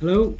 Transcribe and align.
Hello. 0.00 0.36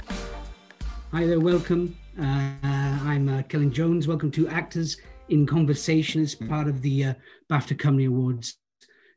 Hi 1.11 1.25
there, 1.25 1.41
welcome. 1.41 1.93
Uh, 2.17 2.53
I'm 2.63 3.27
uh, 3.27 3.41
Celyn 3.41 3.73
Jones. 3.73 4.07
Welcome 4.07 4.31
to 4.31 4.47
Actors 4.47 4.95
in 5.27 5.45
Conversation 5.45 6.21
as 6.21 6.33
part 6.33 6.69
of 6.69 6.81
the 6.81 7.03
uh, 7.03 7.13
BAFTA 7.51 7.75
Cymru 7.75 8.07
Awards 8.07 8.55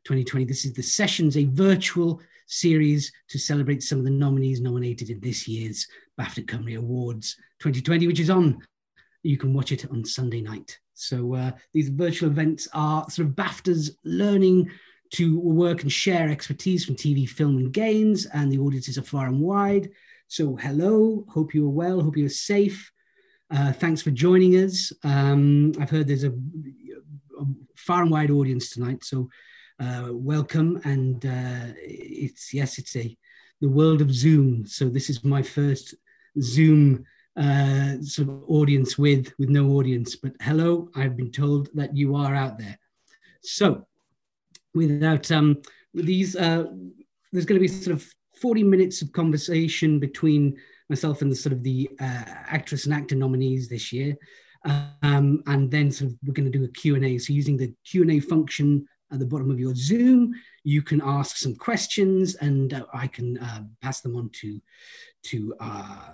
2020. 0.03 0.43
This 0.43 0.65
is 0.65 0.73
the 0.73 0.83
Sessions, 0.83 1.37
a 1.37 1.45
virtual 1.45 2.19
series 2.47 3.09
to 3.29 3.39
celebrate 3.39 3.83
some 3.83 3.99
of 3.99 4.03
the 4.03 4.11
nominees 4.11 4.59
nominated 4.59 5.09
in 5.09 5.21
this 5.21 5.47
year's 5.47 5.87
BAFTA 6.19 6.45
Cymru 6.45 6.77
Awards 6.77 7.37
2020, 7.59 8.07
which 8.07 8.19
is 8.19 8.29
on. 8.29 8.59
You 9.21 9.37
can 9.37 9.53
watch 9.53 9.71
it 9.71 9.89
on 9.91 10.03
Sunday 10.03 10.41
night. 10.41 10.77
So 10.93 11.35
uh, 11.35 11.51
these 11.73 11.87
virtual 11.87 12.29
events 12.29 12.67
are 12.73 13.09
sort 13.09 13.29
of 13.29 13.35
BAFTA's 13.35 13.97
learning 14.03 14.69
to 15.11 15.39
work 15.39 15.83
and 15.83 15.91
share 15.91 16.27
expertise 16.27 16.83
from 16.83 16.97
TV, 16.97 17.29
film, 17.29 17.55
and 17.59 17.71
games, 17.71 18.25
and 18.25 18.51
the 18.51 18.59
audiences 18.59 18.97
are 18.97 19.03
far 19.03 19.27
and 19.27 19.39
wide. 19.39 19.89
So, 20.33 20.55
hello, 20.55 21.25
hope 21.29 21.53
you 21.53 21.67
are 21.67 21.69
well, 21.69 22.01
hope 22.01 22.17
you're 22.17 22.27
safe. 22.27 22.91
Uh, 23.51 23.71
thanks 23.71 24.01
for 24.01 24.09
joining 24.09 24.53
us. 24.53 24.91
Um, 25.03 25.73
I've 25.79 25.91
heard 25.91 26.07
there's 26.07 26.23
a, 26.23 26.31
a, 26.31 27.45
far 27.75 28.01
and 28.01 28.09
wide 28.09 28.31
audience 28.31 28.71
tonight, 28.71 29.03
so 29.03 29.29
uh, 29.79 30.07
welcome. 30.09 30.81
And 30.85 31.23
uh, 31.23 31.75
it's 31.77 32.51
yes, 32.51 32.79
it's 32.79 32.95
a 32.95 33.15
the 33.61 33.69
world 33.69 34.01
of 34.01 34.11
Zoom. 34.11 34.65
So 34.65 34.89
this 34.89 35.07
is 35.07 35.23
my 35.23 35.43
first 35.43 35.93
Zoom 36.41 37.05
uh, 37.37 38.01
sort 38.01 38.29
of 38.29 38.43
audience 38.47 38.97
with 38.97 39.31
with 39.37 39.49
no 39.49 39.69
audience. 39.73 40.15
But 40.15 40.31
hello, 40.41 40.89
I've 40.95 41.15
been 41.15 41.31
told 41.31 41.69
that 41.75 41.95
you 41.95 42.15
are 42.15 42.33
out 42.33 42.57
there. 42.57 42.79
So 43.43 43.85
without 44.73 45.31
um, 45.31 45.61
these, 45.93 46.35
uh, 46.35 46.65
there's 47.31 47.45
going 47.45 47.61
to 47.61 47.67
be 47.67 47.67
sort 47.67 47.97
of 47.97 48.11
40 48.43 48.61
minutes 48.63 49.01
of 49.01 49.13
conversation 49.13 49.99
between 49.99 50.57
myself 50.89 51.21
and 51.21 51.31
the 51.31 51.35
sort 51.35 51.53
of 51.53 51.63
the 51.63 51.89
uh, 52.01 52.23
actress 52.27 52.83
and 52.83 52.93
actor 52.93 53.15
nominees 53.15 53.69
this 53.69 53.93
year. 53.93 54.17
Um, 54.65 55.41
and 55.47 55.71
then 55.71 55.91
sort 55.91 56.11
of 56.11 56.17
we're 56.25 56.33
going 56.33 56.51
to 56.51 56.57
do 56.57 56.65
a 56.65 56.67
Q&A. 56.67 57.17
So 57.19 57.31
using 57.31 57.55
the 57.55 57.73
Q&A 57.85 58.19
function 58.19 58.85
at 59.13 59.19
the 59.19 59.25
bottom 59.25 59.49
of 59.49 59.61
your 59.61 59.73
Zoom, 59.75 60.33
you 60.65 60.81
can 60.81 61.01
ask 61.01 61.37
some 61.37 61.55
questions 61.55 62.35
and 62.35 62.73
uh, 62.73 62.85
I 62.93 63.07
can 63.07 63.37
uh, 63.37 63.63
pass 63.81 64.01
them 64.01 64.17
on 64.17 64.29
to, 64.41 64.61
to 65.27 65.55
uh, 65.61 66.13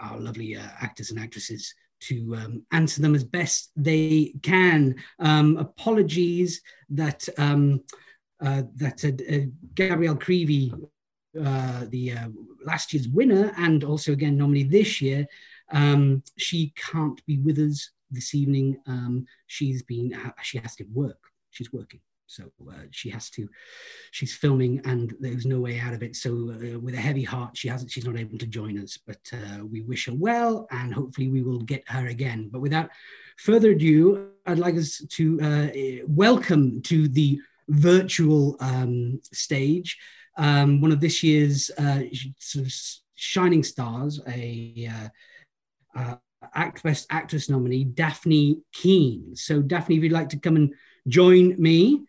our 0.00 0.18
lovely 0.18 0.56
uh, 0.56 0.62
actors 0.80 1.10
and 1.10 1.20
actresses 1.20 1.74
to 2.00 2.36
um, 2.36 2.62
answer 2.72 3.02
them 3.02 3.14
as 3.14 3.24
best 3.24 3.70
they 3.76 4.32
can. 4.42 4.94
Um, 5.18 5.58
apologies 5.58 6.62
that 6.88 7.28
um, 7.36 7.82
uh, 8.42 8.62
that 8.76 9.04
uh, 9.04 9.50
Gabrielle 9.74 10.16
Creevy 10.16 10.72
uh, 11.38 11.84
the 11.90 12.12
uh, 12.12 12.28
last 12.64 12.92
year's 12.92 13.08
winner 13.08 13.52
and 13.56 13.84
also 13.84 14.12
again 14.12 14.36
nominee 14.36 14.64
this 14.64 15.00
year. 15.00 15.26
Um, 15.72 16.24
she 16.36 16.72
can't 16.74 17.24
be 17.26 17.38
with 17.38 17.58
us 17.58 17.90
this 18.10 18.34
evening. 18.34 18.78
Um, 18.86 19.26
she's 19.46 19.82
been 19.82 20.18
she 20.42 20.58
has 20.58 20.74
to 20.76 20.84
work. 20.92 21.18
She's 21.50 21.72
working, 21.72 22.00
so 22.26 22.50
uh, 22.68 22.86
she 22.90 23.10
has 23.10 23.30
to. 23.30 23.48
She's 24.10 24.34
filming, 24.34 24.80
and 24.84 25.14
there's 25.20 25.46
no 25.46 25.60
way 25.60 25.78
out 25.78 25.94
of 25.94 26.02
it. 26.02 26.16
So 26.16 26.30
uh, 26.32 26.80
with 26.80 26.94
a 26.94 27.00
heavy 27.00 27.22
heart, 27.22 27.56
she 27.56 27.68
hasn't. 27.68 27.92
She's 27.92 28.06
not 28.06 28.18
able 28.18 28.38
to 28.38 28.46
join 28.46 28.76
us, 28.78 28.98
but 29.06 29.20
uh, 29.32 29.64
we 29.64 29.82
wish 29.82 30.06
her 30.06 30.14
well, 30.14 30.66
and 30.72 30.92
hopefully 30.92 31.28
we 31.28 31.42
will 31.42 31.60
get 31.60 31.84
her 31.88 32.08
again. 32.08 32.48
But 32.52 32.60
without 32.60 32.90
further 33.36 33.70
ado, 33.70 34.30
I'd 34.46 34.58
like 34.58 34.74
us 34.74 35.00
to 35.10 36.02
welcome 36.08 36.82
to 36.82 37.06
the 37.06 37.38
virtual 37.68 38.56
um, 38.58 39.20
stage 39.32 39.96
um, 40.40 40.80
one 40.80 40.90
of 40.90 41.00
this 41.00 41.22
year's 41.22 41.70
uh, 41.76 42.00
sort 42.38 42.66
of 42.66 42.72
shining 43.14 43.62
stars, 43.62 44.20
a 44.26 44.90
uh, 44.90 45.98
uh, 46.00 46.14
Act 46.54 46.82
Best 46.82 47.06
Actress 47.10 47.50
nominee, 47.50 47.84
Dafne 47.84 48.62
Keen. 48.72 49.36
So, 49.36 49.62
Dafne, 49.62 49.98
if 49.98 50.02
you'd 50.02 50.12
like 50.12 50.30
to 50.30 50.38
come 50.38 50.56
and 50.56 50.74
join 51.06 51.60
me, 51.60 52.06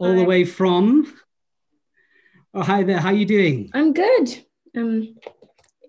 all 0.00 0.12
hi. 0.12 0.16
the 0.16 0.24
way 0.24 0.44
from. 0.46 1.14
Oh, 2.54 2.62
hi 2.62 2.84
there. 2.84 2.98
How 2.98 3.10
are 3.10 3.14
you 3.14 3.26
doing? 3.26 3.68
I'm 3.74 3.92
good. 3.92 4.44
Um, 4.74 5.16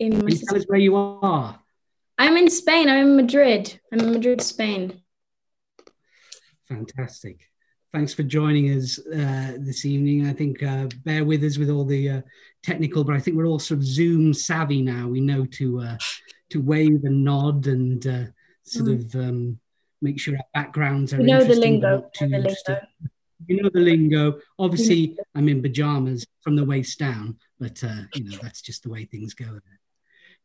in 0.01 0.19
Can 0.19 0.28
you 0.28 0.38
tell 0.38 0.57
us 0.57 0.66
where 0.68 0.79
you 0.79 0.97
are? 0.97 1.57
I'm 2.18 2.35
in 2.35 2.50
Spain. 2.50 2.89
I'm 2.89 3.07
in 3.07 3.16
Madrid. 3.16 3.79
I'm 3.94 4.01
in 4.01 4.12
Madrid, 4.12 4.41
Spain. 4.41 5.01
Fantastic 6.68 7.39
thanks 7.94 8.13
for 8.13 8.23
joining 8.23 8.77
us 8.77 9.00
uh, 9.00 9.57
this 9.57 9.85
evening. 9.85 10.27
I 10.27 10.33
think 10.33 10.61
uh, 10.63 10.88
bear 11.03 11.23
with 11.25 11.44
us 11.44 11.57
with 11.57 11.69
all 11.69 11.85
the 11.85 12.09
uh, 12.09 12.22
technical, 12.63 13.03
but 13.03 13.16
I 13.16 13.19
think 13.19 13.38
we're 13.38 13.47
all 13.47 13.59
sort 13.59 13.79
of 13.79 13.85
Zoom 13.85 14.33
savvy 14.33 14.81
now. 14.81 15.07
We 15.07 15.22
know 15.22 15.45
to 15.45 15.81
uh, 15.81 15.97
to 16.51 16.61
wave 16.61 17.03
and 17.03 17.23
nod 17.23 17.67
and 17.67 18.05
uh, 18.05 18.25
sort 18.63 18.89
mm. 18.89 19.05
of 19.05 19.16
um, 19.16 19.59
make 20.01 20.19
sure 20.19 20.35
our 20.35 20.44
backgrounds 20.53 21.13
are. 21.13 21.22
You 21.22 21.27
know 21.27 21.44
the 21.44 21.55
lingo. 21.55 22.09
the 22.19 22.27
lingo. 22.27 22.79
you 23.47 23.61
know 23.61 23.69
the 23.73 23.79
lingo. 23.79 24.39
Obviously, 24.57 25.17
I'm 25.35 25.50
in 25.50 25.61
pajamas 25.61 26.25
from 26.41 26.56
the 26.56 26.66
waist 26.66 27.00
down, 27.00 27.38
but 27.59 27.83
uh, 27.83 28.03
you 28.16 28.25
know 28.25 28.38
that's 28.41 28.61
just 28.61 28.83
the 28.83 28.89
way 28.89 29.06
things 29.06 29.33
go. 29.33 29.59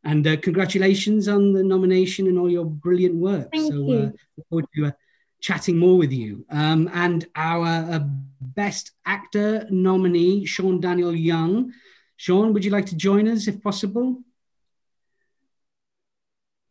And 0.03 0.23
congratulations 0.43 1.27
on 1.27 1.51
the 1.51 1.63
nomination 1.63 2.27
and 2.27 2.37
all 2.37 2.49
your 2.49 2.65
brilliant 2.65 3.15
work. 3.15 3.49
Thank 3.51 3.73
so, 3.73 3.79
you. 3.79 4.93
Look 5.41 5.47
forward 5.47 5.63
to 5.63 5.63
chatting 5.67 5.77
more 5.77 5.97
with 5.97 6.11
you. 6.11 6.45
Um, 6.49 6.89
and 6.93 7.27
our 7.35 7.65
uh, 7.65 7.99
best 8.41 8.91
actor 9.05 9.67
nominee, 9.69 10.45
Siôn 10.45 10.79
Daniel 10.79 11.15
Young. 11.15 11.71
Siôn, 12.19 12.53
would 12.53 12.63
you 12.63 12.71
like 12.71 12.85
to 12.87 12.95
join 12.95 13.27
us 13.27 13.47
if 13.47 13.61
possible? 13.61 14.17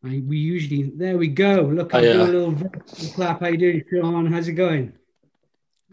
I, 0.04 0.22
we 0.26 0.36
usually, 0.36 0.92
there 0.96 1.16
we 1.16 1.28
go. 1.28 1.62
Look, 1.62 1.94
I'll 1.94 2.04
oh, 2.04 2.12
do 2.12 2.22
a 2.22 2.24
little 2.24 2.70
clap. 3.14 3.40
How 3.40 3.48
you 3.48 3.58
doing, 3.58 3.84
Siôn? 3.92 4.32
How's 4.32 4.48
it 4.48 4.52
going? 4.52 4.92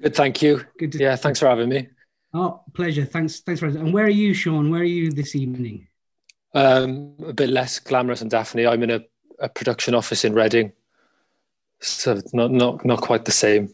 Good, 0.01 0.15
thank 0.15 0.41
you. 0.41 0.65
Good. 0.77 0.93
To- 0.93 0.99
yeah, 0.99 1.15
thanks 1.15 1.39
for 1.39 1.47
having 1.47 1.69
me. 1.69 1.89
Oh, 2.33 2.63
pleasure. 2.73 3.05
Thanks, 3.05 3.41
thanks 3.41 3.59
for. 3.59 3.67
And 3.67 3.93
where 3.93 4.05
are 4.05 4.09
you, 4.09 4.33
Siôn? 4.33 4.71
Where 4.71 4.81
are 4.81 4.83
you 4.83 5.11
this 5.11 5.35
evening? 5.35 5.87
Um, 6.53 7.15
a 7.25 7.33
bit 7.33 7.49
less 7.49 7.79
glamorous 7.79 8.19
than 8.19 8.29
Dafne. 8.29 8.69
I'm 8.69 8.83
in 8.83 8.91
a, 8.91 9.01
a 9.39 9.49
production 9.49 9.95
office 9.95 10.25
in 10.25 10.33
Reading 10.33 10.73
so 11.81 12.13
it's 12.13 12.33
not 12.33 12.51
not 12.51 12.85
not 12.85 13.01
quite 13.01 13.25
the 13.25 13.31
same. 13.31 13.69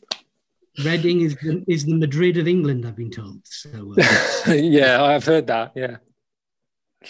Reading 0.83 1.21
is 1.21 1.35
the, 1.35 1.63
is 1.67 1.85
the 1.85 1.95
Madrid 1.95 2.37
of 2.37 2.47
England, 2.47 2.85
I've 2.85 2.95
been 2.95 3.09
told. 3.11 3.41
So 3.45 3.95
uh, 3.97 4.51
yeah, 4.53 5.03
I've 5.03 5.25
heard 5.25 5.47
that. 5.47 5.73
Yeah. 5.75 5.97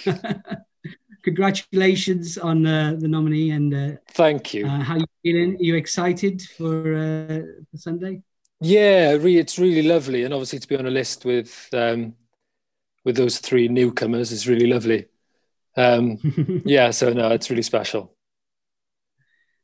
Congratulations 1.24 2.38
on 2.38 2.66
uh, 2.66 2.96
the 2.98 3.08
nominee 3.08 3.52
and 3.52 3.74
uh, 3.74 3.98
thank 4.12 4.54
you. 4.54 4.66
Uh, 4.66 4.80
how 4.80 4.96
you 4.96 5.06
feeling? 5.22 5.56
Are 5.56 5.64
you 5.64 5.76
excited 5.76 6.42
for, 6.42 6.96
uh, 6.96 7.42
for 7.70 7.78
Sunday? 7.78 8.22
Yeah, 8.62 9.12
re- 9.14 9.38
it's 9.38 9.60
really 9.60 9.84
lovely, 9.84 10.24
and 10.24 10.34
obviously 10.34 10.60
to 10.60 10.68
be 10.68 10.78
on 10.78 10.88
a 10.88 10.92
list 10.92 11.26
with 11.26 11.68
um, 11.74 12.14
with 13.04 13.16
those 13.16 13.40
three 13.40 13.68
newcomers 13.68 14.32
is 14.32 14.48
really 14.48 14.68
lovely. 14.68 15.06
Um, 15.76 16.18
yeah, 16.66 16.92
so 16.92 17.14
no, 17.14 17.30
it's 17.32 17.50
really 17.50 17.62
special. 17.62 18.17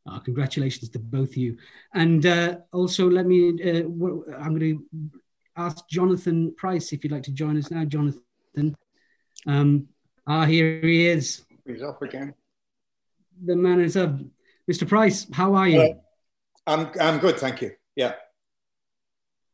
Uh, 0.10 0.20
congratulations 0.20 0.90
to 0.90 1.00
both 1.00 1.30
of 1.30 1.38
you. 1.38 1.58
And 1.94 2.26
uh, 2.26 2.58
also, 2.74 3.10
let 3.10 3.26
me, 3.26 3.50
uh, 3.50 3.84
I'm 4.38 4.58
going 4.58 4.60
to 4.60 4.86
ask 5.56 5.88
Jonathan 5.90 6.54
Pryce 6.58 6.92
if 6.92 7.04
you'd 7.04 7.14
like 7.14 7.24
to 7.24 7.32
join 7.32 7.58
us 7.58 7.72
now, 7.72 7.86
Jonathan. 7.86 8.76
Um, 9.48 9.88
ah, 10.28 10.46
here 10.46 10.82
he 10.82 11.08
is. 11.08 11.46
He's 11.66 11.82
off 11.82 12.02
again. 12.02 12.34
The 13.46 13.56
man 13.56 13.80
is 13.80 13.96
up. 13.96 14.16
Mr. 14.70 14.88
Price, 14.88 15.28
how 15.32 15.56
are 15.56 15.68
you? 15.68 15.82
Uh, 15.82 15.94
I'm, 16.68 16.92
I'm 17.00 17.20
good, 17.20 17.38
thank 17.38 17.62
you. 17.62 17.72
Yeah. 17.96 18.14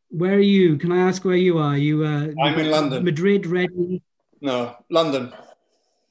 Where 0.10 0.34
are 0.34 0.40
you? 0.40 0.78
Can 0.78 0.92
I 0.92 1.08
ask 1.08 1.24
where 1.24 1.36
you 1.36 1.60
are? 1.60 1.78
You 1.78 2.04
uh, 2.04 2.28
I'm 2.42 2.58
in 2.58 2.72
London. 2.72 3.04
Madrid, 3.04 3.46
Reading? 3.46 4.02
No, 4.42 4.76
London. 4.90 5.32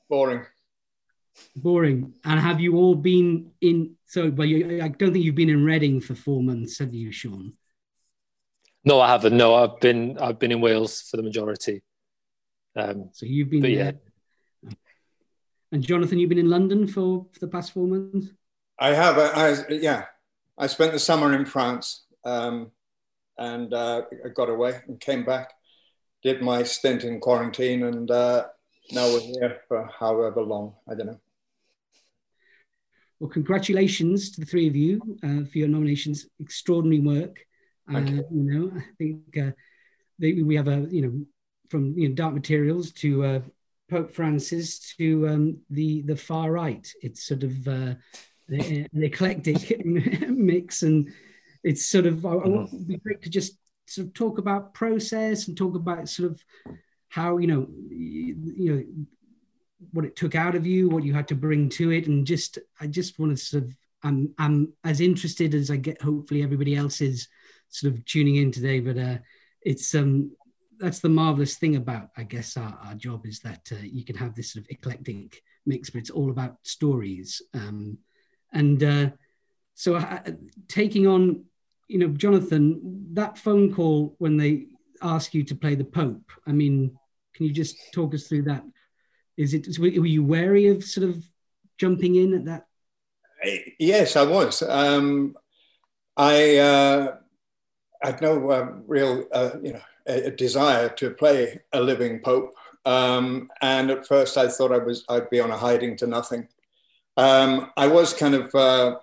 Boring. 0.09 0.47
Boring. 1.57 2.15
And 2.25 2.41
have 2.41 2.61
you 2.61 2.77
all 2.77 2.95
been 2.95 3.51
in? 3.61 3.97
So, 4.07 4.31
but 4.31 4.49
you, 4.49 4.83
I 4.83 4.89
don't 4.89 5.13
think 5.13 5.25
you've 5.25 5.35
been 5.35 5.51
in 5.51 5.65
Reading 5.65 6.01
for 6.01 6.15
four 6.15 6.43
months, 6.43 6.79
have 6.79 6.95
you, 6.95 7.11
Siôn? 7.11 7.53
No, 8.85 9.01
I 9.01 9.09
haven't. 9.09 9.37
No, 9.37 9.55
I've 9.55 9.81
been 9.81 10.19
I've 10.19 10.39
been 10.39 10.53
in 10.53 10.61
Wales 10.61 11.03
for 11.03 11.17
the 11.17 11.23
majority. 11.23 11.83
Um, 12.77 13.11
so 13.13 13.27
you've 13.27 13.51
been 13.51 13.63
there. 13.63 13.71
Yeah. 13.71 14.71
And 15.73 15.83
Jonathan, 15.83 16.19
you've 16.19 16.31
been 16.31 16.39
in 16.39 16.49
London 16.49 16.87
for, 16.87 17.27
for 17.33 17.41
the 17.41 17.49
past 17.49 17.73
four 17.73 17.87
months. 17.87 18.29
I 18.79 18.95
have. 18.95 19.19
I, 19.19 19.51
I 19.51 19.65
yeah. 19.69 20.05
I 20.57 20.67
spent 20.67 20.93
the 20.93 20.99
summer 20.99 21.35
in 21.35 21.45
France, 21.45 22.07
um, 22.25 22.73
and 23.37 23.73
uh, 23.73 24.03
I 24.25 24.29
got 24.31 24.49
away 24.49 24.81
and 24.89 24.99
came 24.99 25.25
back. 25.25 25.53
Did 26.23 26.43
my 26.43 26.63
stint 26.63 27.05
in 27.05 27.21
quarantine, 27.21 27.85
and 27.85 28.11
uh, 28.11 28.47
now 28.91 29.07
we're 29.07 29.21
here 29.21 29.61
for 29.69 29.89
however 29.99 30.43
long. 30.43 30.75
I 30.91 30.95
don't 30.95 31.07
know. 31.07 31.21
Well, 33.21 33.31
congratulations 33.31 34.31
to 34.33 34.41
the 34.41 34.47
three 34.47 34.69
of 34.69 34.77
you 34.77 35.01
uh, 35.25 35.45
for 35.51 35.59
your 35.59 35.69
nominations. 35.69 36.27
Extraordinary 36.41 37.01
work. 37.01 37.45
Uh, 37.93 37.99
you. 37.99 38.17
you. 38.17 38.25
know, 38.31 38.73
I 38.77 38.85
think 38.97 39.37
uh, 39.37 39.51
they, 40.19 40.35
we 40.35 40.55
have 40.55 40.69
a, 40.69 40.87
you 40.91 41.03
know, 41.03 41.27
from 41.69 41.99
you 41.99 42.09
know, 42.09 42.15
Dark 42.15 42.35
Materials 42.35 42.93
to 42.93 43.25
uh, 43.25 43.41
Pope 43.91 44.13
Francis 44.13 44.95
to 44.97 45.29
um, 45.29 45.59
the 45.71 46.03
the 46.03 46.17
far 46.17 46.53
right. 46.53 46.87
It's 47.03 47.25
sort 47.25 47.43
of 47.43 47.67
uh, 47.67 47.95
an 48.49 48.89
eclectic 48.95 49.85
mix, 49.85 50.83
and 50.83 51.13
it's 51.65 51.87
sort 51.87 52.07
of 52.07 52.25
I, 52.25 52.31
I 52.31 52.49
want 52.49 52.73
it'd 52.73 52.89
be 52.89 52.99
great 52.99 53.23
to 53.23 53.31
just 53.31 53.59
sort 53.87 54.09
of 54.09 54.15
talk 54.15 54.39
about 54.39 54.75
process 54.75 55.49
and 55.49 55.57
talk 55.57 55.75
about 55.75 56.09
sort 56.09 56.31
of 56.31 56.43
how 57.09 57.39
you 57.39 57.47
know 57.47 57.67
you, 57.91 58.37
you 58.57 58.75
know 58.75 58.85
what 59.93 60.05
it 60.05 60.17
took 60.17 60.35
out 60.35 60.55
of 60.55 60.67
you, 60.67 60.89
what 60.89 61.05
you 61.05 61.15
had 61.15 61.29
to 61.29 61.35
bring 61.35 61.69
to 61.71 61.91
it, 61.91 62.07
and 62.07 62.27
just 62.27 62.59
I 62.81 62.87
just 62.87 63.19
want 63.19 63.37
to 63.37 63.45
sort 63.45 63.65
of 63.65 63.77
I'm 64.03 64.35
I'm 64.39 64.73
as 64.85 65.01
interested 65.01 65.55
as 65.55 65.71
I 65.71 65.77
get. 65.77 66.03
Hopefully, 66.03 66.43
everybody 66.43 66.77
else 66.77 67.01
is 67.01 67.29
sort 67.69 67.93
of 67.93 68.05
tuning 68.05 68.37
in 68.37 68.51
today, 68.53 68.81
but 68.81 68.99
uh, 68.99 69.19
it's 69.63 69.95
um 69.95 70.33
that's 70.79 71.01
the 71.01 71.09
marvelous 71.09 71.57
thing 71.57 71.77
about 71.77 72.09
I 72.17 72.23
guess 72.23 72.57
our, 72.57 72.79
our 72.85 72.95
job 72.95 73.27
is 73.27 73.41
that 73.41 73.69
uh, 73.73 73.77
you 73.83 74.05
can 74.05 74.17
have 74.17 74.35
this 74.35 74.53
sort 74.53 74.65
of 74.65 74.71
eclectic 74.71 75.43
mix, 75.67 75.91
but 75.91 76.01
it's 76.01 76.11
all 76.11 76.31
about 76.31 76.57
stories. 76.63 77.43
Um, 77.55 77.99
and 78.53 78.83
uh, 78.83 79.11
so 79.75 79.97
uh, 79.97 80.21
taking 80.67 81.07
on, 81.07 81.45
you 81.87 81.99
know, 81.99 82.09
Jonathan, 82.09 83.07
that 83.13 83.39
phone 83.39 83.75
call 83.75 84.15
when 84.19 84.37
they 84.37 84.67
ask 85.03 85.35
you 85.35 85.45
to 85.45 85.55
play 85.55 85.75
the 85.75 85.85
Pope. 85.85 86.31
I 86.47 86.53
mean, 86.53 86.97
can 87.35 87.47
you 87.47 87.53
just 87.53 87.77
talk 87.93 88.15
us 88.15 88.27
through 88.27 88.43
that? 88.45 88.65
Is 89.39 89.55
it 89.55 89.79
were 89.79 89.87
you 89.87 90.25
wary 90.25 90.67
of 90.67 90.83
sort 90.85 91.09
of 91.09 91.25
jumping 91.79 92.17
in 92.17 92.35
at 92.35 92.45
that? 92.47 92.67
Yes, 93.79 94.17
I 94.17 94.25
was. 94.25 94.63
Um, 94.63 95.37
I 96.17 96.57
uh, 96.57 97.17
had 98.03 98.21
no 98.21 98.51
uh, 98.51 98.73
real, 98.89 99.27
uh, 99.33 99.51
you 99.63 99.75
know, 99.75 99.81
a, 100.07 100.33
desire 100.33 100.89
to 100.89 101.11
play 101.11 101.61
a 101.73 101.81
living 101.81 102.19
pope. 102.19 102.53
Um, 102.85 103.49
and 103.63 103.93
at 103.93 104.09
first, 104.09 104.37
I 104.37 104.49
thought 104.49 104.73
I 104.73 104.79
was 104.79 105.05
I'd 105.09 105.31
be 105.31 105.41
on 105.41 105.53
a 105.53 105.57
hiding 105.57 105.97
to 105.99 106.09
nothing. 106.09 106.49
Um, 107.17 107.71
I 107.77 107.87
was 107.87 108.13
kind 108.13 108.35
of 108.35 108.53
uh, 108.57 108.97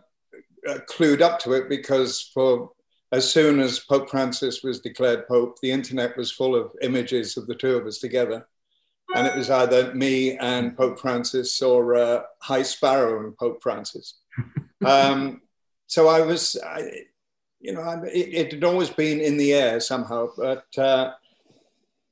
clued 0.89 1.21
up 1.21 1.39
to 1.39 1.53
it 1.53 1.69
because 1.69 2.29
for 2.33 2.71
as 3.13 3.31
soon 3.31 3.61
as 3.61 3.79
Pope 3.79 4.09
Francis 4.09 4.63
was 4.63 4.81
declared 4.81 5.27
pope, 5.27 5.59
the 5.61 5.71
internet 5.71 6.17
was 6.17 6.31
full 6.31 6.55
of 6.55 6.71
images 6.81 7.37
of 7.37 7.47
the 7.47 7.55
two 7.55 7.77
of 7.77 7.85
us 7.85 7.99
together, 7.99 8.45
and 9.15 9.25
it 9.25 9.35
was 9.35 9.49
either 9.49 9.93
me 9.95 10.37
and 10.37 10.77
Pope 10.77 10.99
Francis 10.99 11.61
or 11.61 11.95
uh, 11.95 12.21
High 12.41 12.63
Sparrow 12.63 13.25
and 13.25 13.35
Pope 13.37 13.61
Francis. 13.61 14.15
Um, 14.85 15.41
so 15.87 16.09
I 16.09 16.21
was, 16.21 16.57
I, 16.63 17.05
you 17.59 17.73
know, 17.73 18.03
it, 18.13 18.33
it, 18.33 18.53
had 18.53 18.63
always 18.63 18.89
been 18.91 19.19
in 19.19 19.37
the 19.37 19.53
air 19.53 19.79
somehow, 19.79 20.27
but. 20.37 20.65
Uh, 20.77 21.13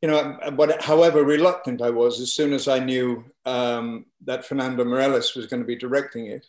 you 0.01 0.09
know, 0.09 0.38
but 0.57 0.81
however 0.81 1.23
reluctant 1.23 1.81
I 1.81 1.89
was, 1.89 2.19
as 2.19 2.33
soon 2.33 2.51
as 2.51 2.67
I 2.67 2.79
knew 2.79 3.23
um, 3.45 4.05
that 4.25 4.44
Fernando 4.44 4.83
Meirelles 4.83 5.33
was 5.33 5.45
going 5.45 5.61
to 5.61 5.67
be 5.67 5.77
directing 5.77 6.27
it, 6.27 6.45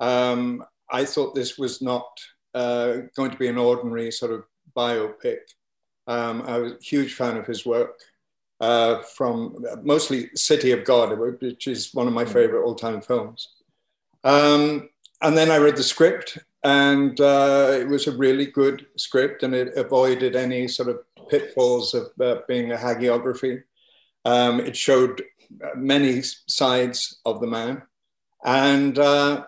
um, 0.00 0.64
I 0.90 1.04
thought 1.04 1.34
this 1.34 1.58
was 1.58 1.82
not 1.82 2.06
uh, 2.54 2.98
going 3.14 3.30
to 3.32 3.36
be 3.36 3.48
an 3.48 3.58
ordinary 3.58 4.10
sort 4.10 4.32
of 4.32 4.44
biopic. 4.74 5.40
Um, 6.06 6.40
I 6.46 6.56
was 6.56 6.72
a 6.72 6.82
huge 6.82 7.12
fan 7.12 7.36
of 7.36 7.46
his 7.46 7.66
work, 7.66 7.98
uh, 8.60 9.02
from 9.02 9.64
mostly 9.82 10.30
City 10.34 10.72
of 10.72 10.84
God, 10.84 11.18
which 11.18 11.68
is 11.68 11.92
one 11.94 12.06
of 12.06 12.12
my 12.12 12.24
favorite 12.24 12.64
all-time 12.64 13.00
films. 13.00 13.48
Um, 14.24 14.88
and 15.22 15.36
then 15.36 15.50
I 15.50 15.56
read 15.56 15.76
the 15.76 15.82
script, 15.82 16.38
and 16.64 17.20
uh, 17.20 17.70
it 17.72 17.88
was 17.88 18.06
a 18.06 18.16
really 18.16 18.46
good 18.46 18.86
script, 18.96 19.42
and 19.42 19.54
it 19.54 19.76
avoided 19.76 20.36
any 20.36 20.68
sort 20.68 20.88
of 20.88 21.00
pitfalls 21.28 21.94
of 21.94 22.08
uh, 22.20 22.40
being 22.48 22.72
a 22.72 22.76
hagiography. 22.76 23.62
Um, 24.24 24.60
it 24.60 24.76
showed 24.76 25.22
many 25.76 26.22
sides 26.22 27.20
of 27.24 27.40
the 27.40 27.46
man. 27.46 27.82
And 28.44 28.98
uh, 28.98 29.46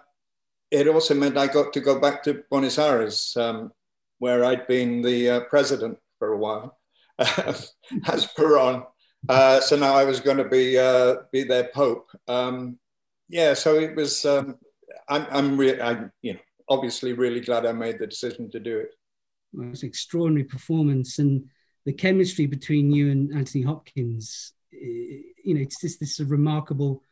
it 0.71 0.89
also 0.89 1.15
meant 1.15 1.37
I 1.37 1.47
got 1.47 1.73
to 1.73 1.81
go 1.81 1.99
back 2.01 2.23
to 2.25 2.43
Buenos 2.51 2.79
Aires, 2.79 3.37
um, 3.37 3.73
where 4.19 4.45
I'd 4.45 4.67
been 4.67 5.03
the 5.03 5.31
uh, 5.31 5.41
president 5.41 5.99
for 6.19 6.33
a 6.33 6.39
while, 6.39 6.79
as 7.19 8.27
Peron. 8.37 8.85
Uh, 9.29 9.61
so 9.61 9.77
now 9.77 9.95
I 9.95 10.05
was 10.05 10.21
going 10.21 10.37
to 10.37 10.49
be 10.49 10.79
uh, 10.79 11.17
be 11.33 11.45
their 11.45 11.71
pope. 11.75 12.11
Um, 12.29 12.79
yeah, 13.29 13.55
so 13.55 13.79
it 13.79 13.97
was. 13.97 14.25
Um, 14.25 14.57
I'm, 15.09 15.27
I'm 15.31 15.61
I'm, 15.81 16.13
you 16.23 16.35
know, 16.35 16.41
obviously 16.69 17.13
really 17.13 17.41
glad 17.41 17.67
I 17.67 17.73
made 17.73 17.99
the 17.99 18.07
decision 18.07 18.51
to 18.51 18.61
do 18.61 18.79
it. 18.79 18.95
Well, 19.53 19.67
it 19.67 19.71
was 19.71 19.83
an 19.83 19.89
extraordinary 19.89 20.45
performance, 20.45 21.19
and 21.19 21.45
the 21.85 21.93
chemistry 21.93 22.47
between 22.47 22.93
you 22.93 23.11
and 23.11 23.35
Anthony 23.35 23.65
Hopkins, 23.65 24.53
you 24.71 25.55
know, 25.55 25.61
it's 25.61 25.81
just 25.81 25.99
this 25.99 26.21
remarkable 26.21 27.03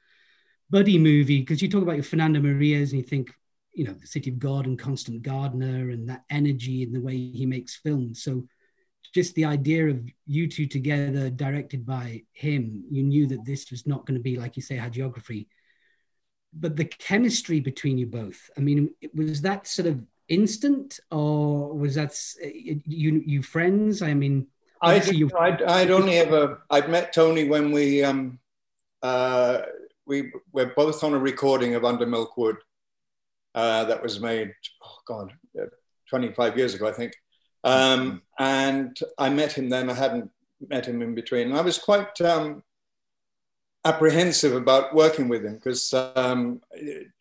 buddy 0.68 0.98
movie 0.98 1.40
because 1.40 1.62
you 1.62 1.68
talk 1.68 1.82
about 1.82 1.96
your 1.96 2.04
Fernando 2.04 2.40
Meirelles 2.40 2.90
and 2.90 3.00
you 3.00 3.02
think, 3.02 3.32
you 3.72 3.84
know, 3.84 3.94
the 3.94 4.06
City 4.06 4.30
of 4.30 4.38
God 4.38 4.66
and 4.66 4.78
Constant 4.78 5.22
Gardener 5.22 5.90
and 5.90 6.08
that 6.08 6.24
energy 6.28 6.82
and 6.82 6.94
the 6.94 7.00
way 7.00 7.16
he 7.16 7.46
makes 7.46 7.76
films. 7.76 8.22
So 8.22 8.44
just 9.12 9.34
the 9.34 9.44
idea 9.44 9.88
of 9.88 10.00
you 10.26 10.48
two 10.48 10.66
together, 10.66 11.30
directed 11.30 11.86
by 11.86 12.22
him, 12.32 12.84
you 12.90 13.02
knew 13.02 13.26
that 13.26 13.44
this 13.44 13.70
was 13.70 13.86
not 13.86 14.06
going 14.06 14.18
to 14.18 14.22
be, 14.22 14.36
like 14.36 14.56
you 14.56 14.62
say, 14.62 14.76
hagiography. 14.76 15.46
But 16.52 16.76
the 16.76 16.84
chemistry 16.84 17.60
between 17.60 17.98
you 17.98 18.06
both, 18.06 18.50
I 18.56 18.60
mean, 18.60 18.94
was 19.14 19.42
that 19.42 19.66
sort 19.66 19.88
of 19.88 20.02
instant 20.28 20.98
or 21.10 21.72
was 21.74 21.94
that 21.94 22.18
eh, 22.42 22.76
you 22.84 23.22
you 23.26 23.42
friends? 23.42 24.02
I 24.02 24.14
mean, 24.14 24.46
I, 24.82 24.96
I'd, 25.38 25.62
I'd, 25.62 25.90
only 25.90 26.18
ever 26.18 26.62
I'd 26.70 26.88
met 26.88 27.12
Tony 27.12 27.48
when 27.48 27.72
we 27.72 28.02
um, 28.02 28.38
uh, 29.02 29.62
we 30.06 30.32
were 30.52 30.72
both 30.76 31.02
on 31.04 31.14
a 31.14 31.18
recording 31.18 31.74
of 31.74 31.84
Under 31.84 32.06
Milk 32.06 32.36
Wood 32.36 32.56
uh, 33.54 33.84
that 33.84 34.02
was 34.02 34.20
made 34.20 34.52
oh 34.82 34.98
god 35.06 35.32
uh, 35.60 35.66
25 36.08 36.56
years 36.56 36.74
ago 36.74 36.86
I 36.86 36.92
think 36.92 37.12
um, 37.66 38.22
and 38.38 38.98
I 39.18 39.28
met 39.28 39.52
him 39.52 39.68
then 39.68 39.90
I 39.90 39.94
hadn't 39.94 40.30
met 40.68 40.86
him 40.86 41.02
in 41.02 41.14
between 41.14 41.52
I 41.52 41.60
was 41.60 41.78
quite 41.78 42.20
um, 42.20 42.62
apprehensive 43.84 44.54
about 44.54 44.94
working 44.94 45.28
with 45.28 45.44
him 45.44 45.54
because 45.56 45.92
um, 45.94 46.60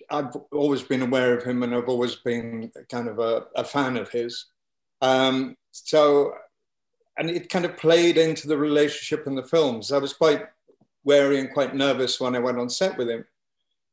I've 0.10 0.36
always 0.52 0.84
been 0.84 1.02
aware 1.02 1.38
of 1.38 1.44
him 1.44 1.64
and 1.64 1.76
I've 1.76 1.90
always 1.90 2.16
been 2.16 2.72
kind 2.90 3.08
of 3.08 3.20
a, 3.20 3.46
a 3.56 3.64
fan 3.64 3.98
of 3.98 4.10
his 4.10 4.46
um, 5.02 5.58
so 5.72 6.34
and 7.18 7.30
it 7.30 7.50
kind 7.50 7.66
of 7.66 7.78
played 7.78 8.18
into 8.18 8.48
the 8.48 8.58
relationship 8.58 9.28
in 9.28 9.36
the 9.36 9.44
films. 9.44 9.92
I 9.92 9.98
was 9.98 10.14
quite 10.14 10.44
wary 11.04 11.40
and 11.40 11.54
quite 11.54 11.76
nervous 11.76 12.20
when 12.20 12.36
I 12.36 12.40
went 12.40 12.60
on 12.60 12.70
set 12.70 12.98
with 12.98 13.10
him, 13.10 13.26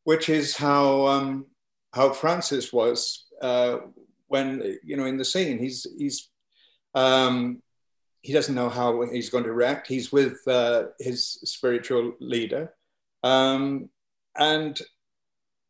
which 0.04 0.28
is 0.28 0.56
how 0.56 1.06
um, 1.06 1.46
how 1.92 2.12
Francis 2.12 2.72
was 2.72 3.26
uh, 3.40 3.78
when 4.28 4.78
you 4.82 4.96
know 4.96 5.04
in 5.04 5.18
the 5.18 5.24
scene. 5.24 5.58
He's 5.58 5.86
he's 5.98 6.28
um, 6.94 7.62
he 8.22 8.32
doesn't 8.32 8.54
know 8.54 8.68
how 8.68 9.02
he's 9.02 9.30
going 9.30 9.44
to 9.44 9.52
react. 9.52 9.86
He's 9.88 10.12
with 10.12 10.46
uh, 10.46 10.84
his 10.98 11.24
spiritual 11.44 12.14
leader, 12.20 12.72
um, 13.22 13.88
and 14.36 14.80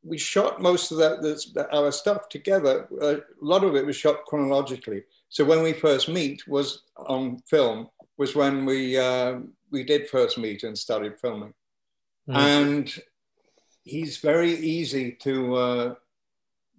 we 0.04 0.18
shot 0.18 0.60
most 0.60 0.90
of 0.90 0.98
that, 0.98 1.22
that 1.22 1.74
our 1.74 1.92
stuff 1.92 2.28
together. 2.28 2.88
A 3.00 3.20
lot 3.40 3.64
of 3.64 3.76
it 3.76 3.86
was 3.86 3.96
shot 3.96 4.24
chronologically. 4.26 5.04
So 5.28 5.44
when 5.44 5.62
we 5.62 5.72
first 5.72 6.08
meet 6.08 6.46
was 6.46 6.82
on 6.96 7.38
film 7.46 7.88
was 8.18 8.34
when 8.34 8.66
we 8.66 8.98
uh, 8.98 9.38
we 9.70 9.84
did 9.84 10.08
first 10.08 10.38
meet 10.38 10.62
and 10.64 10.76
started 10.76 11.18
filming, 11.18 11.54
mm. 12.28 12.36
and 12.36 12.94
he's 13.84 14.18
very 14.18 14.52
easy 14.52 15.12
to 15.22 15.96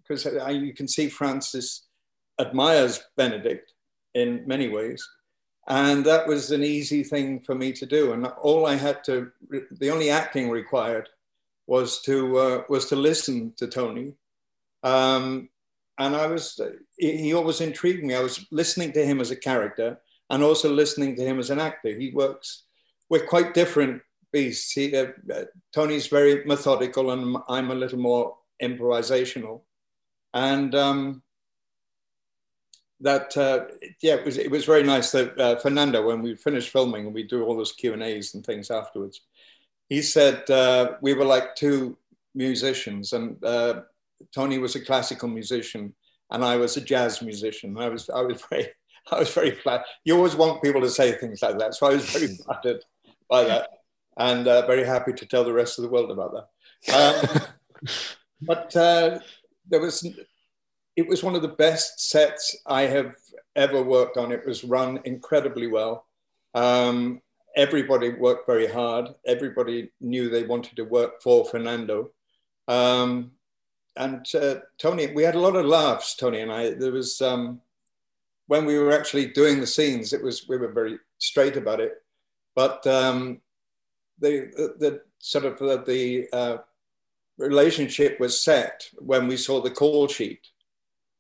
because 0.02 0.26
uh, 0.26 0.50
you 0.50 0.74
can 0.74 0.88
see 0.88 1.08
Francis 1.08 1.88
admires 2.40 3.04
Benedict 3.18 3.73
in 4.14 4.44
many 4.48 4.70
ways, 4.70 5.08
and 5.68 6.06
that 6.06 6.28
was 6.28 6.52
an 6.52 6.64
easy 6.64 7.04
thing 7.04 7.40
for 7.40 7.56
me 7.56 7.72
to 7.74 7.86
do. 7.86 8.14
And 8.14 8.28
all 8.28 8.66
I 8.66 8.76
had 8.76 9.04
to, 9.06 9.32
the 9.50 9.90
only 9.90 10.10
acting 10.10 10.50
required 10.50 11.10
was 11.68 12.02
to 12.02 12.38
uh, 12.38 12.64
was 12.70 12.88
to 12.88 12.96
listen 12.96 13.54
to 13.58 13.68
Tony. 13.68 14.14
Um, 14.84 15.50
and 15.98 16.16
I 16.16 16.28
was, 16.28 16.60
he 16.98 17.34
always 17.34 17.62
intrigued 17.62 18.04
me. 18.04 18.16
I 18.16 18.22
was 18.22 18.46
listening 18.52 18.92
to 18.94 19.06
him 19.06 19.22
as 19.22 19.32
a 19.32 19.36
character 19.36 20.00
and 20.30 20.44
also 20.44 20.72
listening 20.72 21.16
to 21.16 21.24
him 21.24 21.40
as 21.40 21.50
an 21.50 21.60
actor. 21.60 21.90
He 21.90 22.12
works, 22.12 22.64
we're 23.10 23.28
quite 23.28 23.54
different 23.54 24.02
beasts. 24.32 24.72
He, 24.72 24.96
uh, 24.96 25.08
Tony's 25.74 26.08
very 26.08 26.44
methodical 26.46 27.12
and 27.12 27.38
I'm 27.48 27.72
a 27.72 27.76
little 27.76 28.00
more 28.00 28.36
improvisational. 28.62 29.62
And 30.34 30.74
um, 30.74 31.23
that, 33.02 33.36
uh, 33.36 33.66
yeah, 34.02 34.16
it 34.16 34.26
was, 34.26 34.38
it 34.38 34.50
was 34.50 34.66
very 34.66 34.84
nice 34.84 35.12
that 35.12 35.40
uh, 35.40 35.56
Fernando, 35.58 36.06
when 36.06 36.22
we 36.22 36.36
finished 36.36 36.70
filming 36.70 37.06
and 37.06 37.14
we 37.14 37.24
do 37.24 37.44
all 37.44 37.58
those 37.58 37.74
Q 37.74 37.94
and 37.94 38.04
A's 38.04 38.34
and 38.34 38.46
things 38.46 38.72
afterwards, 38.72 39.22
he 39.90 40.02
said 40.02 40.50
uh, 40.50 40.94
we 41.02 41.14
were 41.14 41.26
like 41.26 41.56
two 41.56 41.98
musicians 42.34 43.14
and 43.14 43.44
uh, 43.44 43.82
Tony 44.34 44.58
was 44.58 44.76
a 44.76 44.84
classical 44.84 45.28
musician 45.28 45.94
and 46.32 46.44
I 46.44 46.56
was 46.56 46.78
a 46.78 46.82
jazz 46.82 47.22
musician. 47.22 47.78
I 47.78 47.90
was, 47.90 48.10
I 48.10 48.22
was 48.22 48.42
very, 48.50 48.70
I 49.12 49.20
was 49.20 49.34
very 49.34 49.52
flat. 49.52 49.86
You 50.06 50.16
always 50.16 50.36
want 50.36 50.64
people 50.64 50.82
to 50.82 50.90
say 50.90 51.12
things 51.14 51.42
like 51.42 51.60
that. 51.60 51.76
So 51.76 51.88
I 51.88 51.96
was 51.96 52.10
very 52.10 52.28
flattered 52.46 52.84
by 53.30 53.44
that. 53.46 53.70
and 54.18 54.48
uh, 54.48 54.66
very 54.66 54.86
happy 54.86 55.14
to 55.14 55.26
tell 55.26 55.44
the 55.44 55.54
rest 55.54 55.78
of 55.78 55.84
the 55.84 55.90
world 55.90 56.12
about 56.12 56.34
that. 56.34 56.48
Um, 56.94 57.42
but 58.42 58.76
uh, 58.76 59.20
there 59.70 59.80
was, 59.82 60.08
it 60.96 61.08
was 61.08 61.24
one 61.24 61.36
of 61.36 61.42
the 61.42 61.48
best 61.48 62.10
sets 62.10 62.56
I 62.66 62.84
have 62.84 63.16
ever 63.56 63.82
worked 63.82 64.18
on. 64.18 64.32
It 64.32 64.46
was 64.46 64.64
run 64.64 65.00
incredibly 65.06 65.68
well. 65.68 66.06
Um, 66.54 67.22
everybody 67.56 68.10
worked 68.10 68.48
very 68.48 68.68
hard. 68.68 69.10
Everybody 69.26 69.92
knew 70.02 70.30
they 70.30 70.44
wanted 70.44 70.76
to 70.78 70.84
work 70.84 71.22
for 71.22 71.46
Fernando. 71.46 72.12
Um, 72.68 73.32
and 73.96 74.26
uh, 74.36 74.56
Tony, 74.78 75.08
we 75.14 75.24
had 75.24 75.36
a 75.36 75.40
lot 75.40 75.56
of 75.56 75.66
laughs, 75.66 76.16
Tony 76.16 76.42
and 76.42 76.52
I. 76.52 76.72
There 76.72 76.92
was, 76.92 77.22
um, 77.22 77.62
when 78.48 78.66
we 78.66 78.78
were 78.78 78.92
actually 78.92 79.28
doing 79.28 79.60
the 79.60 79.68
scenes, 79.68 80.14
it 80.14 80.24
was, 80.24 80.48
we 80.48 80.58
were 80.58 80.72
very 80.72 80.98
straight 81.20 81.58
about 81.58 81.80
it. 81.80 81.94
But 82.56 82.86
um, 82.88 83.42
the, 84.20 84.52
the, 84.56 84.76
the, 84.80 85.02
sort 85.20 85.46
of 85.46 85.58
the, 85.58 85.84
the 85.86 86.28
uh, 86.38 86.58
relationship 87.38 88.20
was 88.20 88.44
set 88.44 88.90
when 88.98 89.28
we 89.28 89.38
saw 89.38 89.62
the 89.62 89.72
call 89.72 90.08
sheet. 90.08 90.48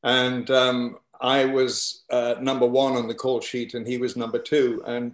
And 0.03 0.50
um, 0.51 0.98
I 1.22 1.45
was 1.45 2.03
uh, 2.10 2.36
number 2.41 2.67
one 2.67 2.93
on 2.93 3.07
the 3.07 3.15
call 3.15 3.39
sheet 3.41 3.74
and 3.74 3.88
he 3.88 3.98
was 3.98 4.17
number 4.17 4.39
two. 4.39 4.83
And 4.86 5.13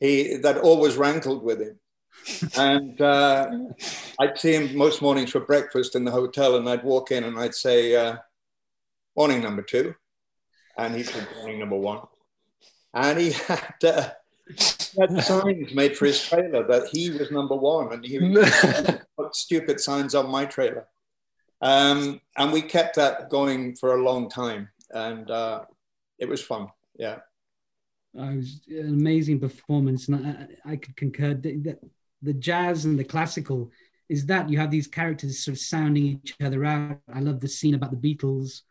he 0.00 0.36
that 0.38 0.58
always 0.58 0.96
rankled 0.96 1.42
with 1.42 1.60
him. 1.60 1.78
and 2.56 3.00
uh, 3.00 3.50
I'd 4.18 4.38
see 4.38 4.54
him 4.54 4.76
most 4.76 5.02
mornings 5.02 5.30
for 5.30 5.40
breakfast 5.40 5.94
in 5.94 6.04
the 6.04 6.10
hotel, 6.10 6.56
and 6.56 6.68
I'd 6.68 6.84
walk 6.84 7.10
in 7.10 7.24
and 7.24 7.38
I'd 7.38 7.54
say, 7.54 7.94
uh, 7.94 8.16
"Morning 9.16 9.42
number 9.42 9.62
two. 9.62 9.94
and 10.76 10.94
he'd 10.94 11.06
say, 11.06 11.24
"Morning 11.36 11.60
number 11.60 11.76
one." 11.76 12.00
And 12.94 13.18
he 13.18 13.30
had, 13.46 13.74
uh, 13.84 14.10
had 14.98 15.22
signs 15.22 15.74
made 15.74 15.96
for 15.96 16.06
his 16.06 16.26
trailer 16.26 16.66
that 16.66 16.88
he 16.88 17.10
was 17.10 17.30
number 17.30 17.56
one, 17.56 17.92
and 17.92 18.04
he 18.04 18.18
put 19.16 19.36
stupid 19.36 19.80
signs 19.80 20.14
on 20.14 20.30
my 20.30 20.44
trailer. 20.44 20.86
Um, 21.60 22.20
and 22.36 22.52
we 22.52 22.62
kept 22.62 22.96
that 22.96 23.30
going 23.30 23.74
for 23.76 23.94
a 23.94 24.02
long 24.02 24.28
time, 24.30 24.68
and 24.90 25.30
uh, 25.30 25.64
it 26.18 26.28
was 26.28 26.42
fun. 26.42 26.68
Yeah. 26.98 27.18
It 28.14 28.36
was 28.36 28.60
an 28.68 28.88
amazing 28.88 29.40
performance, 29.40 30.08
and 30.08 30.26
I, 30.64 30.72
I 30.72 30.76
could 30.76 30.96
concur 30.96 31.34
that 31.34 31.78
the 32.22 32.32
jazz 32.32 32.84
and 32.84 32.98
the 32.98 33.04
classical 33.04 33.70
is 34.08 34.26
that 34.26 34.48
you 34.48 34.58
have 34.58 34.70
these 34.70 34.86
characters 34.86 35.44
sort 35.44 35.56
of 35.56 35.60
sounding 35.60 36.04
each 36.04 36.34
other 36.42 36.64
out. 36.64 36.98
I 37.12 37.20
love 37.20 37.40
the 37.40 37.48
scene 37.48 37.74
about 37.74 37.90
the 37.90 37.96
Beatles, 38.16 38.62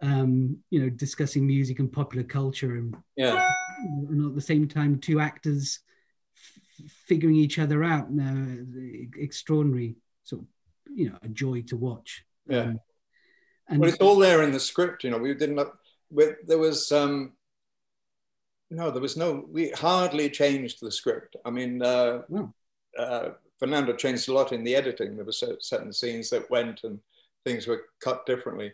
um, 0.00 0.58
you 0.70 0.80
know, 0.80 0.88
discussing 0.88 1.46
music 1.46 1.80
and 1.80 1.92
popular 1.92 2.24
culture, 2.24 2.76
and 2.76 2.96
yeah, 3.16 3.48
and 3.84 4.26
at 4.26 4.34
the 4.34 4.40
same 4.40 4.68
time, 4.68 4.98
two 4.98 5.18
actors 5.18 5.80
f- 6.36 6.90
figuring 7.06 7.36
each 7.36 7.58
other 7.58 7.82
out. 7.82 8.06
Uh, 8.06 8.62
extraordinary, 9.16 9.96
sort 10.22 10.42
of, 10.42 10.48
you 10.94 11.10
know, 11.10 11.18
a 11.22 11.28
joy 11.28 11.62
to 11.62 11.76
watch. 11.76 12.24
Yeah, 12.46 12.62
um, 12.62 12.80
and 13.68 13.80
well, 13.80 13.88
it's 13.90 13.98
all 13.98 14.16
there 14.16 14.42
in 14.42 14.52
the 14.52 14.60
script. 14.60 15.04
You 15.04 15.10
know, 15.10 15.18
we 15.18 15.34
didn't. 15.34 15.60
We, 16.10 16.32
There 16.46 16.58
was 16.58 16.90
um, 16.92 17.32
no, 18.70 18.90
there 18.90 19.02
was 19.02 19.16
no. 19.16 19.44
We 19.50 19.70
hardly 19.70 20.30
changed 20.30 20.78
the 20.80 20.90
script. 20.90 21.36
I 21.44 21.50
mean, 21.50 21.82
uh, 21.82 22.22
uh, 22.98 23.30
Fernando 23.58 23.94
changed 23.94 24.28
a 24.28 24.32
lot 24.32 24.52
in 24.52 24.64
the 24.64 24.74
editing. 24.74 25.16
There 25.16 25.24
were 25.24 25.32
certain 25.32 25.92
scenes 25.92 26.30
that 26.30 26.50
went 26.50 26.82
and 26.84 26.98
things 27.44 27.66
were 27.66 27.84
cut 28.00 28.24
differently, 28.26 28.72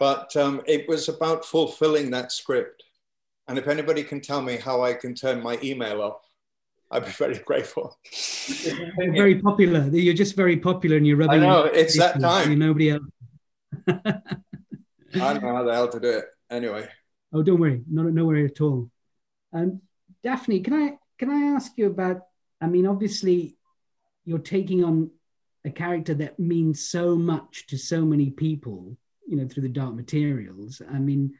but 0.00 0.34
um, 0.36 0.62
it 0.66 0.88
was 0.88 1.08
about 1.08 1.44
fulfilling 1.44 2.10
that 2.10 2.32
script. 2.32 2.84
And 3.48 3.58
if 3.58 3.68
anybody 3.68 4.02
can 4.02 4.20
tell 4.20 4.42
me 4.42 4.56
how 4.56 4.82
I 4.82 4.92
can 4.92 5.14
turn 5.14 5.42
my 5.42 5.58
email 5.62 6.02
off, 6.02 6.27
I'd 6.90 7.04
be 7.04 7.10
very 7.18 7.38
grateful. 7.38 7.98
You're 8.64 9.12
very 9.12 9.40
popular. 9.40 9.88
You're 9.88 10.14
just 10.14 10.36
very 10.36 10.56
popular, 10.56 10.96
and 10.96 11.06
you're 11.06 11.16
rubbing. 11.16 11.42
I 11.42 11.46
know 11.46 11.64
it's 11.64 11.96
that 11.98 12.20
time. 12.20 12.58
Nobody 12.58 12.90
else. 12.90 13.02
I 13.86 14.02
don't 15.12 15.42
know 15.42 15.56
how 15.56 15.64
the 15.64 15.72
hell 15.72 15.88
to 15.88 16.00
do 16.00 16.10
it. 16.10 16.24
Anyway. 16.50 16.88
Oh, 17.32 17.42
don't 17.42 17.60
worry. 17.60 17.82
No, 17.90 18.04
no 18.04 18.24
worry 18.24 18.46
at 18.46 18.60
all. 18.60 18.90
Um, 19.52 19.82
Dafne, 20.24 20.64
can 20.64 20.74
I 20.74 20.98
can 21.18 21.30
I 21.30 21.54
ask 21.54 21.72
you 21.76 21.86
about? 21.86 22.22
I 22.60 22.66
mean, 22.66 22.86
obviously, 22.86 23.56
you're 24.24 24.38
taking 24.38 24.82
on 24.84 25.10
a 25.64 25.70
character 25.70 26.14
that 26.14 26.38
means 26.38 26.88
so 26.88 27.16
much 27.16 27.66
to 27.68 27.78
so 27.78 28.04
many 28.04 28.30
people, 28.30 28.96
you 29.26 29.36
know, 29.36 29.46
through 29.46 29.64
the 29.64 29.68
Dark 29.68 29.94
Materials. 29.94 30.80
I 30.90 30.98
mean, 30.98 31.34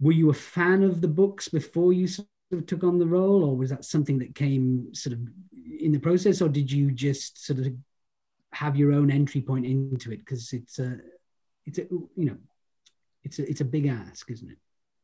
were 0.00 0.12
you 0.12 0.30
a 0.30 0.34
fan 0.34 0.82
of 0.82 1.00
the 1.00 1.08
books 1.08 1.48
before 1.48 1.92
you 1.92 2.08
of 2.52 2.66
took 2.66 2.84
on 2.84 2.98
the 2.98 3.06
role, 3.06 3.44
or 3.44 3.56
was 3.56 3.70
that 3.70 3.84
something 3.84 4.18
that 4.18 4.34
came 4.34 4.94
sort 4.94 5.14
of 5.14 5.20
in 5.78 5.92
the 5.92 5.98
process, 5.98 6.40
or 6.40 6.48
did 6.48 6.70
you 6.70 6.90
just 6.90 7.44
sort 7.44 7.58
of 7.60 7.66
have 8.52 8.76
your 8.76 8.92
own 8.92 9.10
entry 9.10 9.40
point 9.40 9.66
into 9.66 10.12
it? 10.12 10.18
Because 10.18 10.52
it's 10.52 10.78
a, 10.78 10.98
it's 11.66 11.78
a, 11.78 11.82
you 11.82 12.10
know, 12.16 12.36
it's 13.24 13.38
a, 13.38 13.48
it's 13.48 13.60
a 13.60 13.64
big 13.64 13.86
ask, 13.86 14.30
isn't 14.30 14.50
it? 14.50 14.58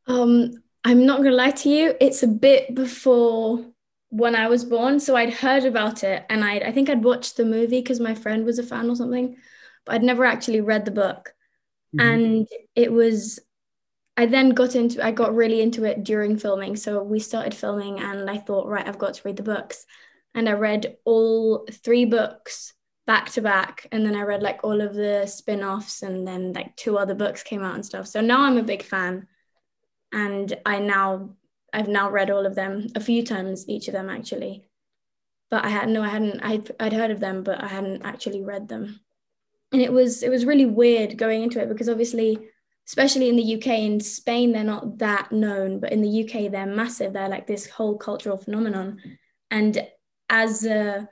Um, 0.06 0.62
I'm 0.84 1.04
not 1.06 1.18
gonna 1.18 1.32
lie 1.32 1.50
to 1.50 1.68
you, 1.68 1.94
it's 2.00 2.22
a 2.22 2.28
bit 2.28 2.74
before 2.74 3.64
when 4.10 4.34
I 4.34 4.48
was 4.48 4.64
born. 4.64 5.00
So 5.00 5.16
I'd 5.16 5.34
heard 5.34 5.64
about 5.64 6.02
it 6.02 6.24
and 6.30 6.44
I 6.44 6.58
I 6.58 6.72
think 6.72 6.88
I'd 6.88 7.04
watched 7.04 7.36
the 7.36 7.44
movie 7.44 7.80
because 7.80 8.00
my 8.00 8.14
friend 8.14 8.44
was 8.44 8.58
a 8.58 8.62
fan 8.62 8.88
or 8.88 8.96
something, 8.96 9.36
but 9.84 9.94
I'd 9.94 10.02
never 10.02 10.24
actually 10.24 10.60
read 10.60 10.84
the 10.84 10.90
book. 10.90 11.34
Mm-hmm. 11.94 12.08
And 12.08 12.48
it 12.74 12.92
was 12.92 13.38
I 14.18 14.26
then 14.26 14.50
got 14.50 14.74
into 14.74 15.02
I 15.02 15.12
got 15.12 15.36
really 15.36 15.60
into 15.62 15.84
it 15.84 16.02
during 16.02 16.36
filming. 16.36 16.74
So 16.74 17.00
we 17.04 17.20
started 17.20 17.54
filming 17.54 18.00
and 18.00 18.28
I 18.28 18.36
thought, 18.36 18.66
right, 18.66 18.86
I've 18.86 18.98
got 18.98 19.14
to 19.14 19.22
read 19.24 19.36
the 19.36 19.44
books. 19.44 19.86
And 20.34 20.48
I 20.48 20.52
read 20.52 20.96
all 21.04 21.64
three 21.70 22.04
books 22.04 22.74
back 23.06 23.30
to 23.30 23.42
back. 23.42 23.86
And 23.92 24.04
then 24.04 24.16
I 24.16 24.22
read 24.22 24.42
like 24.42 24.64
all 24.64 24.80
of 24.80 24.92
the 24.92 25.26
spin-offs 25.26 26.02
and 26.02 26.26
then 26.26 26.52
like 26.52 26.74
two 26.74 26.98
other 26.98 27.14
books 27.14 27.44
came 27.44 27.62
out 27.62 27.76
and 27.76 27.86
stuff. 27.86 28.08
So 28.08 28.20
now 28.20 28.42
I'm 28.42 28.58
a 28.58 28.62
big 28.64 28.82
fan 28.82 29.28
and 30.12 30.52
I 30.66 30.80
now 30.80 31.36
I've 31.72 31.88
now 31.88 32.10
read 32.10 32.30
all 32.30 32.44
of 32.44 32.56
them 32.56 32.88
a 32.96 33.00
few 33.00 33.24
times, 33.24 33.68
each 33.68 33.86
of 33.86 33.94
them 33.94 34.10
actually. 34.10 34.68
But 35.48 35.64
I 35.64 35.68
had 35.68 35.88
no, 35.88 36.02
I 36.02 36.08
hadn't. 36.08 36.40
I'd, 36.40 36.72
I'd 36.80 36.92
heard 36.92 37.12
of 37.12 37.20
them, 37.20 37.44
but 37.44 37.62
I 37.62 37.68
hadn't 37.68 38.02
actually 38.04 38.42
read 38.42 38.66
them. 38.66 38.98
And 39.70 39.80
it 39.80 39.92
was 39.92 40.24
it 40.24 40.28
was 40.28 40.44
really 40.44 40.66
weird 40.66 41.16
going 41.16 41.44
into 41.44 41.60
it 41.62 41.68
because 41.68 41.88
obviously, 41.88 42.48
especially 42.88 43.28
in 43.28 43.36
the 43.36 43.56
UK, 43.56 43.66
in 43.80 44.00
Spain 44.00 44.52
they're 44.52 44.64
not 44.64 44.98
that 44.98 45.30
known, 45.30 45.78
but 45.78 45.92
in 45.92 46.02
the 46.02 46.24
UK 46.24 46.50
they're 46.50 46.66
massive. 46.66 47.12
They're 47.12 47.28
like 47.28 47.46
this 47.46 47.68
whole 47.68 47.98
cultural 47.98 48.38
phenomenon. 48.38 49.00
And 49.50 49.86
as 50.30 50.64
a 50.64 51.08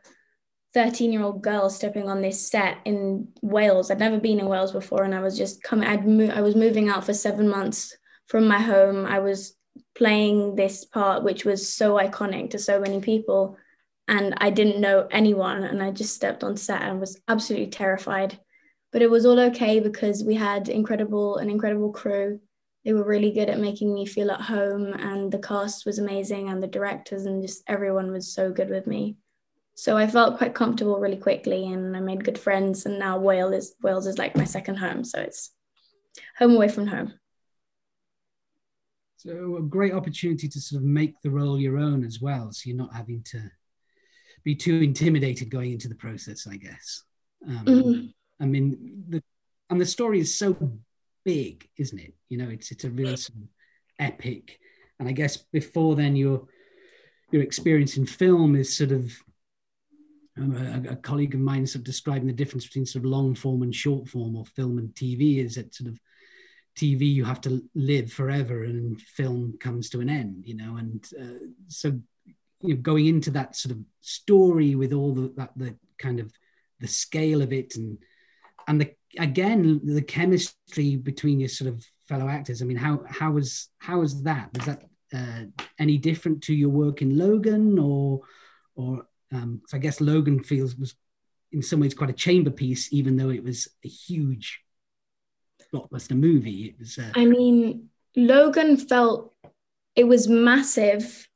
13 0.75 1.13
year 1.13 1.23
old 1.23 1.43
girl 1.43 1.69
stepping 1.71 2.09
on 2.09 2.23
this 2.23 2.49
set 2.49 2.79
in 2.87 3.29
Wales, 3.43 3.91
I'd 3.91 3.99
never 3.99 4.19
been 4.19 4.41
in 4.41 4.49
Wales 4.49 4.73
before, 4.73 5.05
and 5.05 5.15
I 5.15 5.21
was 5.21 5.37
just 5.37 5.63
coming. 5.63 5.89
I'd 5.89 6.07
mo- 6.07 6.33
I 6.35 6.41
was 6.41 6.57
moving 6.57 6.89
out 6.89 7.05
for 7.05 7.15
seven 7.15 7.49
months 7.49 7.97
from 8.27 8.49
my 8.49 8.59
home. 8.59 9.05
I 9.05 9.19
was 9.19 9.55
playing 9.95 10.57
this 10.57 10.85
part, 10.87 11.25
which 11.25 11.45
was 11.45 11.69
so 11.69 11.95
iconic 11.95 12.51
to 12.51 12.59
so 12.59 12.81
many 12.81 13.01
people. 13.01 13.57
And 14.09 14.35
I 14.39 14.51
didn't 14.51 14.81
know 14.81 15.09
anyone. 15.11 15.65
And 15.65 15.83
I 15.83 15.91
just 15.91 16.15
stepped 16.15 16.45
on 16.45 16.57
set 16.57 16.83
and 16.83 17.01
was 17.01 17.21
absolutely 17.29 17.69
terrified. 17.69 18.39
But 18.97 19.03
it 19.03 19.11
was 19.11 19.27
all 19.27 19.39
okay 19.39 19.79
because 19.79 20.25
we 20.25 20.37
had 20.37 20.71
incredible, 20.71 21.37
an 21.37 21.51
incredible 21.51 21.93
crew. 21.93 22.41
They 22.83 22.95
were 22.95 23.05
really 23.05 23.31
good 23.31 23.51
at 23.51 23.61
making 23.61 23.93
me 23.93 24.07
feel 24.07 24.31
at 24.31 24.41
home, 24.41 24.95
and 24.95 25.31
the 25.31 25.39
cast 25.39 25.85
was 25.85 25.99
amazing, 25.99 26.49
and 26.49 26.63
the 26.63 26.67
directors 26.67 27.27
and 27.27 27.43
just 27.43 27.63
everyone 27.67 28.11
was 28.11 28.33
so 28.33 28.51
good 28.51 28.71
with 28.71 28.87
me. 28.87 29.19
So 29.75 29.99
I 29.99 30.07
felt 30.07 30.39
quite 30.39 30.55
comfortable 30.55 30.99
really 30.99 31.19
quickly, 31.19 31.71
and 31.71 31.95
I 31.95 32.01
made 32.01 32.25
good 32.25 32.39
friends. 32.39 32.87
And 32.87 32.99
now 32.99 33.19
Wales 33.19 33.53
is 33.53 33.75
Wales 33.83 34.07
is 34.07 34.17
like 34.17 34.35
my 34.35 34.45
second 34.45 34.77
home, 34.77 35.05
so 35.05 35.21
it's 35.21 35.53
home 36.39 36.55
away 36.55 36.69
from 36.69 36.87
home. 36.87 37.13
So 39.19 39.59
a 39.59 39.63
great 39.63 39.93
opportunity 39.93 40.49
to 40.49 40.59
sort 40.59 40.81
of 40.81 40.87
make 40.89 41.21
the 41.21 41.31
role 41.31 41.61
your 41.61 41.77
own 41.77 42.03
as 42.03 42.23
well. 42.23 42.51
So 42.51 42.71
you're 42.71 42.79
not 42.79 42.95
having 42.95 43.23
to 43.25 43.43
be 44.43 44.55
too 44.55 44.77
intimidated 44.77 45.51
going 45.51 45.73
into 45.73 45.91
the 45.91 45.97
process, 45.97 46.47
I 46.47 46.57
guess. 46.57 47.03
Um, 47.47 47.65
mm-hmm. 47.67 48.07
I 48.41 48.47
mean, 48.47 49.05
the 49.09 49.23
and 49.71 49.81
the 49.81 49.87
story 49.87 50.21
is 50.21 50.39
so 50.39 50.57
big, 51.25 51.69
isn't 51.77 51.99
it? 51.99 52.15
You 52.29 52.39
know, 52.39 52.49
it's 52.49 52.71
it's 52.71 52.85
a 52.85 52.91
real 52.91 53.17
sort 53.17 53.39
of 53.39 53.49
epic. 53.99 54.59
And 54.99 55.09
I 55.09 55.13
guess 55.13 55.37
before 55.37 55.97
then, 55.97 56.17
your 56.17 56.47
your 57.33 57.43
experience 57.43 57.97
in 57.97 58.07
film 58.07 58.57
is 58.57 58.77
sort 58.77 58.93
of 58.93 59.13
um, 60.39 60.55
a, 60.55 60.93
a, 60.93 60.97
colleague 60.97 61.35
of 61.35 61.41
mine 61.41 61.67
sort 61.67 61.81
of 61.81 61.85
describing 61.85 62.27
the 62.27 62.33
difference 62.33 62.67
between 62.67 62.87
sort 62.87 63.05
of 63.05 63.11
long 63.11 63.35
form 63.35 63.63
and 63.63 63.75
short 63.75 64.07
form 64.07 64.37
or 64.37 64.45
film 64.45 64.79
and 64.79 64.91
TV 64.91 65.39
is 65.43 65.55
that 65.55 65.75
sort 65.75 65.89
of 65.89 65.99
TV 66.77 67.11
you 67.11 67.25
have 67.25 67.41
to 67.41 67.63
live 67.75 68.13
forever 68.13 68.65
and 68.65 69.01
film 69.01 69.57
comes 69.59 69.89
to 69.91 70.01
an 70.01 70.11
end, 70.11 70.45
you 70.47 70.55
know, 70.55 70.77
and 70.77 71.07
uh, 71.21 71.47
so 71.69 71.99
you 72.61 72.75
know 72.75 72.81
going 72.81 73.07
into 73.07 73.31
that 73.31 73.57
sort 73.57 73.73
of 73.73 73.79
story 74.01 74.75
with 74.75 74.93
all 74.93 75.15
the 75.15 75.33
that 75.37 75.51
the 75.57 75.75
kind 75.99 76.21
of 76.21 76.31
the 76.81 76.89
scale 76.89 77.41
of 77.41 77.53
it 77.53 77.77
and 77.77 77.99
and 78.67 78.81
the 78.81 78.91
again 79.19 79.81
the 79.85 80.03
chemistry 80.03 80.97
between 80.97 81.41
your 81.41 81.49
sort 81.49 81.69
of 81.69 81.85
fellow 82.09 82.29
actors. 82.29 82.63
I 82.63 82.65
mean, 82.65 82.77
how 82.77 83.03
how 83.09 83.33
was 83.33 83.69
how 83.79 84.01
was 84.01 84.23
that? 84.23 84.51
Was 84.55 84.67
that 84.67 84.83
uh, 85.15 85.67
any 85.79 85.99
different 85.99 86.43
to 86.45 86.55
your 86.55 86.71
work 86.71 87.03
in 87.03 87.17
Logan 87.17 87.79
or 87.79 88.21
or 88.75 89.07
um, 89.33 89.63
so 89.67 89.77
I 89.77 89.81
guess 89.81 90.01
Logan 90.01 90.43
feels 90.43 90.77
was 90.77 90.95
in 91.53 91.63
some 91.63 91.81
ways 91.81 91.95
quite 91.95 92.11
a 92.11 92.15
chamber 92.15 92.51
piece, 92.51 92.93
even 92.93 93.17
though 93.17 93.31
it 93.31 93.43
was 93.43 93.69
a 93.85 93.89
huge 93.89 94.61
blockbuster 95.73 96.17
movie. 96.17 96.67
It 96.67 96.79
was. 96.79 96.99
Uh, 96.99 97.13
I 97.15 97.25
mean, 97.25 97.89
Logan 98.17 98.77
felt 98.77 99.35
it 99.95 100.05
was 100.05 100.29
massive, 100.29 101.29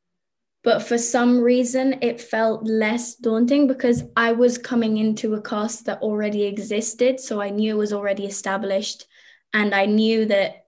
but 0.62 0.82
for 0.82 0.98
some 0.98 1.40
reason 1.40 1.98
it 2.02 2.20
felt 2.20 2.64
less 2.64 3.14
daunting 3.14 3.66
because 3.66 4.04
I 4.16 4.32
was 4.32 4.58
coming 4.58 4.98
into 4.98 5.34
a 5.34 5.42
cast 5.42 5.86
that 5.86 6.02
already 6.02 6.44
existed, 6.44 7.20
so 7.20 7.40
I 7.40 7.50
knew 7.50 7.74
it 7.74 7.78
was 7.78 7.92
already 7.92 8.26
established, 8.26 9.06
and 9.52 9.74
I 9.74 9.86
knew 9.86 10.26
that 10.26 10.66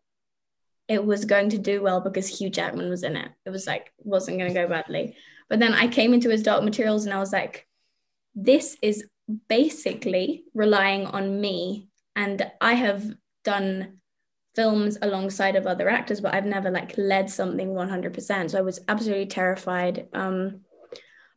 it 0.89 1.05
was 1.05 1.25
going 1.25 1.51
to 1.51 1.59
do 1.59 1.83
well 1.83 2.01
because 2.01 2.29
Hugh 2.29 2.51
Jackman 2.51 2.91
was 2.91 3.03
in 3.03 3.17
it. 3.17 3.31
It 3.47 3.51
was 3.51 3.67
like 3.67 3.93
wasn't 3.99 4.39
going 4.39 4.53
to 4.53 4.61
go 4.61 4.69
badly. 4.69 5.17
But 5.49 5.59
then 5.59 5.75
I 5.75 5.89
came 5.89 6.13
into 6.13 6.31
his 6.31 6.43
Dark 6.43 6.65
Materials 6.65 7.05
and 7.05 7.15
I 7.15 7.19
was 7.19 7.33
like, 7.33 7.67
this 8.35 8.77
is 8.83 9.05
basically 9.49 10.45
relying 10.55 11.07
on 11.07 11.41
me. 11.41 11.89
And 12.17 12.51
I 12.61 12.75
have 12.75 13.05
done 13.45 14.01
films 14.55 14.99
alongside 15.03 15.57
of 15.57 15.67
other 15.67 15.89
actors, 15.89 16.21
but 16.21 16.35
I've 16.35 16.45
never 16.45 16.71
like 16.71 16.95
led 16.97 17.31
something 17.31 17.69
100%. 17.69 18.51
So 18.51 18.59
I 18.59 18.63
was 18.63 18.81
absolutely 18.89 19.27
terrified. 19.27 20.09
Um, 20.13 20.61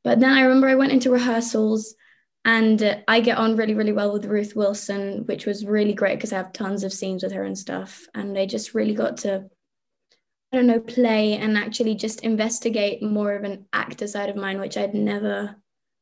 but 0.04 0.20
then 0.20 0.34
I 0.34 0.42
remember 0.42 0.68
I 0.68 0.76
went 0.76 0.92
into 0.92 1.12
rehearsals 1.12 1.96
and 2.44 2.82
uh, 2.84 2.98
I 3.08 3.22
get 3.22 3.38
on 3.38 3.56
really, 3.56 3.74
really 3.74 3.92
well 3.92 4.14
with 4.14 4.26
Ruth 4.26 4.56
Wilson, 4.56 5.26
which 5.26 5.46
was 5.46 5.66
really 5.66 5.94
great 5.94 6.18
because 6.18 6.32
I 6.32 6.38
have 6.38 6.54
tons 6.54 6.84
of 6.84 6.94
scenes 6.94 7.24
with 7.24 7.32
her 7.32 7.44
and 7.44 7.58
stuff. 7.58 8.06
And 8.14 8.38
I 8.38 8.46
just 8.46 8.76
really 8.76 8.94
got 8.94 9.18
to, 9.18 9.50
I 10.54 10.56
don't 10.56 10.68
know, 10.68 10.80
play 10.80 11.38
and 11.38 11.58
actually 11.58 11.96
just 11.96 12.22
investigate 12.22 13.02
more 13.02 13.34
of 13.34 13.44
an 13.44 13.66
actor 13.74 14.08
side 14.08 14.30
of 14.30 14.36
mine, 14.36 14.60
which 14.60 14.78
I'd 14.78 14.94
never 14.94 15.56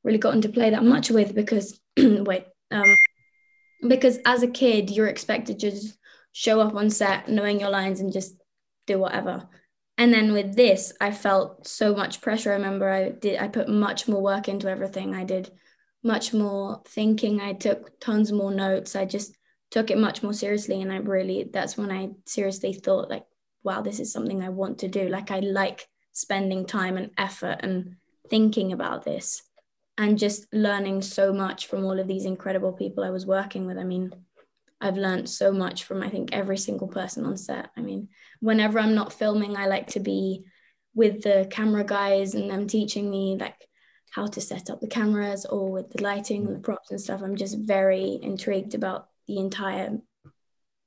really 0.03 0.17
gotten 0.17 0.41
to 0.41 0.49
play 0.49 0.71
that 0.71 0.83
much 0.83 1.09
with 1.09 1.33
because, 1.33 1.79
wait, 1.97 2.45
um, 2.71 2.97
because 3.87 4.19
as 4.25 4.43
a 4.43 4.47
kid, 4.47 4.89
you're 4.89 5.07
expected 5.07 5.59
to 5.59 5.69
just 5.69 5.97
show 6.33 6.59
up 6.59 6.75
on 6.75 6.89
set 6.89 7.29
knowing 7.29 7.59
your 7.59 7.69
lines 7.69 8.01
and 8.01 8.11
just 8.11 8.35
do 8.85 8.99
whatever. 8.99 9.47
And 9.97 10.13
then 10.13 10.33
with 10.33 10.55
this, 10.55 10.91
I 10.99 11.11
felt 11.11 11.67
so 11.67 11.95
much 11.95 12.19
pressure. 12.19 12.51
I 12.51 12.55
remember 12.55 12.89
I 12.89 13.09
did, 13.09 13.39
I 13.39 13.47
put 13.47 13.69
much 13.69 14.07
more 14.07 14.21
work 14.21 14.49
into 14.49 14.69
everything. 14.69 15.15
I 15.15 15.23
did 15.23 15.51
much 16.03 16.33
more 16.33 16.81
thinking. 16.87 17.39
I 17.39 17.53
took 17.53 17.99
tons 17.99 18.31
more 18.31 18.51
notes. 18.51 18.95
I 18.95 19.05
just 19.05 19.37
took 19.71 19.91
it 19.91 19.97
much 19.97 20.23
more 20.23 20.33
seriously. 20.33 20.81
And 20.81 20.91
I 20.91 20.97
really, 20.97 21.49
that's 21.53 21.77
when 21.77 21.91
I 21.91 22.09
seriously 22.25 22.73
thought, 22.73 23.09
like, 23.09 23.25
wow, 23.63 23.81
this 23.81 23.99
is 23.99 24.11
something 24.11 24.41
I 24.43 24.49
want 24.49 24.79
to 24.79 24.87
do. 24.87 25.07
Like, 25.07 25.31
I 25.31 25.39
like 25.39 25.87
spending 26.11 26.65
time 26.65 26.97
and 26.97 27.11
effort 27.17 27.59
and 27.61 27.95
thinking 28.29 28.73
about 28.73 29.05
this 29.05 29.43
and 29.97 30.17
just 30.17 30.51
learning 30.51 31.03
so 31.03 31.31
much 31.31 31.67
from 31.67 31.85
all 31.85 31.99
of 31.99 32.07
these 32.07 32.25
incredible 32.25 32.73
people 32.73 33.03
I 33.03 33.11
was 33.11 33.27
working 33.27 33.67
with. 33.67 33.77
I 33.77 33.83
mean, 33.83 34.11
I've 34.83 34.97
learned 34.97 35.29
so 35.29 35.51
much 35.51 35.85
from, 35.85 36.03
I 36.03 36.09
think, 36.09 36.33
every 36.33 36.57
single 36.57 36.87
person 36.87 37.25
on 37.25 37.37
set. 37.37 37.69
I 37.77 37.81
mean, 37.81 38.09
whenever 38.39 38.79
I'm 38.79 38.95
not 38.95 39.13
filming, 39.13 39.55
I 39.55 39.67
like 39.67 39.87
to 39.87 39.99
be 39.99 40.43
with 40.93 41.23
the 41.23 41.47
camera 41.49 41.83
guys 41.83 42.35
and 42.35 42.49
them 42.49 42.67
teaching 42.67 43.09
me, 43.09 43.37
like, 43.39 43.55
how 44.11 44.27
to 44.27 44.41
set 44.41 44.69
up 44.69 44.79
the 44.79 44.87
cameras 44.87 45.45
or 45.45 45.71
with 45.71 45.89
the 45.89 46.03
lighting 46.03 46.45
and 46.45 46.55
the 46.55 46.59
props 46.59 46.91
and 46.91 47.01
stuff. 47.01 47.21
I'm 47.23 47.35
just 47.35 47.57
very 47.57 48.19
intrigued 48.21 48.75
about 48.75 49.07
the 49.27 49.37
entire 49.37 49.97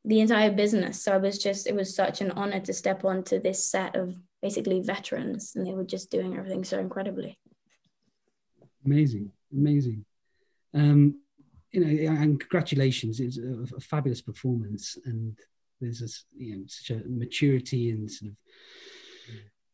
the 0.05 0.21
entire 0.21 0.53
business. 0.53 1.03
So 1.03 1.13
I 1.13 1.17
was 1.17 1.39
just 1.39 1.67
it 1.67 1.75
was 1.75 1.93
such 1.93 2.21
an 2.21 2.31
honor 2.31 2.61
to 2.61 2.73
step 2.73 3.05
onto 3.05 3.41
this 3.41 3.69
set 3.69 3.97
of 3.97 4.15
basically 4.41 4.81
veterans 4.81 5.55
and 5.57 5.67
they 5.67 5.75
were 5.75 5.83
just 5.85 6.11
doing 6.11 6.37
everything 6.37 6.63
so 6.63 6.79
incredibly. 6.79 7.37
Amazing, 8.85 9.33
amazing. 9.53 10.05
Um, 10.73 11.19
you 11.73 11.81
know, 11.81 12.13
and 12.13 12.41
congratulations! 12.41 13.21
It's 13.21 13.39
a, 13.39 13.77
a 13.77 13.81
fabulous 13.81 14.23
performance, 14.23 14.97
and 15.05 15.37
there's 15.81 16.01
this, 16.01 16.25
you 16.37 16.57
know, 16.57 16.65
such 16.67 16.91
a 16.91 17.03
maturity 17.09 17.91
and 17.91 18.11
sort 18.11 18.31
of 18.31 18.37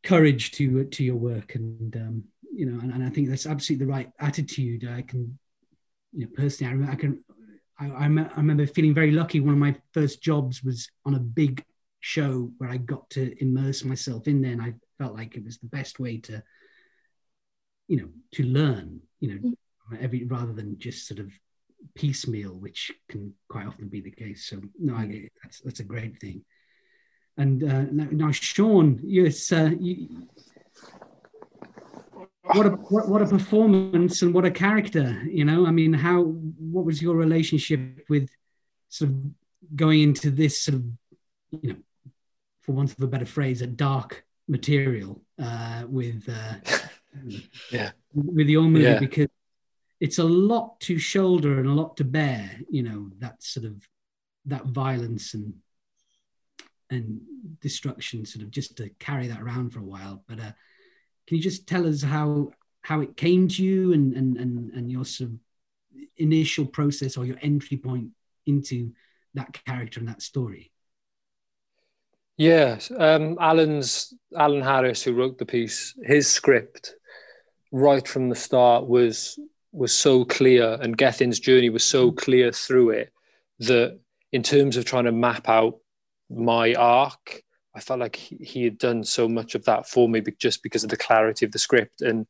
courage 0.02 0.50
to 0.52 0.84
to 0.84 1.04
your 1.04 1.16
work, 1.16 1.54
and 1.54 1.94
um, 1.96 2.24
you 2.52 2.66
know, 2.66 2.80
and, 2.80 2.92
and 2.92 3.04
I 3.04 3.10
think 3.10 3.28
that's 3.28 3.46
absolutely 3.46 3.86
the 3.86 3.92
right 3.92 4.10
attitude. 4.18 4.88
I 4.88 5.02
can, 5.02 5.38
you 6.12 6.24
know, 6.24 6.30
personally, 6.34 6.70
I, 6.70 6.74
remember, 6.74 6.92
I 6.92 6.96
can, 6.96 7.24
I, 7.78 7.86
I, 7.86 8.04
I 8.04 8.36
remember 8.36 8.66
feeling 8.66 8.94
very 8.94 9.12
lucky. 9.12 9.40
One 9.40 9.54
of 9.54 9.58
my 9.58 9.74
first 9.92 10.22
jobs 10.22 10.62
was 10.62 10.88
on 11.04 11.14
a 11.14 11.20
big 11.20 11.64
show 12.00 12.50
where 12.58 12.68
I 12.68 12.76
got 12.78 13.08
to 13.10 13.34
immerse 13.40 13.84
myself 13.84 14.26
in 14.26 14.42
there, 14.42 14.52
and 14.52 14.62
I 14.62 14.74
felt 14.98 15.14
like 15.14 15.36
it 15.36 15.44
was 15.44 15.58
the 15.58 15.68
best 15.68 16.00
way 16.00 16.18
to, 16.18 16.42
you 17.88 17.96
know, 17.98 18.08
to 18.32 18.42
learn, 18.42 19.00
you 19.20 19.28
know, 19.28 19.50
mm. 19.50 20.02
every 20.02 20.24
rather 20.24 20.52
than 20.52 20.78
just 20.78 21.06
sort 21.06 21.20
of 21.20 21.32
piecemeal, 21.94 22.52
which 22.52 22.92
can 23.08 23.34
quite 23.48 23.66
often 23.66 23.88
be 23.88 24.00
the 24.00 24.10
case. 24.10 24.46
So 24.46 24.60
no, 24.78 24.94
I, 24.94 25.28
that's 25.42 25.60
that's 25.60 25.80
a 25.80 25.84
great 25.84 26.20
thing. 26.20 26.44
And 27.36 27.62
uh, 27.64 27.84
now, 27.90 28.08
now, 28.10 28.28
Siôn, 28.28 29.00
yes, 29.02 29.50
uh, 29.52 29.70
you, 29.80 30.26
what 32.44 32.66
a 32.66 32.70
what, 32.70 33.08
what 33.08 33.22
a 33.22 33.26
performance 33.26 34.22
and 34.22 34.34
what 34.34 34.44
a 34.44 34.50
character 34.50 35.22
you 35.30 35.44
know 35.44 35.66
i 35.66 35.70
mean 35.70 35.92
how 35.92 36.22
what 36.22 36.84
was 36.84 37.00
your 37.00 37.14
relationship 37.14 38.04
with 38.08 38.28
sort 38.88 39.10
of 39.10 39.16
going 39.76 40.02
into 40.02 40.30
this 40.30 40.60
sort 40.60 40.76
of 40.76 40.84
you 41.62 41.72
know 41.72 41.76
for 42.60 42.72
want 42.72 42.92
of 42.92 43.02
a 43.02 43.06
better 43.06 43.26
phrase 43.26 43.62
a 43.62 43.66
dark 43.66 44.24
material 44.48 45.22
uh 45.40 45.84
with 45.86 46.28
uh 46.28 46.54
yeah 47.70 47.90
with 48.12 48.48
your 48.48 48.62
movie 48.62 48.84
yeah. 48.84 48.98
because 48.98 49.28
it's 50.02 50.18
a 50.18 50.24
lot 50.24 50.80
to 50.80 50.98
shoulder 50.98 51.60
and 51.60 51.68
a 51.68 51.72
lot 51.72 51.96
to 51.96 52.04
bear 52.04 52.50
you 52.68 52.82
know 52.82 53.10
that 53.18 53.42
sort 53.42 53.64
of 53.64 53.88
that 54.44 54.66
violence 54.66 55.34
and 55.34 55.54
and 56.90 57.20
destruction 57.60 58.26
sort 58.26 58.42
of 58.42 58.50
just 58.50 58.76
to 58.76 58.90
carry 58.98 59.28
that 59.28 59.40
around 59.40 59.70
for 59.70 59.78
a 59.78 59.84
while 59.84 60.22
but 60.28 60.38
uh 60.38 60.52
can 61.26 61.36
you 61.36 61.42
just 61.42 61.66
tell 61.66 61.86
us 61.86 62.02
how 62.02 62.50
how 62.82 63.00
it 63.00 63.16
came 63.16 63.46
to 63.48 63.62
you 63.62 63.92
and 63.92 64.14
and 64.14 64.36
and, 64.36 64.72
and 64.72 64.90
your 64.90 65.04
sort 65.04 65.30
of 65.30 65.36
initial 66.16 66.66
process 66.66 67.16
or 67.16 67.24
your 67.24 67.38
entry 67.40 67.76
point 67.76 68.08
into 68.46 68.92
that 69.34 69.52
character 69.64 70.00
and 70.00 70.08
that 70.08 70.22
story? 70.22 70.70
Yeah, 72.36 72.78
um, 72.98 73.36
Alan's 73.40 74.14
Alan 74.36 74.62
Harris, 74.62 75.02
who 75.02 75.14
wrote 75.14 75.38
the 75.38 75.46
piece, 75.46 75.94
his 76.02 76.28
script 76.28 76.94
right 77.70 78.06
from 78.06 78.28
the 78.28 78.34
start 78.34 78.86
was 78.86 79.38
was 79.72 79.92
so 79.92 80.24
clear, 80.24 80.78
and 80.80 80.96
Gethin's 80.96 81.40
journey 81.40 81.70
was 81.70 81.84
so 81.84 82.10
mm. 82.10 82.16
clear 82.16 82.52
through 82.52 82.90
it 82.90 83.12
that 83.60 83.98
in 84.32 84.42
terms 84.42 84.76
of 84.76 84.84
trying 84.84 85.04
to 85.04 85.12
map 85.12 85.48
out 85.48 85.78
my 86.30 86.74
arc, 86.74 87.42
I 87.74 87.80
felt 87.80 88.00
like 88.00 88.16
he, 88.16 88.36
he 88.36 88.64
had 88.64 88.78
done 88.78 89.04
so 89.04 89.28
much 89.28 89.54
of 89.54 89.64
that 89.64 89.88
for 89.88 90.08
me 90.08 90.22
just 90.38 90.62
because 90.62 90.84
of 90.84 90.90
the 90.90 90.96
clarity 90.96 91.46
of 91.46 91.52
the 91.52 91.58
script 91.58 92.02
and 92.02 92.26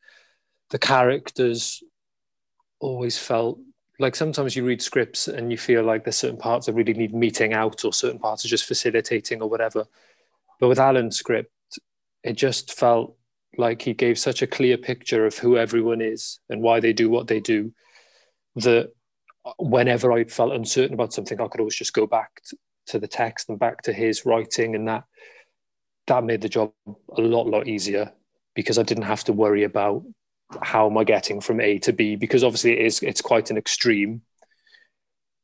the 0.70 0.78
characters 0.78 1.83
always 2.81 3.18
felt 3.18 3.59
like 3.98 4.16
sometimes 4.16 4.57
you 4.57 4.64
read 4.64 4.83
scripts 4.83 5.28
and 5.28 5.50
you 5.50 5.59
feel 5.59 5.85
like 5.85 6.05
there's 6.05 6.16
certain 6.16 6.38
parts 6.38 6.66
that 6.66 6.72
really 6.72 6.94
need 6.94 7.14
meeting 7.14 7.52
out 7.52 7.85
or 7.85 7.92
certain 7.92 8.18
parts 8.18 8.44
are 8.44 8.48
just 8.48 8.64
facilitating 8.64 9.42
or 9.42 9.48
whatever. 9.48 9.85
But 10.59 10.68
with 10.68 10.78
Alan's 10.78 11.16
script, 11.16 11.52
it 12.24 12.35
just 12.35 12.72
felt 12.72 13.16
like 13.57 13.83
he 13.83 13.93
gave 13.93 14.19
such 14.19 14.43
a 14.43 14.47
clear 14.47 14.77
picture 14.77 15.27
of 15.27 15.37
who 15.38 15.57
everyone 15.57 16.01
is 16.01 16.41
and 16.49 16.62
why 16.62 16.81
they 16.81 16.93
do 16.93 17.11
what 17.11 17.27
they 17.27 17.41
do 17.41 17.73
that 18.57 18.93
whenever 19.59 20.12
I 20.12 20.25
felt 20.25 20.53
uncertain 20.53 20.95
about 20.95 21.12
something, 21.12 21.41
I 21.41 21.49
could 21.49 21.61
always 21.61 21.77
just 21.77 21.95
go 21.95 22.07
back 22.07 22.43
to 22.87 22.99
the 22.99 23.09
text 23.09 23.49
and 23.49 23.59
back 23.59 23.83
to 23.83 23.93
his 23.93 24.25
writing 24.27 24.75
and 24.75 24.88
that 24.88 25.05
that 26.09 26.25
made 26.25 26.41
the 26.41 26.49
job 26.49 26.73
a 27.17 27.21
lot 27.21 27.47
lot 27.47 27.69
easier 27.69 28.12
because 28.55 28.79
I 28.79 28.83
didn't 28.83 29.05
have 29.05 29.25
to 29.25 29.33
worry 29.33 29.62
about 29.62 30.03
how 30.61 30.87
am 30.91 30.99
I 30.99 31.05
getting 31.05 31.41
from 31.41 31.61
A 31.61 31.79
to 31.81 31.93
B 31.93 32.17
because 32.17 32.45
obviously 32.45 32.73
it 32.73 32.85
is 32.87 33.03
it's 33.03 33.21
quite 33.21 33.51
an 33.51 33.57
extreme. 33.57 34.23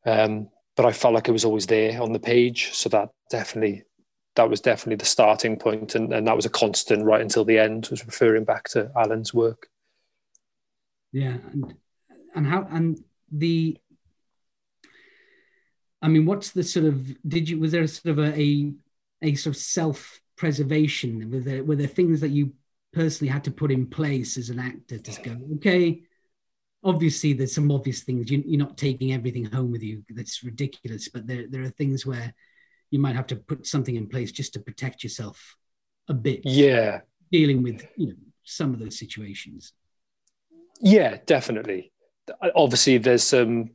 Um, 0.04 0.48
but 0.76 0.86
I 0.86 0.92
felt 0.92 1.14
like 1.14 1.28
it 1.28 1.32
was 1.32 1.44
always 1.44 1.66
there 1.66 2.00
on 2.00 2.12
the 2.12 2.20
page 2.20 2.70
so 2.72 2.88
that 2.90 3.10
definitely 3.30 3.84
that 4.38 4.48
was 4.48 4.60
definitely 4.60 4.96
the 4.96 5.04
starting 5.04 5.56
point 5.56 5.94
and, 5.94 6.12
and 6.12 6.26
that 6.26 6.36
was 6.36 6.46
a 6.46 6.50
constant 6.50 7.04
right 7.04 7.20
until 7.20 7.44
the 7.44 7.58
end 7.58 7.86
was 7.90 8.06
referring 8.06 8.44
back 8.44 8.68
to 8.68 8.90
Alan's 8.96 9.34
work 9.34 9.68
yeah 11.12 11.36
and 11.52 11.74
and 12.34 12.46
how 12.46 12.66
and 12.70 12.98
the 13.30 13.78
I 16.00 16.08
mean, 16.08 16.26
what's 16.26 16.50
the 16.50 16.62
sort 16.62 16.86
of 16.86 17.16
did 17.28 17.48
you 17.48 17.58
was 17.58 17.72
there 17.72 17.82
a 17.82 17.88
sort 17.88 18.18
of 18.18 18.24
a 18.24 18.40
a, 18.40 18.72
a 19.22 19.34
sort 19.34 19.56
of 19.56 19.60
self 19.60 20.20
preservation? 20.36 21.30
Were 21.30 21.40
there 21.40 21.64
were 21.64 21.76
there 21.76 21.88
things 21.88 22.20
that 22.20 22.30
you 22.30 22.52
personally 22.92 23.30
had 23.30 23.44
to 23.44 23.50
put 23.50 23.72
in 23.72 23.86
place 23.86 24.36
as 24.36 24.50
an 24.50 24.58
actor 24.58 24.98
to 24.98 25.22
go, 25.22 25.36
okay, 25.56 26.02
obviously 26.84 27.32
there's 27.32 27.54
some 27.54 27.70
obvious 27.70 28.02
things 28.02 28.30
you, 28.30 28.42
are 28.54 28.58
not 28.58 28.78
taking 28.78 29.12
everything 29.12 29.44
home 29.44 29.70
with 29.70 29.82
you. 29.82 30.04
That's 30.10 30.42
ridiculous, 30.44 31.08
but 31.08 31.26
there 31.26 31.46
there 31.48 31.62
are 31.62 31.70
things 31.70 32.06
where 32.06 32.32
you 32.90 32.98
might 32.98 33.16
have 33.16 33.26
to 33.28 33.36
put 33.36 33.66
something 33.66 33.96
in 33.96 34.08
place 34.08 34.32
just 34.32 34.54
to 34.54 34.60
protect 34.60 35.02
yourself 35.02 35.56
a 36.08 36.14
bit. 36.14 36.40
Yeah, 36.44 37.00
dealing 37.30 37.62
with 37.62 37.86
you 37.96 38.08
know 38.08 38.14
some 38.44 38.72
of 38.72 38.80
those 38.80 38.98
situations. 38.98 39.72
Yeah, 40.80 41.18
definitely. 41.26 41.92
Obviously, 42.54 42.98
there's 42.98 43.24
some 43.24 43.70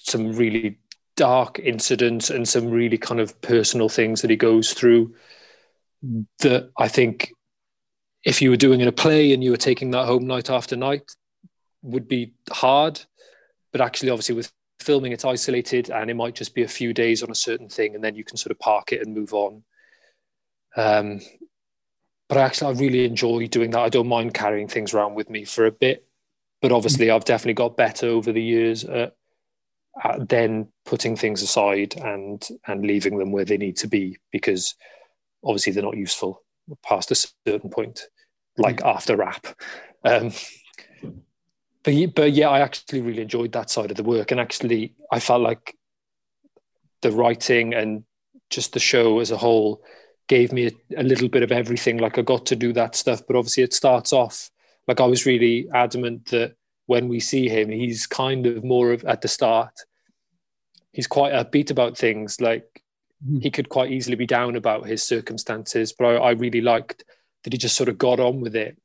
some 0.00 0.32
really 0.32 0.78
dark 1.16 1.58
incidents 1.58 2.30
and 2.30 2.48
some 2.48 2.70
really 2.70 2.96
kind 2.96 3.20
of 3.20 3.38
personal 3.42 3.88
things 3.88 4.22
that 4.22 4.30
he 4.30 4.36
goes 4.36 4.72
through 4.72 5.14
that 6.38 6.70
I 6.78 6.88
think 6.88 7.32
if 8.24 8.40
you 8.40 8.50
were 8.50 8.56
doing 8.56 8.80
in 8.80 8.88
a 8.88 8.92
play 8.92 9.32
and 9.32 9.44
you 9.44 9.50
were 9.50 9.58
taking 9.58 9.90
that 9.90 10.06
home 10.06 10.26
night 10.26 10.48
after 10.48 10.76
night 10.76 11.10
would 11.82 12.08
be 12.08 12.32
hard 12.50 13.02
but 13.72 13.82
actually 13.82 14.08
obviously 14.08 14.34
with 14.34 14.50
filming 14.80 15.12
it's 15.12 15.24
isolated 15.24 15.90
and 15.90 16.10
it 16.10 16.14
might 16.14 16.34
just 16.34 16.54
be 16.54 16.62
a 16.62 16.68
few 16.68 16.92
days 16.92 17.22
on 17.22 17.30
a 17.30 17.34
certain 17.34 17.68
thing 17.68 17.94
and 17.94 18.02
then 18.02 18.14
you 18.14 18.24
can 18.24 18.36
sort 18.36 18.50
of 18.50 18.58
park 18.58 18.92
it 18.92 19.02
and 19.02 19.14
move 19.14 19.32
on 19.32 19.62
um, 20.76 21.20
but 22.28 22.38
actually 22.38 22.74
I 22.74 22.80
really 22.80 23.04
enjoy 23.04 23.46
doing 23.46 23.70
that 23.72 23.80
I 23.80 23.88
don't 23.88 24.08
mind 24.08 24.34
carrying 24.34 24.68
things 24.68 24.94
around 24.94 25.14
with 25.14 25.28
me 25.28 25.44
for 25.44 25.66
a 25.66 25.72
bit 25.72 26.06
but 26.62 26.72
obviously 26.72 27.10
I've 27.10 27.24
definitely 27.24 27.54
got 27.54 27.76
better 27.76 28.08
over 28.08 28.32
the 28.32 28.42
years 28.42 28.84
at, 28.84 29.14
at 30.02 30.28
then 30.28 30.68
putting 30.84 31.16
things 31.16 31.42
aside 31.42 31.96
and 31.96 32.46
and 32.66 32.84
leaving 32.84 33.18
them 33.18 33.32
where 33.32 33.44
they 33.44 33.58
need 33.58 33.76
to 33.78 33.88
be 33.88 34.18
because 34.32 34.74
obviously 35.44 35.72
they're 35.72 35.82
not 35.82 35.96
useful 35.96 36.42
past 36.82 37.10
a 37.10 37.28
certain 37.46 37.70
point, 37.70 38.06
like 38.56 38.78
mm. 38.78 38.94
after 38.94 39.16
wrap. 39.16 39.46
Um, 40.04 40.32
but 41.82 41.94
but 42.14 42.32
yeah, 42.32 42.48
I 42.48 42.60
actually 42.60 43.00
really 43.00 43.22
enjoyed 43.22 43.52
that 43.52 43.70
side 43.70 43.90
of 43.90 43.96
the 43.96 44.02
work, 44.02 44.30
and 44.30 44.40
actually 44.40 44.94
I 45.10 45.20
felt 45.20 45.42
like 45.42 45.76
the 47.02 47.12
writing 47.12 47.74
and 47.74 48.04
just 48.50 48.72
the 48.72 48.80
show 48.80 49.20
as 49.20 49.30
a 49.30 49.36
whole 49.36 49.82
gave 50.28 50.52
me 50.52 50.66
a, 50.66 51.00
a, 51.00 51.02
little 51.02 51.28
bit 51.28 51.42
of 51.42 51.50
everything. 51.50 51.98
Like 51.98 52.18
I 52.18 52.22
got 52.22 52.46
to 52.46 52.56
do 52.56 52.72
that 52.74 52.94
stuff, 52.94 53.22
but 53.26 53.36
obviously 53.36 53.62
it 53.62 53.72
starts 53.72 54.12
off 54.12 54.50
like 54.86 55.00
I 55.00 55.06
was 55.06 55.24
really 55.26 55.68
adamant 55.72 56.26
that 56.26 56.54
when 56.86 57.08
we 57.08 57.20
see 57.20 57.48
him, 57.48 57.68
he's 57.68 58.08
kind 58.08 58.46
of 58.46 58.64
more 58.64 58.92
of 58.92 59.04
at 59.04 59.20
the 59.22 59.28
start. 59.28 59.72
He's 60.92 61.06
quite 61.06 61.32
upbeat 61.32 61.70
about 61.70 61.96
things. 61.96 62.40
Like 62.40 62.82
mm. 63.24 63.40
he 63.40 63.50
could 63.50 63.68
quite 63.68 63.92
easily 63.92 64.16
be 64.16 64.26
down 64.26 64.56
about 64.56 64.86
his 64.86 65.02
circumstances, 65.02 65.94
but 65.96 66.06
I, 66.06 66.14
I 66.16 66.30
really 66.32 66.60
liked 66.60 67.04
that 67.44 67.52
he 67.52 67.58
just 67.58 67.76
sort 67.76 67.88
of 67.88 67.98
got 67.98 68.18
on 68.18 68.40
with 68.40 68.56
it, 68.56 68.76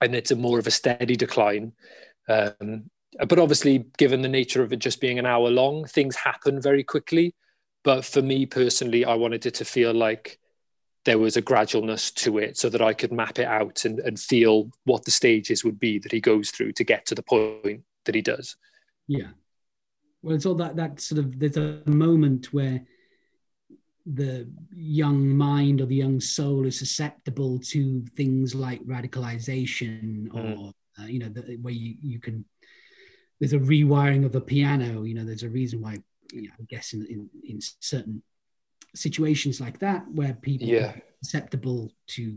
and 0.00 0.14
it's 0.14 0.30
a 0.30 0.36
more 0.36 0.60
of 0.60 0.68
a 0.68 0.70
steady 0.70 1.16
decline. 1.16 1.72
Um, 2.30 2.90
but 3.26 3.40
obviously, 3.40 3.86
given 3.98 4.22
the 4.22 4.28
nature 4.28 4.62
of 4.62 4.72
it 4.72 4.78
just 4.78 5.00
being 5.00 5.18
an 5.18 5.26
hour 5.26 5.50
long, 5.50 5.84
things 5.84 6.14
happen 6.14 6.60
very 6.60 6.84
quickly. 6.84 7.34
But 7.82 8.04
for 8.04 8.22
me 8.22 8.46
personally, 8.46 9.04
I 9.04 9.14
wanted 9.14 9.46
it 9.46 9.54
to 9.54 9.64
feel 9.64 9.92
like 9.92 10.38
there 11.04 11.18
was 11.18 11.36
a 11.36 11.42
gradualness 11.42 12.14
to 12.14 12.38
it 12.38 12.56
so 12.56 12.68
that 12.68 12.82
I 12.82 12.92
could 12.92 13.10
map 13.10 13.38
it 13.38 13.46
out 13.46 13.84
and, 13.84 13.98
and 14.00 14.20
feel 14.20 14.70
what 14.84 15.04
the 15.04 15.10
stages 15.10 15.64
would 15.64 15.80
be 15.80 15.98
that 15.98 16.12
he 16.12 16.20
goes 16.20 16.50
through 16.50 16.72
to 16.72 16.84
get 16.84 17.06
to 17.06 17.14
the 17.14 17.22
point 17.22 17.82
that 18.04 18.14
he 18.14 18.22
does. 18.22 18.56
Yeah. 19.08 19.28
Well, 20.22 20.36
it's 20.36 20.46
all 20.46 20.54
that, 20.56 20.76
that 20.76 21.00
sort 21.00 21.20
of, 21.20 21.38
there's 21.38 21.56
a 21.56 21.82
moment 21.86 22.52
where 22.52 22.82
the 24.04 24.48
young 24.74 25.28
mind 25.28 25.80
or 25.80 25.86
the 25.86 25.96
young 25.96 26.20
soul 26.20 26.66
is 26.66 26.78
susceptible 26.78 27.58
to 27.58 28.04
things 28.14 28.54
like 28.54 28.84
radicalization 28.84 30.28
mm. 30.28 30.58
or 30.58 30.72
uh, 31.00 31.06
you 31.06 31.18
know 31.18 31.28
the, 31.28 31.56
where 31.62 31.72
you, 31.72 31.94
you 32.02 32.18
can 32.18 32.44
there's 33.38 33.52
a 33.52 33.58
rewiring 33.58 34.24
of 34.24 34.34
a 34.34 34.40
piano 34.40 35.02
you 35.02 35.14
know 35.14 35.24
there's 35.24 35.42
a 35.42 35.48
reason 35.48 35.80
why 35.80 35.98
you 36.32 36.42
know, 36.42 36.50
i 36.58 36.62
guess 36.68 36.92
in, 36.92 37.06
in, 37.06 37.28
in 37.48 37.58
certain 37.80 38.22
situations 38.94 39.60
like 39.60 39.78
that 39.78 40.04
where 40.12 40.34
people 40.34 40.68
yeah. 40.68 40.86
are 40.86 41.02
susceptible 41.22 41.90
to 42.06 42.36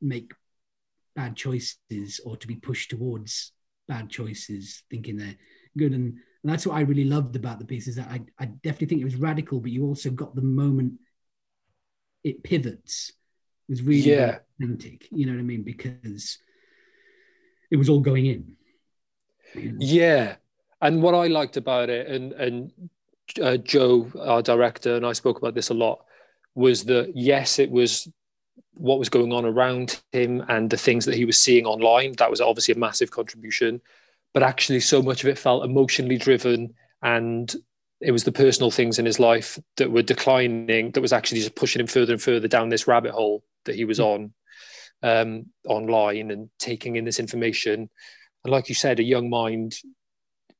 make 0.00 0.32
bad 1.14 1.36
choices 1.36 2.20
or 2.24 2.36
to 2.36 2.46
be 2.46 2.56
pushed 2.56 2.90
towards 2.90 3.52
bad 3.86 4.10
choices 4.10 4.82
thinking 4.90 5.16
they're 5.16 5.36
good 5.76 5.92
and 5.92 6.18
and 6.42 6.52
that's 6.52 6.66
what 6.66 6.76
I 6.76 6.80
really 6.80 7.04
loved 7.04 7.36
about 7.36 7.58
the 7.60 7.64
piece 7.64 7.86
is 7.86 7.96
that 7.96 8.08
I, 8.08 8.20
I 8.38 8.46
definitely 8.46 8.88
think 8.88 9.00
it 9.00 9.04
was 9.04 9.16
radical, 9.16 9.60
but 9.60 9.70
you 9.70 9.86
also 9.86 10.10
got 10.10 10.34
the 10.34 10.42
moment 10.42 10.94
it 12.24 12.42
pivots. 12.42 13.12
It 13.68 13.72
was 13.72 13.82
really 13.82 14.10
yeah. 14.10 14.38
authentic, 14.60 15.06
you 15.12 15.26
know 15.26 15.32
what 15.32 15.38
I 15.38 15.44
mean? 15.44 15.62
Because 15.62 16.38
it 17.72 17.76
was 17.76 17.88
all 17.88 18.00
going 18.00 18.26
in. 18.26 18.56
Yeah. 19.78 20.36
And 20.80 21.02
what 21.02 21.14
I 21.14 21.26
liked 21.26 21.56
about 21.56 21.90
it, 21.90 22.06
and 22.06 22.32
and 22.32 22.72
uh, 23.40 23.56
Joe, 23.56 24.10
our 24.20 24.42
director, 24.42 24.94
and 24.94 25.04
I 25.04 25.12
spoke 25.12 25.38
about 25.38 25.54
this 25.54 25.70
a 25.70 25.74
lot, 25.74 26.04
was 26.54 26.84
that 26.84 27.12
yes, 27.16 27.58
it 27.58 27.70
was 27.70 28.08
what 28.74 28.98
was 28.98 29.08
going 29.08 29.32
on 29.32 29.44
around 29.44 30.00
him 30.12 30.44
and 30.48 30.70
the 30.70 30.76
things 30.76 31.04
that 31.06 31.16
he 31.16 31.24
was 31.24 31.38
seeing 31.38 31.66
online. 31.66 32.12
That 32.18 32.30
was 32.30 32.40
obviously 32.40 32.74
a 32.74 32.78
massive 32.78 33.10
contribution 33.10 33.80
but 34.32 34.42
actually 34.42 34.80
so 34.80 35.02
much 35.02 35.22
of 35.22 35.28
it 35.28 35.38
felt 35.38 35.64
emotionally 35.64 36.16
driven 36.16 36.74
and 37.02 37.54
it 38.00 38.10
was 38.10 38.24
the 38.24 38.32
personal 38.32 38.70
things 38.70 38.98
in 38.98 39.06
his 39.06 39.20
life 39.20 39.58
that 39.76 39.90
were 39.90 40.02
declining 40.02 40.90
that 40.90 41.00
was 41.00 41.12
actually 41.12 41.40
just 41.40 41.54
pushing 41.54 41.80
him 41.80 41.86
further 41.86 42.12
and 42.12 42.22
further 42.22 42.48
down 42.48 42.68
this 42.68 42.88
rabbit 42.88 43.12
hole 43.12 43.44
that 43.64 43.76
he 43.76 43.84
was 43.84 43.98
hmm. 43.98 44.04
on 44.04 44.32
um, 45.02 45.46
online 45.66 46.30
and 46.30 46.50
taking 46.58 46.96
in 46.96 47.04
this 47.04 47.18
information 47.18 47.90
and 48.44 48.52
like 48.52 48.68
you 48.68 48.74
said 48.74 49.00
a 49.00 49.04
young 49.04 49.28
mind 49.30 49.76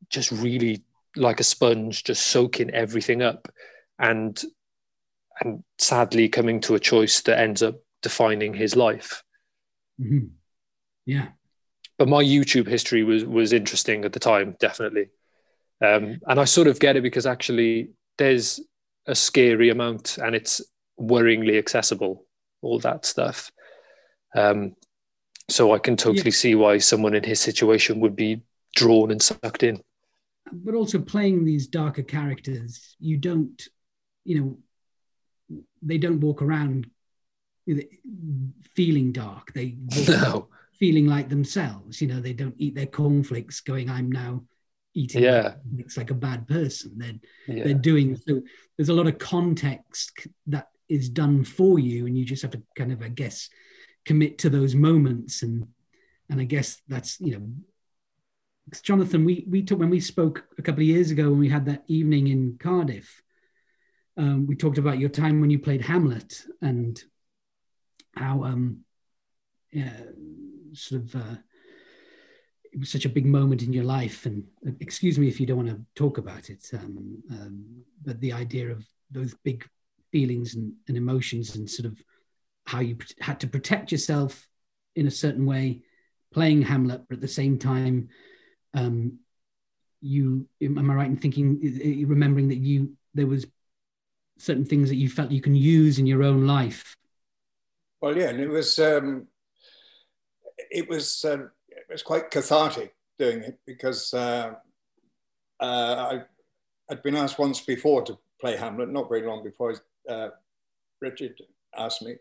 just 0.08 0.32
really 0.32 0.82
like 1.16 1.40
a 1.40 1.44
sponge 1.44 2.04
just 2.04 2.26
soaking 2.26 2.70
everything 2.70 3.22
up 3.22 3.48
and 3.98 4.42
and 5.40 5.62
sadly 5.78 6.28
coming 6.28 6.60
to 6.60 6.74
a 6.74 6.80
choice 6.80 7.20
that 7.22 7.38
ends 7.38 7.62
up 7.62 7.76
defining 8.02 8.54
his 8.54 8.74
life 8.74 9.22
mm-hmm. 10.00 10.26
yeah 11.06 11.28
but 12.02 12.08
my 12.08 12.24
YouTube 12.24 12.66
history 12.66 13.04
was 13.04 13.24
was 13.24 13.52
interesting 13.52 14.04
at 14.04 14.12
the 14.12 14.18
time, 14.18 14.56
definitely. 14.58 15.10
Um, 15.80 16.20
and 16.26 16.40
I 16.40 16.44
sort 16.46 16.66
of 16.66 16.80
get 16.80 16.96
it 16.96 17.02
because 17.02 17.26
actually 17.26 17.90
there's 18.18 18.58
a 19.06 19.14
scary 19.14 19.70
amount 19.70 20.18
and 20.18 20.34
it's 20.34 20.60
worryingly 21.00 21.58
accessible, 21.58 22.26
all 22.60 22.80
that 22.80 23.04
stuff. 23.04 23.52
Um, 24.34 24.74
so 25.48 25.72
I 25.72 25.78
can 25.78 25.96
totally 25.96 26.24
yeah. 26.26 26.30
see 26.30 26.54
why 26.54 26.78
someone 26.78 27.14
in 27.14 27.24
his 27.24 27.40
situation 27.40 28.00
would 28.00 28.16
be 28.16 28.42
drawn 28.74 29.10
and 29.10 29.20
sucked 29.20 29.62
in. 29.62 29.82
But 30.52 30.74
also 30.74 31.00
playing 31.00 31.44
these 31.44 31.66
darker 31.66 32.02
characters, 32.02 32.96
you 32.98 33.16
don't, 33.16 33.62
you 34.24 34.40
know, 34.40 35.60
they 35.82 35.98
don't 35.98 36.20
walk 36.20 36.42
around 36.42 36.88
feeling 38.74 39.12
dark. 39.12 39.52
They 39.52 39.76
no 40.08 40.48
feeling 40.78 41.06
like 41.06 41.28
themselves. 41.28 42.00
You 42.00 42.08
know, 42.08 42.20
they 42.20 42.32
don't 42.32 42.56
eat 42.58 42.74
their 42.74 42.86
cornflakes 42.86 43.60
going, 43.60 43.88
I'm 43.88 44.10
now 44.10 44.42
eating 44.94 45.22
yeah. 45.22 45.54
it's 45.78 45.96
like 45.96 46.10
a 46.10 46.14
bad 46.14 46.46
person. 46.48 46.98
They're 46.98 47.56
yeah. 47.56 47.64
they're 47.64 47.74
doing 47.74 48.16
so 48.16 48.42
there's 48.76 48.88
a 48.88 48.94
lot 48.94 49.06
of 49.06 49.18
context 49.18 50.26
that 50.48 50.68
is 50.88 51.08
done 51.08 51.44
for 51.44 51.78
you 51.78 52.06
and 52.06 52.18
you 52.18 52.24
just 52.24 52.42
have 52.42 52.50
to 52.50 52.62
kind 52.76 52.92
of, 52.92 53.00
I 53.00 53.08
guess, 53.08 53.48
commit 54.04 54.38
to 54.38 54.50
those 54.50 54.74
moments 54.74 55.42
and 55.42 55.66
and 56.28 56.40
I 56.40 56.44
guess 56.44 56.80
that's 56.88 57.20
you 57.20 57.32
know 57.32 57.46
Jonathan, 58.80 59.24
we 59.24 59.44
we 59.50 59.62
took 59.62 59.78
when 59.78 59.90
we 59.90 60.00
spoke 60.00 60.44
a 60.56 60.62
couple 60.62 60.80
of 60.80 60.86
years 60.86 61.10
ago 61.10 61.28
when 61.30 61.38
we 61.38 61.48
had 61.48 61.66
that 61.66 61.82
evening 61.88 62.28
in 62.28 62.56
Cardiff. 62.58 63.22
Um, 64.16 64.46
we 64.46 64.54
talked 64.54 64.78
about 64.78 64.98
your 64.98 65.08
time 65.08 65.40
when 65.40 65.50
you 65.50 65.58
played 65.58 65.82
Hamlet 65.82 66.44
and 66.60 67.02
how 68.14 68.44
um, 68.44 68.84
yeah, 69.72 69.92
sort 70.74 71.02
of 71.02 71.16
uh, 71.16 71.36
it 72.72 72.78
was 72.78 72.90
such 72.90 73.04
a 73.04 73.10
big 73.10 73.26
moment 73.26 73.62
in 73.62 73.72
your 73.72 73.84
life 73.84 74.26
and 74.26 74.44
uh, 74.66 74.72
excuse 74.80 75.18
me 75.18 75.28
if 75.28 75.40
you 75.40 75.46
don't 75.46 75.64
want 75.64 75.68
to 75.68 75.80
talk 75.94 76.18
about 76.18 76.50
it 76.50 76.66
um, 76.74 77.22
um, 77.30 77.64
but 78.02 78.20
the 78.20 78.32
idea 78.32 78.70
of 78.70 78.84
those 79.10 79.34
big 79.44 79.66
feelings 80.10 80.54
and, 80.54 80.72
and, 80.88 80.96
emotions 80.96 81.56
and 81.56 81.68
sort 81.68 81.86
of 81.86 81.98
how 82.66 82.80
you 82.80 82.96
had 83.20 83.40
to 83.40 83.46
protect 83.46 83.92
yourself 83.92 84.48
in 84.94 85.06
a 85.06 85.10
certain 85.10 85.46
way 85.46 85.82
playing 86.32 86.62
hamlet 86.62 87.02
but 87.08 87.16
at 87.16 87.20
the 87.20 87.28
same 87.28 87.58
time 87.58 88.08
um, 88.74 89.18
you 90.00 90.46
am 90.62 90.90
i 90.90 90.94
right 90.94 91.06
in 91.06 91.16
thinking 91.16 92.06
remembering 92.06 92.48
that 92.48 92.56
you 92.56 92.92
there 93.14 93.26
was 93.26 93.46
certain 94.38 94.64
things 94.64 94.88
that 94.88 94.96
you 94.96 95.08
felt 95.08 95.30
you 95.30 95.40
can 95.40 95.54
use 95.54 95.98
in 95.98 96.06
your 96.06 96.24
own 96.24 96.46
life? 96.46 96.96
Well 98.00 98.16
yeah 98.16 98.30
and 98.30 98.40
it 98.40 98.48
was 98.48 98.78
um, 98.78 99.28
it 100.70 100.88
was 100.88 101.24
uh, 101.24 101.44
it 101.68 101.86
was 101.88 102.02
quite 102.02 102.30
cathartic 102.30 102.94
doing 103.18 103.42
it 103.42 103.58
because 103.66 104.12
uh, 104.14 104.54
uh, 105.60 105.64
I 106.12 106.22
had 106.88 107.02
been 107.02 107.14
asked 107.14 107.38
once 107.38 107.60
before 107.60 108.02
to 108.02 108.18
play 108.40 108.56
Hamlet, 108.56 108.88
not 108.88 109.08
very 109.08 109.24
long 109.24 109.44
before 109.44 109.74
uh, 110.08 110.28
Richard 111.00 111.40
asked 111.76 112.02
me, 112.02 112.16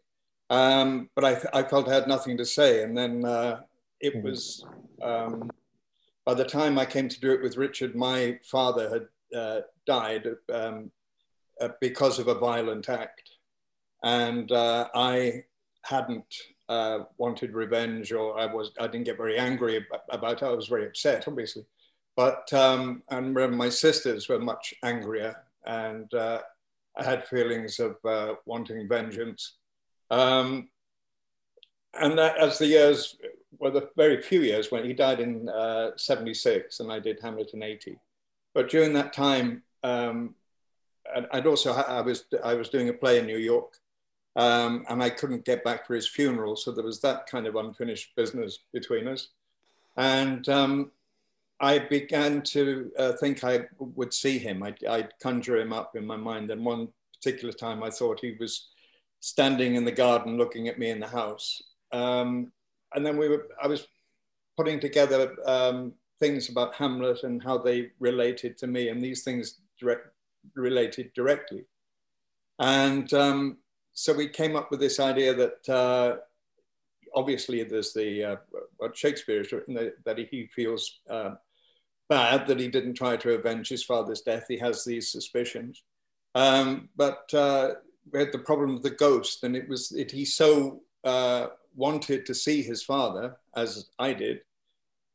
um, 0.52 1.10
but 1.16 1.26
I, 1.26 1.60
I, 1.60 1.64
felt 1.64 1.88
I 1.88 1.96
had 1.96 2.08
nothing 2.08 2.38
to 2.38 2.46
say, 2.46 2.84
and 2.84 2.98
then 2.98 3.26
uh, 3.26 3.62
it 4.00 4.14
hmm. 4.14 4.22
was. 4.22 4.66
Um, 5.02 5.50
by 6.24 6.36
the 6.36 6.46
time 6.46 6.78
I 6.78 6.86
came 6.86 7.10
to 7.10 7.20
do 7.20 7.32
it 7.32 7.42
with 7.42 7.58
Richard, 7.58 7.96
my 7.96 8.38
father 8.44 8.90
had 8.90 9.38
uh, 9.38 9.62
died 9.88 10.28
um, 10.54 10.92
because 11.80 12.20
of 12.20 12.28
a 12.28 12.36
violent 12.36 12.90
act, 12.90 13.32
and 14.04 14.52
I 14.54 15.46
hadn't 15.84 16.32
uh, 16.72 17.04
wanted 17.18 17.54
revenge 17.54 18.14
or 18.14 18.40
I 18.40 18.46
was 18.46 18.72
I 18.80 18.88
didn't 18.88 19.04
get 19.04 19.18
very 19.18 19.38
angry 19.38 19.86
about 20.10 20.42
it. 20.42 20.46
I 20.46 20.52
was 20.52 20.68
very 20.68 20.86
upset, 20.86 21.28
obviously. 21.28 21.66
But 22.16 22.52
um, 22.54 23.04
and 23.10 23.34
my 23.34 23.70
sisters 23.70 24.30
were 24.30 24.40
much 24.40 24.74
angrier, 24.84 25.36
and 25.66 26.14
uh, 26.14 26.42
I 26.98 27.04
had 27.04 27.28
feelings 27.28 27.80
of 27.80 27.98
uh, 28.06 28.36
wanting 28.46 28.88
vengeance. 28.88 29.58
Um, 30.12 30.69
and 32.00 32.17
that, 32.17 32.38
as 32.38 32.60
the 32.60 32.67
years, 32.67 33.17
well, 33.58 33.71
the 33.71 33.89
very 33.95 34.21
few 34.21 34.41
years 34.41 34.71
when 34.71 34.86
he 34.86 34.93
died 34.93 35.19
in 35.19 35.50
uh, 35.50 35.91
76 35.95 36.80
and 36.80 36.91
I 36.91 37.00
did 37.00 37.19
Hamlet 37.21 37.52
in 37.54 37.63
80. 37.63 37.97
But 38.54 38.69
during 38.69 38.93
that 38.93 39.13
time, 39.13 39.63
um, 39.84 40.36
I'd 41.32 41.47
also, 41.47 41.74
I 41.74 42.02
was, 42.02 42.26
I 42.43 42.54
was 42.54 42.69
doing 42.69 42.89
a 42.89 42.93
play 42.93 43.17
in 43.17 43.26
New 43.26 43.38
York 43.38 43.78
um, 44.36 44.86
and 44.89 45.02
I 45.02 45.10
couldn't 45.10 45.45
get 45.45 45.63
back 45.63 45.88
for 45.88 45.95
his 45.95 46.08
funeral. 46.08 46.56
So 46.56 46.71
there 46.71 46.84
was 46.84 47.02
that 47.02 47.28
kind 47.28 47.47
of 47.47 47.56
unfinished 47.56 48.15
business 48.15 48.60
between 48.74 49.08
us. 49.08 49.30
And 49.97 50.47
um, 50.50 50.91
I 51.60 51.80
began 51.80 52.41
to 52.43 52.91
uh, 52.97 53.13
think 53.13 53.43
I 53.43 53.65
would 53.80 54.13
see 54.13 54.38
him. 54.38 54.63
I'd, 54.63 54.84
I'd, 54.86 55.12
conjure 55.21 55.58
him 55.58 55.74
up 55.74 55.95
in 55.95 56.06
my 56.06 56.17
mind. 56.17 56.50
And 56.50 56.65
one 56.65 56.89
particular 57.13 57.54
time 57.54 57.84
I 57.84 57.89
thought 57.89 58.21
he 58.21 58.36
was 58.39 58.69
standing 59.21 59.75
in 59.75 59.86
the 59.86 59.91
garden 59.91 60.38
looking 60.38 60.67
at 60.67 60.77
me 60.77 60.89
in 60.89 60.99
the 60.99 61.07
house. 61.07 61.62
Um, 61.93 62.51
and 62.93 63.05
then 63.05 63.17
we 63.17 63.29
were, 63.29 63.47
I 63.62 63.67
was 63.67 63.88
putting 64.57 64.79
together 64.79 65.36
um, 65.45 65.93
things 66.19 66.49
about 66.49 66.75
Hamlet 66.75 67.23
and 67.23 67.41
how 67.41 67.57
they 67.57 67.91
related 67.99 68.57
to 68.57 68.67
me, 68.67 68.89
and 68.89 69.01
these 69.01 69.23
things 69.23 69.62
direct, 69.79 70.07
related 70.55 71.12
directly. 71.13 71.63
And 72.60 73.12
um, 73.13 73.57
so 73.93 74.13
we 74.13 74.27
came 74.27 74.55
up 74.55 74.71
with 74.71 74.79
this 74.79 74.99
idea 74.99 75.34
that 75.34 75.69
uh, 75.69 76.17
obviously 77.15 77.63
there's 77.63 77.93
the 77.93 78.23
uh, 78.23 78.36
what 78.77 78.97
Shakespeare 78.97 79.39
has 79.39 79.51
written 79.51 79.91
that, 80.05 80.17
he 80.17 80.47
feels 80.55 80.99
uh, 81.10 81.31
bad 82.10 82.47
that 82.47 82.60
he 82.60 82.67
didn't 82.67 82.95
try 82.95 83.17
to 83.17 83.34
avenge 83.34 83.69
his 83.69 83.84
father's 83.84 84.21
death. 84.21 84.45
He 84.47 84.57
has 84.57 84.84
these 84.84 85.12
suspicions, 85.12 85.84
um, 86.36 86.89
but 86.95 87.34
uh, 87.34 87.71
we 88.12 88.20
had 88.20 88.32
the 88.32 88.40
problem 88.40 88.76
of 88.76 88.84
the 88.84 88.90
ghost, 88.90 89.44
and 89.44 89.56
it 89.56 89.68
was 89.68 89.92
it, 89.92 90.12
he 90.12 90.26
so 90.26 90.82
uh, 91.04 91.48
wanted 91.76 92.26
to 92.26 92.34
see 92.34 92.62
his 92.62 92.84
father, 92.84 93.38
as 93.56 93.90
I 94.00 94.14
did, 94.14 94.42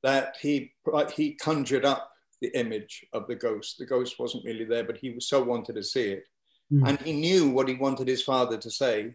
that 0.03 0.37
he, 0.41 0.73
he 1.15 1.33
conjured 1.35 1.85
up 1.85 2.13
the 2.41 2.49
image 2.59 3.05
of 3.13 3.27
the 3.27 3.35
ghost. 3.35 3.79
The 3.79 3.87
ghost 3.87 4.19
wasn't 4.19 4.45
really 4.45 4.65
there, 4.65 4.85
but 4.85 4.99
he 4.99 5.11
was 5.11 5.29
so 5.29 5.43
wanted 5.43 5.75
to 5.75 5.83
see 5.83 6.13
it. 6.13 6.25
Mm. 6.73 6.89
And 6.89 6.99
he 7.01 7.13
knew 7.13 7.51
what 7.51 7.69
he 7.69 7.75
wanted 7.75 8.09
his 8.09 8.23
father 8.23 8.57
to 8.59 8.71
say. 8.71 9.15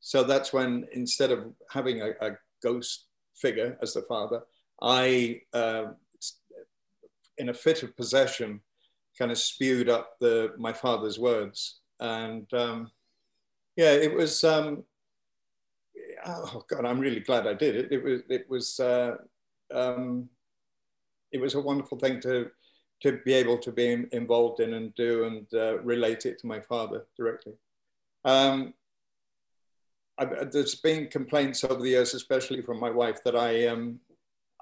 So 0.00 0.22
that's 0.22 0.52
when, 0.52 0.86
instead 0.92 1.30
of 1.30 1.52
having 1.70 2.00
a, 2.00 2.10
a 2.20 2.36
ghost 2.62 3.06
figure 3.36 3.78
as 3.82 3.94
the 3.94 4.02
father, 4.02 4.42
I, 4.82 5.42
uh, 5.52 5.86
in 7.38 7.48
a 7.48 7.54
fit 7.54 7.82
of 7.82 7.96
possession, 7.96 8.60
kind 9.18 9.30
of 9.30 9.38
spewed 9.38 9.88
up 9.88 10.18
the, 10.20 10.52
my 10.58 10.72
father's 10.72 11.18
words. 11.18 11.80
And 11.98 12.52
um, 12.54 12.90
yeah, 13.80 13.92
it 13.92 14.14
was, 14.14 14.44
um, 14.44 14.84
oh 16.26 16.62
God, 16.68 16.84
I'm 16.84 17.00
really 17.00 17.20
glad 17.20 17.46
I 17.46 17.54
did 17.54 17.76
it. 17.76 17.90
It 17.90 18.04
was 18.04 18.20
it 18.28 18.44
was 18.50 18.78
uh, 18.78 19.16
um, 19.74 20.28
it 21.32 21.40
was 21.40 21.54
a 21.54 21.60
wonderful 21.60 21.98
thing 21.98 22.20
to 22.20 22.50
to 23.02 23.20
be 23.24 23.32
able 23.32 23.56
to 23.56 23.72
be 23.72 24.04
involved 24.12 24.60
in 24.60 24.74
and 24.74 24.94
do 24.96 25.24
and 25.24 25.46
uh, 25.54 25.78
relate 25.78 26.26
it 26.26 26.38
to 26.40 26.46
my 26.46 26.60
father 26.60 27.06
directly. 27.16 27.54
Um, 28.26 28.74
there's 30.52 30.74
been 30.74 31.06
complaints 31.06 31.64
over 31.64 31.80
the 31.80 31.88
years, 31.96 32.12
especially 32.12 32.60
from 32.60 32.78
my 32.78 32.90
wife, 32.90 33.24
that 33.24 33.34
I 33.34 33.68
um, 33.68 33.98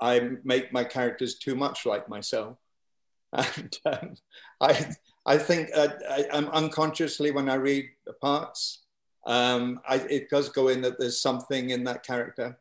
I 0.01 0.31
make 0.45 0.73
my 0.73 0.85
characters 0.85 1.41
too 1.41 1.57
much 1.57 1.87
like 1.87 2.09
myself, 2.09 2.57
and 3.33 3.77
um, 3.85 4.15
I 4.61 4.95
I 5.27 5.39
think 5.39 5.71
uh, 5.75 5.89
I, 6.09 6.29
I'm 6.33 6.49
unconsciously 6.51 7.33
when 7.33 7.51
I 7.51 7.57
read 7.57 7.87
the 8.07 8.13
parts, 8.13 8.85
um, 9.27 9.81
I, 9.89 9.97
it 9.97 10.31
does 10.31 10.49
go 10.49 10.69
in 10.69 10.81
that 10.83 10.99
there's 10.99 11.21
something 11.21 11.71
in 11.71 11.85
that 11.85 12.05
character. 12.05 12.59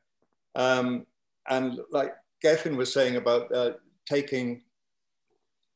Um, 0.56 1.06
and 1.50 1.80
like 1.91 2.13
Gethin 2.41 2.76
was 2.76 2.91
saying 2.91 3.15
about 3.15 3.54
uh, 3.54 3.72
taking 4.06 4.63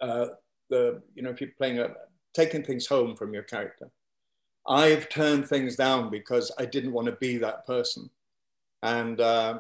uh, 0.02 0.28
the, 0.70 1.02
you 1.16 1.22
know, 1.22 1.30
if 1.30 1.40
you're 1.40 1.52
playing 1.58 1.80
a, 1.80 1.92
taking 2.34 2.64
things 2.64 2.88
home 2.88 3.16
from 3.16 3.34
your 3.34 3.44
character. 3.44 3.90
I've 4.68 5.10
turned 5.10 5.48
things 5.48 5.76
down 5.76 6.10
because 6.10 6.52
I 6.60 6.66
didn't 6.66 6.94
want 6.94 7.08
to 7.08 7.14
be 7.14 7.38
that 7.38 7.66
person. 7.66 8.10
And 8.84 9.20
uh, 9.20 9.60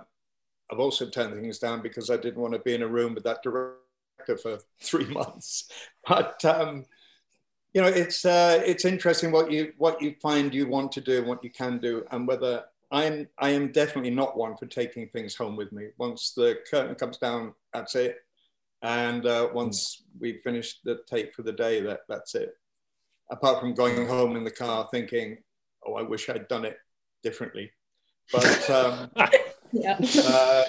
I've 0.71 0.79
also 0.79 1.09
turned 1.09 1.33
things 1.33 1.59
down 1.59 1.81
because 1.81 2.09
I 2.09 2.17
didn't 2.17 2.41
want 2.41 2.53
to 2.53 2.59
be 2.59 2.73
in 2.73 2.83
a 2.83 2.87
room 2.87 3.13
with 3.15 3.23
that 3.23 3.43
director 3.43 4.37
for 4.41 4.59
three 4.81 5.05
months. 5.05 5.69
But 6.07 6.43
um, 6.45 6.85
you 7.73 7.81
know, 7.81 7.87
it's 7.87 8.25
uh, 8.25 8.61
it's 8.65 8.85
interesting 8.85 9.31
what 9.31 9.51
you 9.51 9.73
what 9.77 10.01
you 10.01 10.15
find 10.21 10.53
you 10.53 10.67
want 10.67 10.91
to 10.93 11.01
do 11.01 11.19
and 11.19 11.27
what 11.27 11.43
you 11.43 11.49
can 11.49 11.79
do, 11.79 12.05
and 12.11 12.27
whether 12.27 12.65
I'm 12.91 13.27
I 13.37 13.51
am 13.51 13.71
definitely 13.71 14.11
not 14.11 14.37
one 14.37 14.57
for 14.57 14.65
taking 14.65 15.07
things 15.07 15.35
home 15.35 15.55
with 15.55 15.71
me. 15.71 15.87
Once 15.97 16.33
the 16.35 16.59
curtain 16.69 16.95
comes 16.95 17.17
down, 17.17 17.53
that's 17.73 17.95
it. 17.95 18.17
And 18.81 19.25
uh, 19.25 19.49
once 19.53 20.03
we 20.19 20.39
finish 20.39 20.79
the 20.83 20.99
tape 21.07 21.33
for 21.33 21.43
the 21.43 21.53
day, 21.53 21.81
that 21.81 22.01
that's 22.09 22.35
it. 22.35 22.53
Apart 23.29 23.61
from 23.61 23.73
going 23.73 24.05
home 24.07 24.35
in 24.35 24.43
the 24.43 24.51
car 24.51 24.89
thinking, 24.91 25.37
"Oh, 25.85 25.93
I 25.93 26.01
wish 26.01 26.29
I'd 26.29 26.49
done 26.49 26.65
it 26.65 26.77
differently," 27.23 27.71
but 28.33 28.69
um, 28.69 29.11
yeah. 29.71 29.97
Uh, 30.25 30.63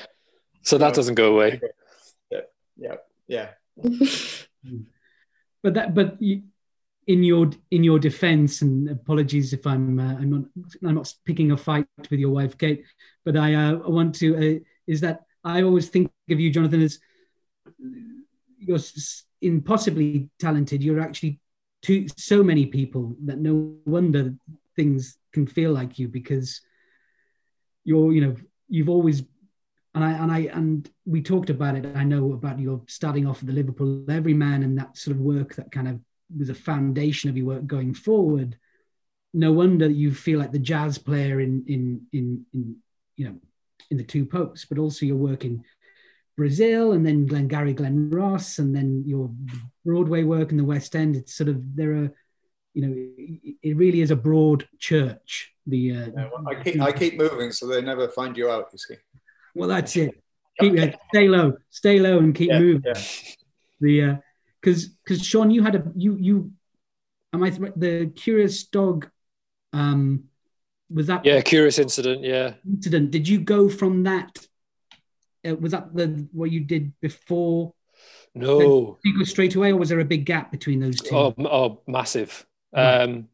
so 0.62 0.78
that 0.78 0.88
know, 0.88 0.94
doesn't 0.94 1.16
go 1.16 1.32
away. 1.32 1.60
Yeah, 2.30 2.40
yeah, 2.76 2.94
yeah. 3.26 3.48
but 5.62 5.74
that, 5.74 5.94
but 5.94 6.22
you, 6.22 6.42
in 7.06 7.22
your 7.22 7.50
in 7.70 7.82
your 7.82 7.98
defense 7.98 8.62
and 8.62 8.88
apologies 8.88 9.52
if 9.52 9.66
i'm 9.66 9.98
uh, 9.98 10.14
i'm 10.14 10.30
not 10.30 10.42
i'm 10.84 10.94
not 10.94 11.12
picking 11.24 11.50
a 11.50 11.56
fight 11.56 11.86
with 12.10 12.20
your 12.20 12.30
wife 12.30 12.56
kate 12.56 12.84
but 13.24 13.36
i 13.36 13.54
uh, 13.54 13.76
want 13.88 14.14
to 14.14 14.36
uh, 14.36 14.60
is 14.86 15.00
that 15.00 15.22
i 15.44 15.62
always 15.62 15.88
think 15.88 16.10
of 16.30 16.38
you 16.38 16.50
jonathan 16.50 16.82
as 16.82 16.98
you're 18.58 18.78
impossibly 19.40 20.28
talented 20.38 20.82
you're 20.82 21.00
actually 21.00 21.40
to 21.82 22.06
so 22.16 22.42
many 22.42 22.66
people 22.66 23.16
that 23.24 23.38
no 23.38 23.74
wonder 23.84 24.32
things 24.76 25.18
can 25.32 25.46
feel 25.46 25.72
like 25.72 25.98
you 25.98 26.06
because 26.06 26.60
you're 27.84 28.12
you 28.12 28.20
know 28.20 28.36
you've 28.68 28.88
always 28.88 29.24
and 29.94 30.04
I 30.04 30.12
and 30.12 30.32
I 30.32 30.38
and 30.52 30.90
we 31.04 31.22
talked 31.22 31.50
about 31.50 31.76
it. 31.76 31.84
I 31.94 32.02
know 32.02 32.32
about 32.32 32.58
your 32.58 32.80
starting 32.86 33.26
off 33.26 33.40
at 33.40 33.46
the 33.46 33.52
Liverpool 33.52 34.10
Everyman 34.10 34.62
and 34.62 34.78
that 34.78 34.96
sort 34.96 35.14
of 35.14 35.20
work 35.20 35.54
that 35.56 35.70
kind 35.70 35.86
of 35.86 36.00
was 36.38 36.48
a 36.48 36.54
foundation 36.54 37.30
of 37.30 37.36
your 37.36 37.46
work 37.46 37.66
going 37.66 37.94
forward, 37.94 38.56
no 39.34 39.52
wonder 39.52 39.88
you 39.88 40.12
feel 40.12 40.38
like 40.38 40.52
the 40.52 40.58
jazz 40.58 40.98
player 40.98 41.40
in 41.40 41.64
in 41.66 42.02
in 42.12 42.44
in 42.52 42.76
you 43.16 43.26
know 43.26 43.36
in 43.90 43.96
the 43.96 44.04
two 44.04 44.26
popes, 44.26 44.64
but 44.64 44.78
also 44.78 45.06
your 45.06 45.16
work 45.16 45.44
in 45.44 45.64
Brazil 46.36 46.92
and 46.92 47.04
then 47.04 47.26
Glengarry 47.26 47.74
Glen 47.74 48.10
Ross 48.10 48.58
and 48.58 48.74
then 48.74 49.04
your 49.06 49.30
Broadway 49.84 50.22
work 50.22 50.50
in 50.50 50.56
the 50.56 50.64
West 50.64 50.96
End. 50.96 51.16
It's 51.16 51.34
sort 51.34 51.48
of 51.48 51.76
there 51.76 51.92
are 51.92 52.12
you 52.74 52.86
know 52.86 52.94
it 53.62 53.76
really 53.76 54.00
is 54.00 54.10
a 54.10 54.16
broad 54.16 54.68
church. 54.78 55.52
The 55.66 55.92
uh, 55.92 56.06
yeah, 56.16 56.28
well, 56.32 56.44
I 56.48 56.62
keep 56.62 56.80
I 56.80 56.92
keep 56.92 57.18
moving 57.18 57.52
so 57.52 57.66
they 57.66 57.82
never 57.82 58.08
find 58.08 58.36
you 58.36 58.50
out. 58.50 58.68
You 58.72 58.78
see. 58.78 58.96
Well, 59.54 59.68
that's 59.68 59.96
it. 59.96 60.22
Keep, 60.60 60.78
uh, 60.78 60.96
stay 61.08 61.28
low, 61.28 61.56
stay 61.70 61.98
low, 61.98 62.18
and 62.18 62.34
keep 62.34 62.50
yeah, 62.50 62.58
moving. 62.58 62.82
Yeah. 62.84 63.02
The 63.80 64.02
uh, 64.02 64.16
because 64.62 64.88
because 64.88 65.22
Siôn, 65.22 65.52
you 65.52 65.62
had 65.62 65.74
a 65.74 65.84
you 65.96 66.16
you 66.16 66.52
am 67.32 67.42
I 67.42 67.50
th- 67.50 67.72
the 67.76 68.06
curious 68.14 68.64
dog 68.64 69.10
um 69.72 70.24
was 70.90 71.06
that 71.08 71.24
yeah 71.24 71.40
curious 71.40 71.78
incident 71.78 72.22
yeah. 72.22 72.54
Incident. 72.66 73.10
Did 73.10 73.28
you 73.28 73.40
go 73.40 73.68
from 73.68 74.04
that 74.04 74.38
uh, 75.46 75.54
was 75.56 75.72
that 75.72 75.94
the 75.94 76.26
what 76.32 76.50
you 76.50 76.60
did 76.60 76.92
before? 77.00 77.74
No. 78.34 78.98
Did 79.02 79.12
you 79.12 79.18
go 79.18 79.24
straight 79.24 79.54
away 79.54 79.72
or 79.72 79.76
was 79.76 79.88
there 79.88 80.00
a 80.00 80.04
big 80.04 80.24
gap 80.24 80.50
between 80.50 80.80
those 80.80 81.00
two? 81.00 81.14
Oh, 81.14 81.34
oh 81.38 81.82
massive. 81.86 82.46
Right. 82.74 83.02
um 83.02 83.28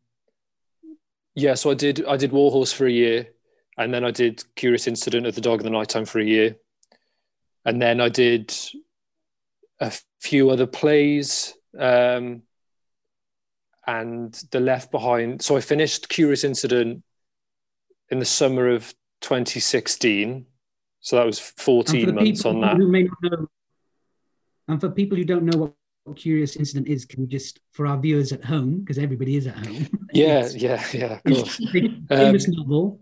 yeah 1.36 1.54
so 1.54 1.70
i 1.70 1.74
did 1.74 2.04
i 2.06 2.16
did 2.16 2.32
warhorse 2.32 2.72
for 2.72 2.88
a 2.88 2.90
year 2.90 3.28
and 3.76 3.94
then 3.94 4.04
i 4.04 4.10
did 4.10 4.42
curious 4.56 4.88
incident 4.88 5.26
of 5.26 5.36
the 5.36 5.40
dog 5.40 5.60
in 5.60 5.64
the 5.64 5.70
nighttime 5.70 6.04
for 6.04 6.18
a 6.18 6.24
year. 6.24 6.56
And 7.64 7.80
then 7.80 8.00
i 8.00 8.08
did 8.08 8.52
a 9.80 9.92
few 10.20 10.50
other 10.50 10.66
plays 10.66 11.54
um, 11.78 12.42
and 13.86 14.32
the 14.50 14.60
left 14.60 14.90
behind. 14.90 15.42
So 15.42 15.56
i 15.56 15.60
finished 15.60 16.08
curious 16.08 16.44
incident 16.44 17.02
in 18.10 18.18
the 18.18 18.24
summer 18.24 18.68
of 18.68 18.94
2016 19.20 20.46
so 21.00 21.16
that 21.16 21.26
was 21.26 21.38
14 21.38 22.14
months 22.14 22.44
on 22.44 22.60
that. 22.60 22.76
know, 22.78 23.46
and 24.68 24.80
for 24.80 24.90
people 24.90 25.16
who 25.16 25.24
don't 25.24 25.44
know 25.44 25.58
what 26.04 26.16
curious 26.16 26.56
incident 26.56 26.88
is 26.88 27.04
can 27.04 27.22
you 27.22 27.26
just 27.26 27.60
for 27.72 27.86
our 27.86 27.98
viewers 27.98 28.32
at 28.32 28.44
home 28.44 28.80
because 28.80 28.98
everybody 28.98 29.36
is 29.36 29.46
at 29.46 29.54
home. 29.66 29.86
Yeah 30.12 30.48
yeah 30.54 30.84
yeah 30.92 31.12
of 31.14 31.24
course. 31.28 31.56
famous 32.08 32.48
um, 32.48 32.54
novel 32.54 33.00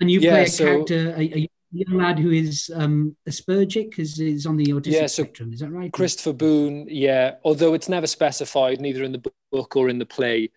And 0.00 0.10
you 0.10 0.20
yeah, 0.20 0.30
play 0.32 0.42
a 0.42 0.48
so, 0.48 0.64
character, 0.64 1.14
a, 1.16 1.22
a, 1.22 1.50
young 1.72 1.98
lad 1.98 2.18
who 2.18 2.30
is 2.30 2.70
um, 2.74 3.16
Aspergic, 3.28 3.98
is, 3.98 4.18
is 4.20 4.46
on 4.46 4.56
the 4.56 4.66
autistic 4.66 4.92
yeah, 4.92 5.06
so 5.06 5.24
spectrum. 5.24 5.52
Is 5.52 5.60
that 5.60 5.70
right? 5.70 5.92
Christopher 5.92 6.32
Boone, 6.32 6.86
yeah. 6.88 7.36
Although 7.44 7.74
it's 7.74 7.88
never 7.88 8.06
specified, 8.06 8.80
neither 8.80 9.02
in 9.02 9.12
the 9.12 9.32
book 9.50 9.76
or 9.76 9.88
in 9.88 9.98
the 9.98 10.06
play, 10.06 10.50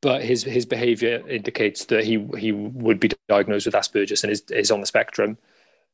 but 0.00 0.22
his 0.24 0.42
his 0.42 0.64
behaviour 0.64 1.26
indicates 1.28 1.84
that 1.86 2.04
he 2.04 2.26
he 2.38 2.52
would 2.52 2.98
be 2.98 3.10
diagnosed 3.28 3.66
with 3.66 3.74
Asperger's 3.74 4.24
and 4.24 4.32
is, 4.32 4.42
is 4.50 4.70
on 4.70 4.80
the 4.80 4.86
spectrum. 4.86 5.36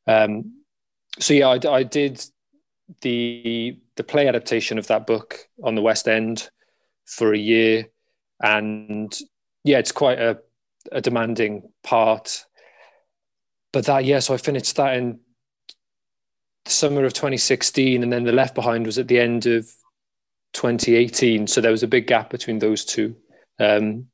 Um, 0.07 0.53
so 1.19 1.33
yeah, 1.33 1.49
I, 1.49 1.59
I 1.69 1.83
did 1.83 2.23
the 3.01 3.77
the 3.95 4.03
play 4.03 4.27
adaptation 4.27 4.77
of 4.77 4.87
that 4.87 5.05
book 5.07 5.47
on 5.63 5.75
the 5.75 5.81
West 5.81 6.07
End 6.07 6.49
for 7.05 7.33
a 7.33 7.37
year, 7.37 7.89
and 8.41 9.17
yeah, 9.63 9.79
it's 9.79 9.91
quite 9.91 10.19
a, 10.19 10.39
a 10.91 11.01
demanding 11.01 11.69
part. 11.83 12.45
But 13.77 13.85
that 13.85 14.05
yeah, 14.05 14.17
so 14.17 14.33
I 14.33 14.37
finished 14.37 14.75
that 14.77 14.95
in 14.95 15.19
the 16.65 16.71
summer 16.71 17.05
of 17.05 17.13
2016, 17.13 18.01
and 18.01 18.11
then 18.11 18.23
the 18.23 18.31
Left 18.31 18.55
Behind 18.55 18.87
was 18.87 18.97
at 18.97 19.07
the 19.07 19.19
end 19.19 19.45
of 19.45 19.71
2018. 20.53 21.45
So 21.45 21.61
there 21.61 21.69
was 21.69 21.83
a 21.83 21.87
big 21.87 22.07
gap 22.07 22.31
between 22.31 22.57
those 22.57 22.83
two. 22.83 23.15
Um, 23.59 24.07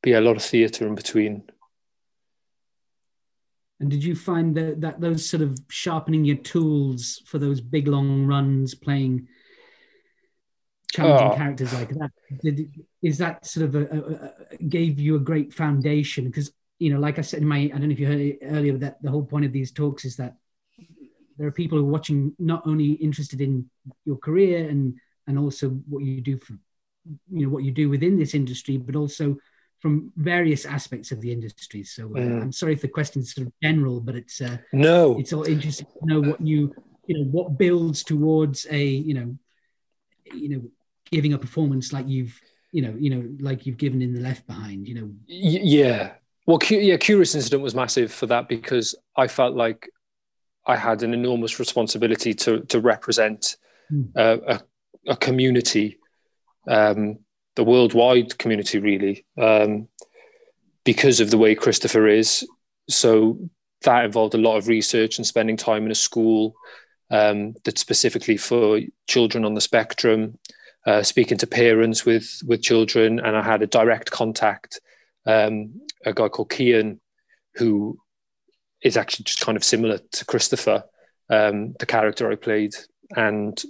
but 0.00 0.10
yeah, 0.10 0.20
a 0.20 0.22
lot 0.22 0.36
of 0.36 0.44
theatre 0.44 0.86
in 0.86 0.94
between. 0.94 1.50
And 3.80 3.90
did 3.90 4.04
you 4.04 4.14
find 4.14 4.56
that, 4.56 4.82
that 4.82 5.00
those 5.00 5.28
sort 5.28 5.42
of 5.42 5.58
sharpening 5.68 6.24
your 6.24 6.36
tools 6.36 7.20
for 7.26 7.38
those 7.40 7.60
big 7.60 7.88
long 7.88 8.24
runs, 8.24 8.76
playing 8.76 9.26
challenging 10.92 11.32
oh. 11.32 11.34
characters 11.34 11.74
like 11.74 11.88
that, 11.88 12.12
did, 12.40 12.70
is 13.02 13.18
that 13.18 13.44
sort 13.44 13.66
of 13.66 13.74
a, 13.74 13.80
a, 13.80 14.54
a, 14.54 14.62
gave 14.62 15.00
you 15.00 15.16
a 15.16 15.18
great 15.18 15.52
foundation? 15.52 16.26
Because 16.26 16.52
you 16.78 16.92
know, 16.92 17.00
like 17.00 17.18
I 17.18 17.22
said 17.22 17.42
in 17.42 17.48
my, 17.48 17.58
I 17.58 17.68
don't 17.68 17.88
know 17.88 17.92
if 17.92 18.00
you 18.00 18.06
heard 18.06 18.20
it 18.20 18.38
earlier, 18.42 18.76
that 18.78 19.02
the 19.02 19.10
whole 19.10 19.24
point 19.24 19.44
of 19.44 19.52
these 19.52 19.72
talks 19.72 20.04
is 20.04 20.16
that 20.16 20.36
there 21.36 21.46
are 21.46 21.52
people 21.52 21.78
who 21.78 21.84
are 21.84 21.90
watching 21.90 22.34
not 22.38 22.66
only 22.66 22.92
interested 22.92 23.40
in 23.40 23.68
your 24.04 24.16
career 24.16 24.68
and 24.68 24.94
and 25.26 25.38
also 25.38 25.70
what 25.88 26.02
you 26.04 26.20
do 26.20 26.38
for, 26.38 26.54
you 27.30 27.46
know, 27.46 27.48
what 27.48 27.64
you 27.64 27.70
do 27.70 27.90
within 27.90 28.18
this 28.18 28.34
industry, 28.34 28.76
but 28.76 28.96
also 28.96 29.36
from 29.78 30.12
various 30.16 30.64
aspects 30.64 31.12
of 31.12 31.20
the 31.20 31.30
industry. 31.30 31.84
So 31.84 32.06
uh, 32.06 32.20
mm. 32.20 32.42
I'm 32.42 32.52
sorry 32.52 32.72
if 32.72 32.80
the 32.80 32.88
question 32.88 33.22
is 33.22 33.32
sort 33.32 33.46
of 33.46 33.52
general, 33.62 34.00
but 34.00 34.16
it's 34.16 34.40
uh, 34.40 34.58
no, 34.72 35.18
it's 35.18 35.32
all 35.32 35.44
interesting 35.44 35.86
to 35.86 36.06
know 36.06 36.20
what 36.20 36.40
you 36.40 36.74
you 37.06 37.18
know 37.18 37.24
what 37.30 37.58
builds 37.58 38.02
towards 38.02 38.66
a 38.70 38.84
you 38.84 39.14
know 39.14 39.36
you 40.32 40.48
know 40.48 40.62
giving 41.10 41.32
a 41.32 41.38
performance 41.38 41.92
like 41.92 42.06
you've 42.08 42.38
you 42.72 42.82
know 42.82 42.94
you 42.98 43.10
know 43.10 43.28
like 43.40 43.66
you've 43.66 43.78
given 43.78 44.02
in 44.02 44.14
the 44.14 44.20
Left 44.20 44.46
Behind. 44.46 44.88
You 44.88 44.94
know, 44.94 45.10
yeah. 45.26 46.14
Well, 46.48 46.58
yeah, 46.70 46.96
Curious 46.96 47.34
Incident 47.34 47.62
was 47.62 47.74
massive 47.74 48.10
for 48.10 48.24
that 48.28 48.48
because 48.48 48.94
I 49.14 49.28
felt 49.28 49.54
like 49.54 49.90
I 50.66 50.76
had 50.76 51.02
an 51.02 51.12
enormous 51.12 51.58
responsibility 51.58 52.32
to 52.32 52.60
to 52.60 52.80
represent 52.80 53.58
mm. 53.92 54.08
uh, 54.16 54.38
a, 55.06 55.12
a 55.12 55.16
community. 55.16 55.98
Um, 56.66 57.18
the 57.54 57.64
worldwide 57.64 58.38
community, 58.38 58.78
really, 58.78 59.26
um, 59.36 59.88
because 60.84 61.20
of 61.20 61.30
the 61.30 61.36
way 61.36 61.54
Christopher 61.54 62.06
is. 62.06 62.48
So 62.88 63.38
that 63.82 64.06
involved 64.06 64.34
a 64.34 64.38
lot 64.38 64.56
of 64.56 64.68
research 64.68 65.18
and 65.18 65.26
spending 65.26 65.58
time 65.58 65.84
in 65.84 65.90
a 65.90 65.94
school 65.94 66.54
um, 67.10 67.56
that's 67.66 67.82
specifically 67.82 68.38
for 68.38 68.80
children 69.06 69.44
on 69.44 69.52
the 69.52 69.60
spectrum, 69.60 70.38
uh, 70.86 71.02
speaking 71.02 71.36
to 71.36 71.46
parents 71.46 72.06
with 72.06 72.40
with 72.46 72.62
children, 72.62 73.18
and 73.20 73.36
I 73.36 73.42
had 73.42 73.60
a 73.60 73.66
direct 73.66 74.10
contact, 74.10 74.80
um, 75.28 75.82
a 76.04 76.12
guy 76.12 76.28
called 76.28 76.50
Kian, 76.50 76.98
who 77.54 77.98
is 78.82 78.96
actually 78.96 79.24
just 79.24 79.40
kind 79.40 79.56
of 79.56 79.62
similar 79.62 79.98
to 79.98 80.24
Christopher, 80.24 80.84
um, 81.30 81.74
the 81.78 81.86
character 81.86 82.30
I 82.30 82.34
played, 82.34 82.74
and 83.16 83.62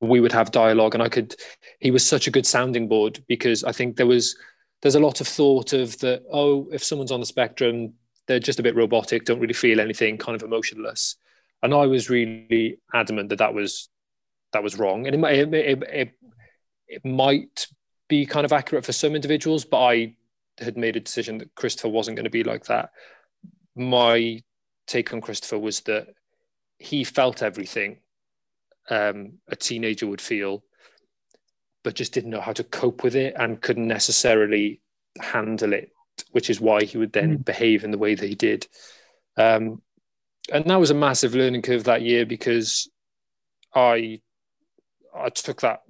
we 0.00 0.20
would 0.20 0.32
have 0.32 0.50
dialogue 0.50 0.94
and 0.94 1.02
I 1.02 1.08
could 1.08 1.34
he 1.80 1.90
was 1.90 2.06
such 2.06 2.26
a 2.26 2.30
good 2.30 2.46
sounding 2.46 2.88
board 2.88 3.24
because 3.26 3.64
I 3.64 3.72
think 3.72 3.96
there 3.96 4.06
was 4.06 4.36
there's 4.82 4.96
a 4.96 5.00
lot 5.00 5.22
of 5.22 5.26
thought 5.26 5.72
of 5.72 5.98
that 6.00 6.22
oh 6.30 6.68
if 6.72 6.84
someone's 6.84 7.12
on 7.12 7.20
the 7.20 7.26
spectrum 7.26 7.94
they're 8.26 8.38
just 8.38 8.58
a 8.58 8.62
bit 8.62 8.76
robotic 8.76 9.24
don't 9.24 9.40
really 9.40 9.54
feel 9.54 9.80
anything 9.80 10.18
kind 10.18 10.36
of 10.36 10.42
emotionless. 10.42 11.16
And 11.62 11.72
I 11.72 11.86
was 11.86 12.10
really 12.10 12.78
adamant 12.92 13.30
that 13.30 13.38
that 13.38 13.54
was 13.54 13.88
that 14.52 14.62
was 14.62 14.78
wrong. 14.78 15.06
And 15.06 15.24
it, 15.24 15.52
it, 15.52 15.54
it, 15.54 15.82
it, 15.82 16.12
it 16.86 17.04
might 17.04 17.66
be 18.08 18.26
kind 18.26 18.44
of 18.44 18.52
accurate 18.52 18.84
for 18.84 18.92
some 18.92 19.14
individuals 19.14 19.64
but 19.64 19.82
I 19.82 20.14
had 20.58 20.76
made 20.76 20.96
a 20.96 21.00
decision 21.00 21.38
that 21.38 21.54
Christopher 21.54 21.88
wasn't 21.88 22.16
going 22.16 22.24
to 22.24 22.30
be 22.30 22.44
like 22.44 22.66
that 22.66 22.90
my 23.76 24.42
take 24.86 25.12
on 25.12 25.20
Christopher 25.20 25.58
was 25.58 25.80
that 25.82 26.08
he 26.78 27.04
felt 27.04 27.42
everything 27.42 27.98
um, 28.90 29.34
a 29.48 29.56
teenager 29.56 30.06
would 30.06 30.20
feel, 30.20 30.62
but 31.82 31.94
just 31.94 32.12
didn't 32.12 32.30
know 32.30 32.40
how 32.40 32.52
to 32.52 32.64
cope 32.64 33.02
with 33.02 33.16
it 33.16 33.34
and 33.38 33.60
couldn't 33.60 33.88
necessarily 33.88 34.80
handle 35.20 35.72
it, 35.72 35.90
which 36.32 36.50
is 36.50 36.60
why 36.60 36.84
he 36.84 36.98
would 36.98 37.12
then 37.12 37.38
mm. 37.38 37.44
behave 37.44 37.84
in 37.84 37.90
the 37.90 37.98
way 37.98 38.14
that 38.14 38.28
he 38.28 38.34
did. 38.34 38.66
Um, 39.36 39.82
and 40.52 40.66
that 40.66 40.80
was 40.80 40.90
a 40.90 40.94
massive 40.94 41.34
learning 41.34 41.62
curve 41.62 41.84
that 41.84 42.02
year 42.02 42.26
because 42.26 42.90
I 43.74 44.20
I 45.16 45.30
took 45.30 45.62
that 45.62 45.80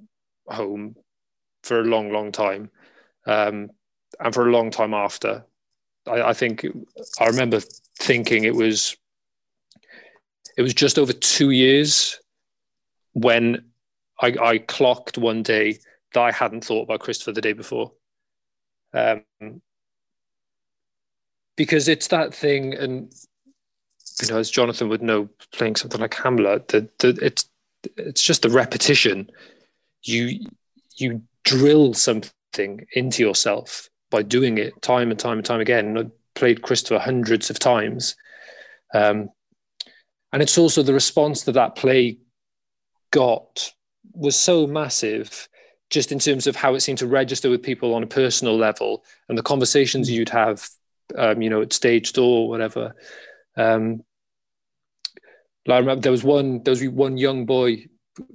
home 0.46 0.94
for 1.64 1.80
a 1.80 1.84
long, 1.84 2.12
long 2.12 2.30
time, 2.30 2.70
um, 3.26 3.70
and 4.20 4.34
for 4.34 4.48
a 4.48 4.52
long 4.52 4.70
time 4.70 4.94
after. 4.94 5.44
I, 6.06 6.22
I 6.22 6.32
think 6.32 6.66
I 7.20 7.26
remember 7.26 7.60
thinking 7.98 8.44
it 8.44 8.54
was 8.54 8.96
it 10.56 10.62
was 10.62 10.74
just 10.74 10.98
over 10.98 11.12
two 11.12 11.50
years 11.50 12.20
when 13.12 13.64
I, 14.20 14.36
I 14.40 14.58
clocked 14.58 15.18
one 15.18 15.42
day 15.42 15.78
that 16.12 16.20
I 16.20 16.30
hadn't 16.30 16.64
thought 16.64 16.82
about 16.82 17.00
Christopher 17.00 17.32
the 17.32 17.40
day 17.40 17.52
before. 17.52 17.92
Um, 18.92 19.24
because 21.56 21.88
it's 21.88 22.08
that 22.08 22.34
thing, 22.34 22.74
and 22.74 23.12
you 24.22 24.28
know, 24.28 24.38
as 24.38 24.50
Jonathan 24.50 24.88
would 24.88 25.02
know, 25.02 25.28
playing 25.52 25.76
something 25.76 26.00
like 26.00 26.14
Hamlet, 26.14 26.68
that 26.68 26.90
it's 27.02 27.48
it's 27.96 28.22
just 28.22 28.42
the 28.42 28.50
repetition. 28.50 29.30
You 30.02 30.46
you 30.96 31.22
drill 31.44 31.94
something 31.94 32.86
into 32.92 33.22
yourself 33.22 33.90
by 34.14 34.22
doing 34.22 34.58
it 34.58 34.80
time 34.80 35.10
and 35.10 35.18
time 35.18 35.38
and 35.38 35.44
time 35.44 35.60
again. 35.60 35.98
I 35.98 36.04
played 36.38 36.62
Christopher 36.62 37.00
hundreds 37.00 37.50
of 37.50 37.58
times, 37.58 38.14
um, 38.94 39.28
and 40.32 40.40
it's 40.40 40.56
also 40.56 40.84
the 40.84 40.94
response 40.94 41.42
that 41.42 41.52
that 41.52 41.74
play 41.74 42.18
got 43.10 43.72
was 44.12 44.36
so 44.36 44.68
massive 44.68 45.48
just 45.90 46.12
in 46.12 46.20
terms 46.20 46.46
of 46.46 46.54
how 46.54 46.74
it 46.74 46.80
seemed 46.80 46.98
to 46.98 47.08
register 47.08 47.50
with 47.50 47.62
people 47.62 47.92
on 47.92 48.04
a 48.04 48.06
personal 48.06 48.56
level 48.56 49.04
and 49.28 49.36
the 49.36 49.42
conversations 49.42 50.08
you'd 50.10 50.28
have 50.28 50.68
um, 51.16 51.42
you 51.42 51.50
know 51.50 51.62
at 51.62 51.72
stage 51.72 52.12
door 52.12 52.42
or 52.42 52.48
whatever 52.48 52.94
um, 53.56 54.02
I 55.68 55.78
remember 55.78 56.02
there 56.02 56.12
was 56.12 56.24
one 56.24 56.62
there 56.62 56.72
was 56.72 56.86
one 56.88 57.16
young 57.16 57.46
boy 57.46 57.86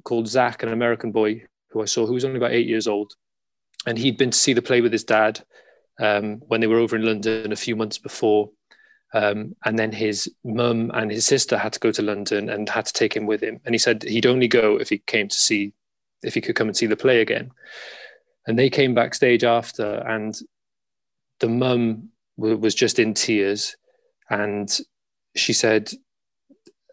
called 0.03 0.27
Zach, 0.27 0.61
an 0.63 0.69
American 0.69 1.11
boy 1.11 1.43
who 1.69 1.81
I 1.81 1.85
saw 1.85 2.05
who 2.05 2.13
was 2.13 2.25
only 2.25 2.37
about 2.37 2.51
eight 2.51 2.67
years 2.67 2.87
old, 2.87 3.13
and 3.85 3.97
he'd 3.97 4.17
been 4.17 4.31
to 4.31 4.37
see 4.37 4.53
the 4.53 4.61
play 4.61 4.81
with 4.81 4.91
his 4.91 5.03
dad 5.03 5.41
um, 5.99 6.37
when 6.47 6.61
they 6.61 6.67
were 6.67 6.79
over 6.79 6.95
in 6.95 7.05
London 7.05 7.51
a 7.51 7.57
few 7.57 7.75
months 7.75 7.97
before, 7.97 8.49
um, 9.13 9.55
and 9.65 9.77
then 9.77 9.91
his 9.91 10.31
mum 10.43 10.91
and 10.93 11.11
his 11.11 11.25
sister 11.25 11.57
had 11.57 11.73
to 11.73 11.79
go 11.79 11.91
to 11.91 12.01
London 12.01 12.49
and 12.49 12.69
had 12.69 12.85
to 12.85 12.93
take 12.93 13.15
him 13.15 13.25
with 13.25 13.41
him. 13.41 13.59
And 13.65 13.73
he 13.73 13.79
said 13.79 14.03
he'd 14.03 14.25
only 14.25 14.47
go 14.47 14.79
if 14.79 14.89
he 14.89 14.99
came 14.99 15.27
to 15.27 15.39
see, 15.39 15.73
if 16.21 16.33
he 16.33 16.41
could 16.41 16.55
come 16.55 16.67
and 16.67 16.77
see 16.77 16.85
the 16.85 16.95
play 16.95 17.21
again. 17.21 17.51
And 18.47 18.57
they 18.57 18.69
came 18.69 18.93
backstage 18.93 19.43
after, 19.43 19.95
and 20.07 20.37
the 21.39 21.49
mum 21.49 22.09
was 22.37 22.75
just 22.75 22.99
in 22.99 23.13
tears. 23.13 23.75
And 24.29 24.69
she 25.35 25.53
said, 25.53 25.91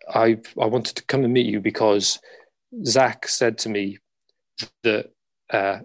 I, 0.08 0.38
I 0.60 0.66
wanted 0.66 0.96
to 0.96 1.04
come 1.04 1.24
and 1.24 1.32
meet 1.32 1.46
you 1.46 1.60
because 1.60 2.18
Zach 2.84 3.28
said 3.28 3.58
to 3.58 3.68
me 3.68 3.98
that 4.82 5.10
uh, 5.50 5.80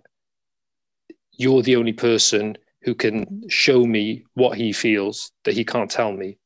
you're 1.31 1.61
the 1.61 1.75
only 1.75 1.93
person 1.93 2.57
who 2.83 2.95
can 2.95 3.47
show 3.49 3.85
me 3.85 4.25
what 4.33 4.57
he 4.57 4.73
feels 4.73 5.31
that 5.45 5.53
he 5.53 5.63
can't 5.63 5.91
tell 5.91 6.11
me. 6.11 6.37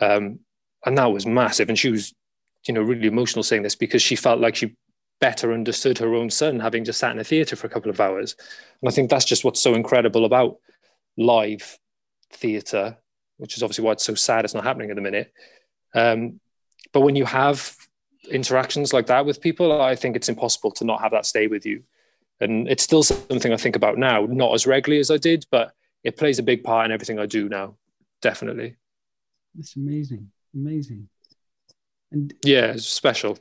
Um, 0.00 0.40
and 0.84 0.96
that 0.98 1.12
was 1.12 1.26
massive. 1.26 1.68
And 1.68 1.78
she 1.78 1.90
was, 1.90 2.14
you 2.66 2.74
know, 2.74 2.82
really 2.82 3.06
emotional 3.06 3.42
saying 3.42 3.62
this 3.62 3.74
because 3.74 4.02
she 4.02 4.16
felt 4.16 4.40
like 4.40 4.56
she 4.56 4.74
better 5.20 5.52
understood 5.52 5.98
her 5.98 6.14
own 6.14 6.30
son 6.30 6.60
having 6.60 6.84
just 6.84 6.98
sat 6.98 7.12
in 7.12 7.18
a 7.18 7.24
theatre 7.24 7.56
for 7.56 7.66
a 7.66 7.70
couple 7.70 7.90
of 7.90 8.00
hours. 8.00 8.36
And 8.80 8.88
I 8.88 8.92
think 8.92 9.10
that's 9.10 9.24
just 9.24 9.44
what's 9.44 9.60
so 9.60 9.74
incredible 9.74 10.24
about 10.24 10.56
live 11.16 11.78
theatre, 12.32 12.96
which 13.36 13.56
is 13.56 13.62
obviously 13.62 13.84
why 13.84 13.92
it's 13.92 14.04
so 14.04 14.14
sad 14.14 14.44
it's 14.44 14.54
not 14.54 14.64
happening 14.64 14.90
at 14.90 14.96
the 14.96 15.02
minute. 15.02 15.32
Um, 15.94 16.40
but 16.92 17.02
when 17.02 17.16
you 17.16 17.24
have 17.26 17.76
interactions 18.30 18.92
like 18.92 19.06
that 19.06 19.26
with 19.26 19.40
people, 19.40 19.80
I 19.80 19.94
think 19.94 20.16
it's 20.16 20.28
impossible 20.28 20.72
to 20.72 20.84
not 20.84 21.00
have 21.02 21.12
that 21.12 21.26
stay 21.26 21.46
with 21.46 21.66
you 21.66 21.84
and 22.40 22.68
it's 22.68 22.82
still 22.82 23.02
something 23.02 23.52
I 23.52 23.56
think 23.56 23.76
about 23.76 23.98
now, 23.98 24.26
not 24.26 24.54
as 24.54 24.66
regularly 24.66 25.00
as 25.00 25.10
I 25.10 25.16
did, 25.16 25.46
but 25.50 25.72
it 26.02 26.16
plays 26.16 26.38
a 26.38 26.42
big 26.42 26.64
part 26.64 26.86
in 26.86 26.92
everything 26.92 27.18
I 27.18 27.26
do 27.26 27.48
now, 27.48 27.76
definitely. 28.20 28.76
That's 29.54 29.76
amazing, 29.76 30.30
amazing. 30.54 31.08
And 32.12 32.34
yeah, 32.44 32.72
it's 32.72 32.86
special. 32.86 33.38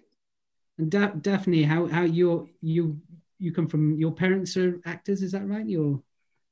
And 0.77 0.89
da- 0.89 1.11
Dafne, 1.11 1.65
how 1.65 1.87
how 1.87 2.03
you 2.03 2.49
you 2.61 2.99
you 3.39 3.51
come 3.51 3.67
from? 3.67 3.95
Your 3.95 4.11
parents 4.11 4.57
are 4.57 4.79
actors, 4.85 5.21
is 5.21 5.33
that 5.33 5.47
right? 5.47 5.67
Your 5.67 6.01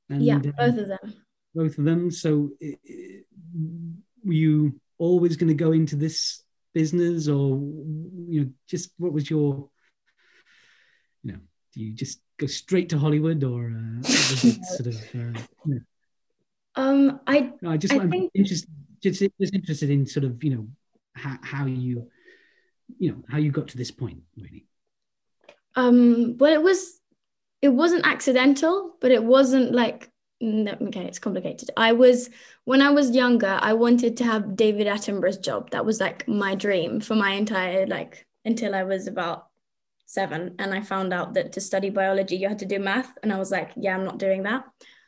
and, 0.08 0.22
yeah, 0.22 0.38
both 0.38 0.54
um, 0.58 0.78
of 0.78 0.88
them. 0.88 1.14
Both 1.54 1.78
of 1.78 1.84
them. 1.84 2.10
So, 2.10 2.50
were 4.24 4.32
you 4.32 4.80
always 4.98 5.36
going 5.36 5.48
to 5.48 5.54
go 5.54 5.72
into 5.72 5.96
this 5.96 6.42
business, 6.72 7.28
or 7.28 7.58
you 8.28 8.40
know, 8.40 8.50
just 8.68 8.90
what 8.98 9.12
was 9.12 9.28
your, 9.28 9.68
you 11.22 11.32
know, 11.32 11.38
do 11.74 11.80
you 11.80 11.92
just 11.92 12.20
go 12.42 12.46
straight 12.46 12.88
to 12.90 12.98
Hollywood, 12.98 13.42
or 13.44 13.72
uh, 13.72 14.02
sort 14.02 14.86
of? 14.88 14.96
Uh, 15.14 15.40
know? 15.64 15.80
Um, 16.76 17.20
I. 17.26 17.52
No, 17.62 17.70
I 17.70 17.76
just 17.76 17.94
I 17.94 17.98
I'm 17.98 18.10
think... 18.10 18.30
interested, 18.34 18.68
just, 19.02 19.22
just 19.40 19.54
interested 19.54 19.90
in 19.90 20.06
sort 20.06 20.24
of 20.24 20.42
you 20.42 20.54
know 20.54 20.68
how, 21.14 21.38
how 21.42 21.66
you, 21.66 22.08
you 22.98 23.12
know, 23.12 23.22
how 23.28 23.38
you 23.38 23.50
got 23.50 23.68
to 23.68 23.76
this 23.76 23.90
point, 23.90 24.22
really. 24.36 24.66
Um. 25.76 26.36
Well, 26.38 26.52
it 26.52 26.62
was 26.62 27.00
it 27.62 27.70
wasn't 27.70 28.06
accidental, 28.06 28.96
but 29.00 29.10
it 29.10 29.22
wasn't 29.22 29.72
like 29.72 30.10
no, 30.40 30.72
okay, 30.88 31.04
it's 31.04 31.20
complicated. 31.20 31.70
I 31.76 31.92
was 31.92 32.28
when 32.64 32.82
I 32.82 32.90
was 32.90 33.10
younger, 33.12 33.58
I 33.60 33.72
wanted 33.74 34.16
to 34.18 34.24
have 34.24 34.56
David 34.56 34.88
Attenborough's 34.88 35.38
job. 35.38 35.70
That 35.70 35.86
was 35.86 36.00
like 36.00 36.26
my 36.26 36.56
dream 36.56 37.00
for 37.00 37.14
my 37.14 37.32
entire 37.32 37.86
like 37.86 38.26
until 38.44 38.74
I 38.74 38.82
was 38.82 39.06
about 39.06 39.46
seven. 40.12 40.54
And 40.58 40.74
I 40.74 40.82
found 40.82 41.12
out 41.12 41.34
that 41.34 41.52
to 41.52 41.60
study 41.60 41.90
biology 41.90 42.36
you 42.36 42.48
had 42.48 42.58
to 42.60 42.66
do 42.66 42.78
math. 42.78 43.12
And 43.22 43.32
I 43.32 43.38
was 43.38 43.50
like, 43.50 43.70
yeah, 43.76 43.94
I'm 43.94 44.04
not 44.04 44.18
doing 44.18 44.42
that. 44.42 44.64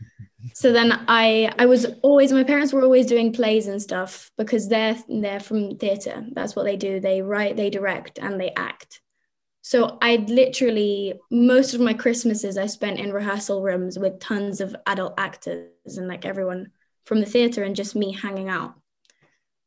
so 0.55 0.73
then 0.73 1.05
I 1.09 1.53
I 1.59 1.67
was 1.67 1.87
always 2.03 2.33
my 2.33 2.45
parents 2.45 2.73
were 2.73 2.83
always 2.83 3.07
doing 3.07 3.33
plays 3.33 3.67
and 3.67 3.81
stuff 3.81 4.31
because 4.39 4.69
they're 4.69 4.97
they're 5.09 5.41
from 5.41 5.77
theatre. 5.77 6.25
That's 6.33 6.57
what 6.57 6.65
they 6.65 6.77
do. 6.77 7.01
They 7.01 7.23
write, 7.23 7.57
they 7.57 7.71
direct, 7.71 8.19
and 8.19 8.41
they 8.41 8.53
act. 8.57 9.01
So 9.63 9.99
I'd 10.03 10.29
literally 10.29 11.15
most 11.31 11.75
of 11.75 11.81
my 11.81 11.95
Christmases 11.95 12.59
I 12.59 12.67
spent 12.67 12.99
in 12.99 13.13
rehearsal 13.13 13.63
rooms 13.63 13.99
with 13.99 14.21
tons 14.21 14.61
of 14.61 14.77
adult 14.87 15.15
actors 15.19 15.97
and 15.97 16.09
like 16.09 16.25
everyone 16.25 16.71
from 17.05 17.21
the 17.21 17.27
theatre 17.27 17.63
and 17.63 17.77
just 17.77 17.95
me 17.95 18.13
hanging 18.13 18.49
out. 18.49 18.75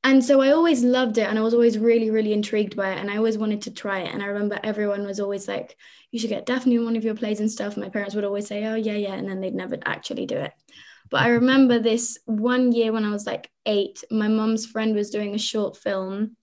And 0.04 0.24
so 0.24 0.41
I 0.41 0.52
always 0.52 0.84
loved 0.84 1.18
it 1.18 1.28
and 1.28 1.38
I 1.38 1.41
was 1.41 1.54
always 1.54 1.78
really, 1.78 2.12
really 2.12 2.32
intrigued 2.32 2.76
by 2.76 2.91
it. 2.91 3.00
And 3.00 3.12
I 3.12 3.18
always 3.18 3.38
wanted 3.38 3.64
to 3.64 3.72
try 3.72 4.00
it. 4.00 4.14
And 4.14 4.24
I 4.24 4.28
remember 4.28 4.60
everyone 4.64 5.06
was 5.06 5.20
always 5.20 5.48
like, 5.48 5.76
you 6.12 6.20
should 6.20 6.30
get 6.30 6.45
Dafne 6.45 6.76
in 6.76 6.86
one 6.86 6.95
of 6.95 7.04
your 7.04 7.16
plays 7.16 7.39
and 7.39 7.52
stuff. 7.52 7.76
My 7.76 7.89
parents 7.89 8.16
would 8.16 8.24
always 8.24 8.48
say, 8.48 8.66
oh, 8.66 8.76
yeah, 8.76 8.93
yeah. 8.93 9.14
And 9.14 9.28
then 9.28 9.41
they'd 9.41 9.54
never 9.54 9.78
actually 9.86 10.26
do 10.26 10.38
it. 10.38 10.54
But 11.10 11.22
I 11.22 11.30
remember 11.30 11.80
this 11.80 12.18
one 12.26 12.72
year 12.72 12.91
when 12.91 13.04
I 13.04 13.12
was 13.12 13.26
like 13.26 13.50
eight, 13.66 14.04
my 14.10 14.28
mom's 14.28 14.66
friend 14.66 14.95
was 14.95 15.10
doing 15.10 15.36
a 15.36 15.39
short 15.39 15.76
film 15.76 16.38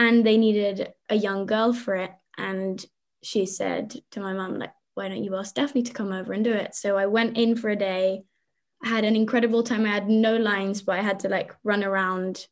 and 0.00 0.24
they 0.24 0.38
needed 0.38 0.92
a 1.10 1.14
young 1.14 1.44
girl 1.44 1.74
for 1.74 1.94
it 1.94 2.10
and 2.38 2.84
she 3.22 3.44
said 3.44 3.94
to 4.10 4.20
my 4.20 4.32
mum 4.32 4.58
like 4.58 4.72
why 4.94 5.08
don't 5.08 5.22
you 5.22 5.36
ask 5.36 5.54
Dafne 5.54 5.84
to 5.84 5.92
come 5.92 6.10
over 6.10 6.32
and 6.32 6.42
do 6.42 6.52
it 6.52 6.74
so 6.74 6.96
I 6.96 7.06
went 7.06 7.36
in 7.36 7.54
for 7.54 7.68
a 7.68 7.76
day 7.76 8.22
I 8.82 8.88
had 8.88 9.04
an 9.04 9.14
incredible 9.14 9.62
time 9.62 9.84
I 9.84 9.90
had 9.90 10.08
no 10.08 10.36
lines 10.36 10.80
but 10.80 10.98
I 10.98 11.02
had 11.02 11.20
to 11.20 11.28
like 11.28 11.54
run 11.64 11.84
around 11.84 12.46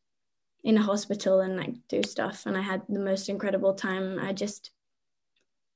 in 0.69 0.77
a 0.77 0.83
hospital 0.83 1.41
and 1.41 1.57
like 1.57 1.75
do 1.89 2.03
stuff 2.03 2.45
and 2.47 2.57
I 2.57 2.61
had 2.61 2.83
the 2.89 3.01
most 3.01 3.29
incredible 3.29 3.75
time 3.75 4.19
I 4.21 4.33
just 4.33 4.71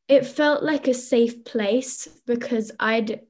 it 0.07 0.27
felt 0.27 0.63
like 0.63 0.87
a 0.87 0.95
safe 0.95 1.45
place 1.45 2.09
because 2.27 2.71
I'd 2.79 3.21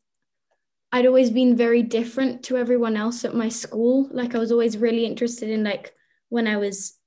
I'd 0.91 1.07
always 1.07 1.31
been 1.31 1.57
very 1.57 1.83
different 1.83 2.43
to 2.45 2.57
everyone 2.57 2.97
else 2.97 3.25
at 3.25 3.35
my 3.35 3.49
school 3.49 4.09
like 4.11 4.35
I 4.35 4.39
was 4.39 4.53
always 4.53 4.77
really 4.77 5.07
interested 5.07 5.49
in 5.49 5.65
like 5.65 5.95
when 6.29 6.47
I 6.47 6.57
was 6.57 6.99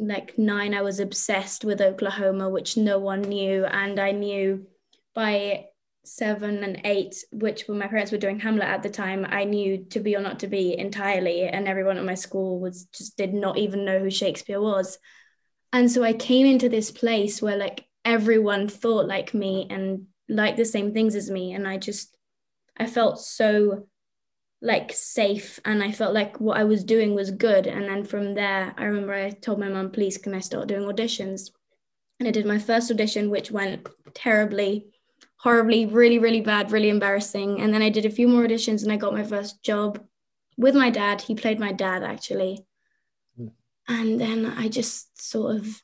like 0.00 0.38
nine, 0.38 0.74
I 0.74 0.82
was 0.82 0.98
obsessed 0.98 1.64
with 1.64 1.80
Oklahoma, 1.80 2.48
which 2.48 2.76
no 2.76 2.98
one 2.98 3.20
knew. 3.22 3.64
And 3.64 4.00
I 4.00 4.12
knew 4.12 4.66
by 5.14 5.66
seven 6.10 6.64
and 6.64 6.80
eight, 6.84 7.14
which 7.30 7.68
when 7.68 7.78
my 7.78 7.86
parents 7.86 8.10
were 8.10 8.18
doing 8.18 8.40
Hamlet 8.40 8.66
at 8.66 8.82
the 8.82 8.90
time, 8.90 9.24
I 9.28 9.44
knew 9.44 9.84
to 9.90 10.00
be 10.00 10.16
or 10.16 10.20
not 10.20 10.40
to 10.40 10.48
be 10.48 10.76
entirely. 10.76 11.44
And 11.44 11.68
everyone 11.68 11.98
at 11.98 12.04
my 12.04 12.16
school 12.16 12.58
was 12.58 12.86
just 12.86 13.16
did 13.16 13.32
not 13.32 13.58
even 13.58 13.84
know 13.84 14.00
who 14.00 14.10
Shakespeare 14.10 14.60
was. 14.60 14.98
And 15.72 15.88
so 15.88 16.02
I 16.02 16.12
came 16.12 16.46
into 16.46 16.68
this 16.68 16.90
place 16.90 17.40
where 17.40 17.56
like 17.56 17.86
everyone 18.04 18.68
thought 18.68 19.06
like 19.06 19.34
me 19.34 19.68
and 19.70 20.06
liked 20.28 20.56
the 20.56 20.64
same 20.64 20.92
things 20.92 21.14
as 21.14 21.30
me. 21.30 21.52
And 21.52 21.66
I 21.66 21.78
just, 21.78 22.16
I 22.76 22.86
felt 22.86 23.20
so 23.20 23.86
like 24.60 24.92
safe 24.92 25.60
and 25.64 25.80
I 25.80 25.92
felt 25.92 26.12
like 26.12 26.40
what 26.40 26.58
I 26.58 26.64
was 26.64 26.82
doing 26.82 27.14
was 27.14 27.30
good. 27.30 27.68
And 27.68 27.84
then 27.84 28.02
from 28.02 28.34
there, 28.34 28.74
I 28.76 28.84
remember 28.84 29.14
I 29.14 29.30
told 29.30 29.60
my 29.60 29.68
mum, 29.68 29.92
please, 29.92 30.18
can 30.18 30.34
I 30.34 30.40
start 30.40 30.66
doing 30.66 30.82
auditions? 30.82 31.50
And 32.18 32.26
I 32.26 32.32
did 32.32 32.46
my 32.46 32.58
first 32.58 32.90
audition, 32.90 33.30
which 33.30 33.52
went 33.52 33.88
terribly, 34.12 34.89
horribly, 35.42 35.86
really, 35.86 36.18
really 36.18 36.42
bad, 36.42 36.70
really 36.70 36.90
embarrassing. 36.90 37.62
And 37.62 37.72
then 37.72 37.80
I 37.80 37.88
did 37.88 38.04
a 38.04 38.10
few 38.10 38.28
more 38.28 38.42
auditions 38.42 38.82
and 38.82 38.92
I 38.92 38.96
got 38.96 39.14
my 39.14 39.24
first 39.24 39.62
job 39.62 39.98
with 40.58 40.74
my 40.74 40.90
dad. 40.90 41.22
He 41.22 41.34
played 41.34 41.58
my 41.58 41.72
dad 41.72 42.02
actually. 42.02 42.66
Hmm. 43.36 43.48
And 43.88 44.20
then 44.20 44.44
I 44.44 44.68
just 44.68 45.20
sort 45.20 45.56
of, 45.56 45.82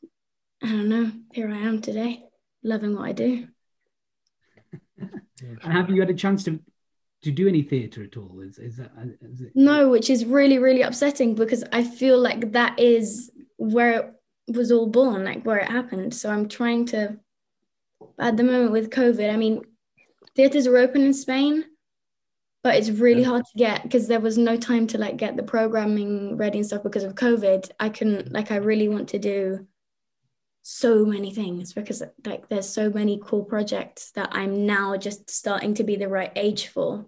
I 0.62 0.66
don't 0.66 0.90
know, 0.90 1.11
here 1.32 1.50
I 1.50 1.57
am 1.57 1.80
today, 1.80 2.24
loving 2.62 2.94
what 2.94 3.07
I 3.07 3.12
do. 3.12 3.48
and 5.00 5.72
have 5.72 5.88
you 5.88 6.00
had 6.00 6.11
a 6.11 6.14
chance 6.14 6.44
to 6.44 6.61
to 7.22 7.30
do 7.32 7.48
any 7.48 7.62
theatre 7.62 8.04
at 8.04 8.16
all? 8.16 8.40
Is, 8.40 8.59
is 8.59 8.76
that 8.76 8.92
is 9.22 9.40
it... 9.40 9.52
no? 9.54 9.88
Which 9.88 10.11
is 10.11 10.26
really 10.26 10.59
really 10.59 10.82
upsetting 10.82 11.34
because 11.34 11.64
I 11.72 11.82
feel 11.82 12.18
like 12.18 12.52
that 12.52 12.78
is 12.78 13.30
where 13.57 13.92
it 13.92 14.57
was 14.57 14.70
all 14.70 14.86
born, 14.86 15.24
like 15.24 15.44
where 15.44 15.59
it 15.59 15.68
happened. 15.68 16.14
So 16.14 16.30
I'm 16.30 16.46
trying 16.46 16.84
to. 16.86 17.18
At 18.19 18.37
the 18.37 18.45
moment 18.45 18.73
with 18.73 18.91
COVID, 18.91 19.33
I 19.33 19.37
mean, 19.37 19.62
theatres 20.35 20.67
are 20.67 20.77
open 20.77 21.03
in 21.03 21.14
Spain, 21.14 21.64
but 22.62 22.77
it's 22.77 22.91
really 22.91 23.23
yeah. 23.23 23.29
hard 23.29 23.45
to 23.45 23.59
get 23.59 23.83
because 23.83 24.09
there 24.09 24.21
was 24.21 24.39
no 24.39 24.57
time 24.57 24.87
to 24.89 24.99
like 24.99 25.17
get 25.17 25.37
the 25.37 25.43
programming 25.43 26.37
ready 26.37 26.59
and 26.59 26.67
stuff 26.67 26.83
because 26.83 27.05
of 27.05 27.14
COVID. 27.14 27.71
I 27.79 27.91
can 27.91 28.29
like 28.31 28.51
I 28.51 28.57
really 28.57 28.89
want 28.89 29.09
to 29.11 29.19
do 29.19 29.67
so 30.62 31.05
many 31.05 31.33
things 31.33 31.73
because 31.73 32.03
like 32.25 32.49
there's 32.49 32.69
so 32.69 32.91
many 32.91 33.21
cool 33.25 33.45
projects 33.45 34.11
that 34.17 34.31
I'm 34.33 34.67
now 34.67 34.97
just 34.97 35.31
starting 35.31 35.75
to 35.75 35.85
be 35.85 35.95
the 35.95 36.09
right 36.09 36.33
age 36.35 36.67
for. 36.67 37.07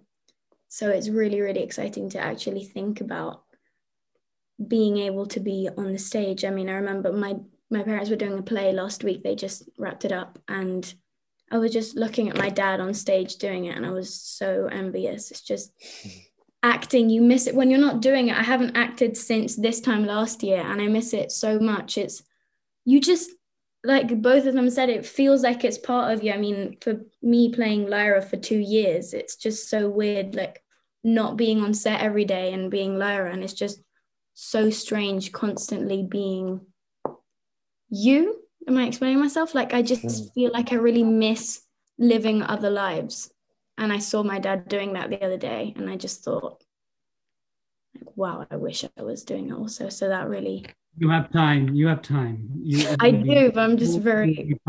So 0.69 0.89
it's 0.89 1.09
really, 1.09 1.41
really 1.41 1.63
exciting 1.63 2.09
to 2.11 2.19
actually 2.19 2.63
think 2.63 3.01
about 3.01 3.43
being 4.65 4.99
able 4.99 5.25
to 5.25 5.39
be 5.39 5.67
on 5.75 5.91
the 5.91 5.99
stage. 5.99 6.45
I 6.45 6.51
mean, 6.51 6.69
I 6.69 6.75
remember 6.75 7.11
my 7.11 7.35
my 7.69 7.83
parents 7.83 8.09
were 8.09 8.15
doing 8.15 8.37
a 8.37 8.43
play 8.43 8.73
last 8.73 9.03
week. 9.03 9.23
They 9.23 9.35
just 9.35 9.69
wrapped 9.77 10.05
it 10.05 10.11
up 10.11 10.39
and 10.47 10.91
I 11.51 11.57
was 11.57 11.71
just 11.71 11.95
looking 11.95 12.29
at 12.29 12.37
my 12.37 12.49
dad 12.49 12.79
on 12.79 12.93
stage 12.93 13.35
doing 13.37 13.65
it 13.65 13.75
and 13.75 13.85
I 13.85 13.91
was 13.91 14.13
so 14.13 14.67
envious. 14.71 15.31
It's 15.31 15.41
just 15.41 15.71
acting, 16.61 17.09
you 17.09 17.21
miss 17.21 17.47
it 17.47 17.55
when 17.55 17.69
you're 17.69 17.79
not 17.79 18.01
doing 18.01 18.27
it. 18.27 18.37
I 18.37 18.43
haven't 18.43 18.77
acted 18.77 19.17
since 19.17 19.55
this 19.55 19.81
time 19.81 20.05
last 20.05 20.43
year 20.43 20.61
and 20.61 20.81
I 20.81 20.87
miss 20.87 21.13
it 21.13 21.31
so 21.31 21.59
much. 21.59 21.97
It's 21.97 22.23
you 22.85 22.99
just 22.99 23.29
like 23.83 24.21
both 24.21 24.45
of 24.45 24.53
them 24.53 24.69
said, 24.69 24.89
it 24.89 25.05
feels 25.05 25.41
like 25.41 25.63
it's 25.63 25.77
part 25.77 26.13
of 26.13 26.23
you. 26.23 26.33
I 26.33 26.37
mean, 26.37 26.77
for 26.81 27.01
me 27.21 27.53
playing 27.53 27.87
Lyra 27.87 28.21
for 28.21 28.35
two 28.35 28.57
years, 28.57 29.13
it's 29.13 29.35
just 29.35 29.69
so 29.69 29.89
weird, 29.89 30.35
like 30.35 30.61
not 31.03 31.37
being 31.37 31.61
on 31.61 31.73
set 31.73 32.01
every 32.01 32.25
day 32.25 32.51
and 32.51 32.69
being 32.69 32.97
Lyra. 32.97 33.31
And 33.31 33.43
it's 33.43 33.53
just 33.53 33.81
so 34.33 34.69
strange 34.69 35.31
constantly 35.31 36.03
being 36.03 36.61
you. 37.89 38.41
Am 38.67 38.77
I 38.77 38.85
explaining 38.85 39.19
myself? 39.19 39.55
Like, 39.55 39.73
I 39.73 39.81
just 39.81 40.03
mm. 40.03 40.33
feel 40.33 40.51
like 40.51 40.71
I 40.71 40.75
really 40.75 41.03
miss 41.03 41.61
living 41.97 42.43
other 42.43 42.69
lives. 42.69 43.31
And 43.77 43.93
I 43.93 43.99
saw 43.99 44.23
my 44.23 44.39
dad 44.39 44.67
doing 44.67 44.93
that 44.93 45.09
the 45.09 45.23
other 45.23 45.37
day, 45.37 45.73
and 45.77 45.89
I 45.89 45.95
just 45.95 46.23
thought, 46.23 46.63
like, 47.95 48.17
wow, 48.17 48.45
I 48.51 48.57
wish 48.57 48.83
I 48.83 49.01
was 49.01 49.23
doing 49.23 49.49
it 49.49 49.53
also. 49.53 49.89
So 49.89 50.09
that 50.09 50.27
really 50.27 50.65
you 50.99 51.09
have 51.09 51.31
time. 51.31 51.73
You 51.73 51.87
have 51.87 52.01
time. 52.01 52.49
You, 52.61 52.95
I 52.99 53.11
do, 53.11 53.51
but 53.53 53.61
I'm 53.61 53.77
just 53.77 53.99
very. 53.99 54.59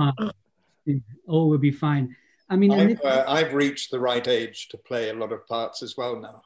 All 1.26 1.48
will 1.48 1.58
be 1.58 1.72
fine. 1.72 2.14
I 2.48 2.56
mean, 2.56 2.72
I've, 2.72 3.00
uh, 3.02 3.24
I've, 3.28 3.52
reached 3.52 3.90
the 3.90 4.00
right 4.00 4.26
age 4.26 4.68
to 4.70 4.78
play 4.78 5.10
a 5.10 5.14
lot 5.14 5.32
of 5.32 5.46
parts 5.46 5.82
as 5.82 5.96
well 5.96 6.20
now. 6.20 6.42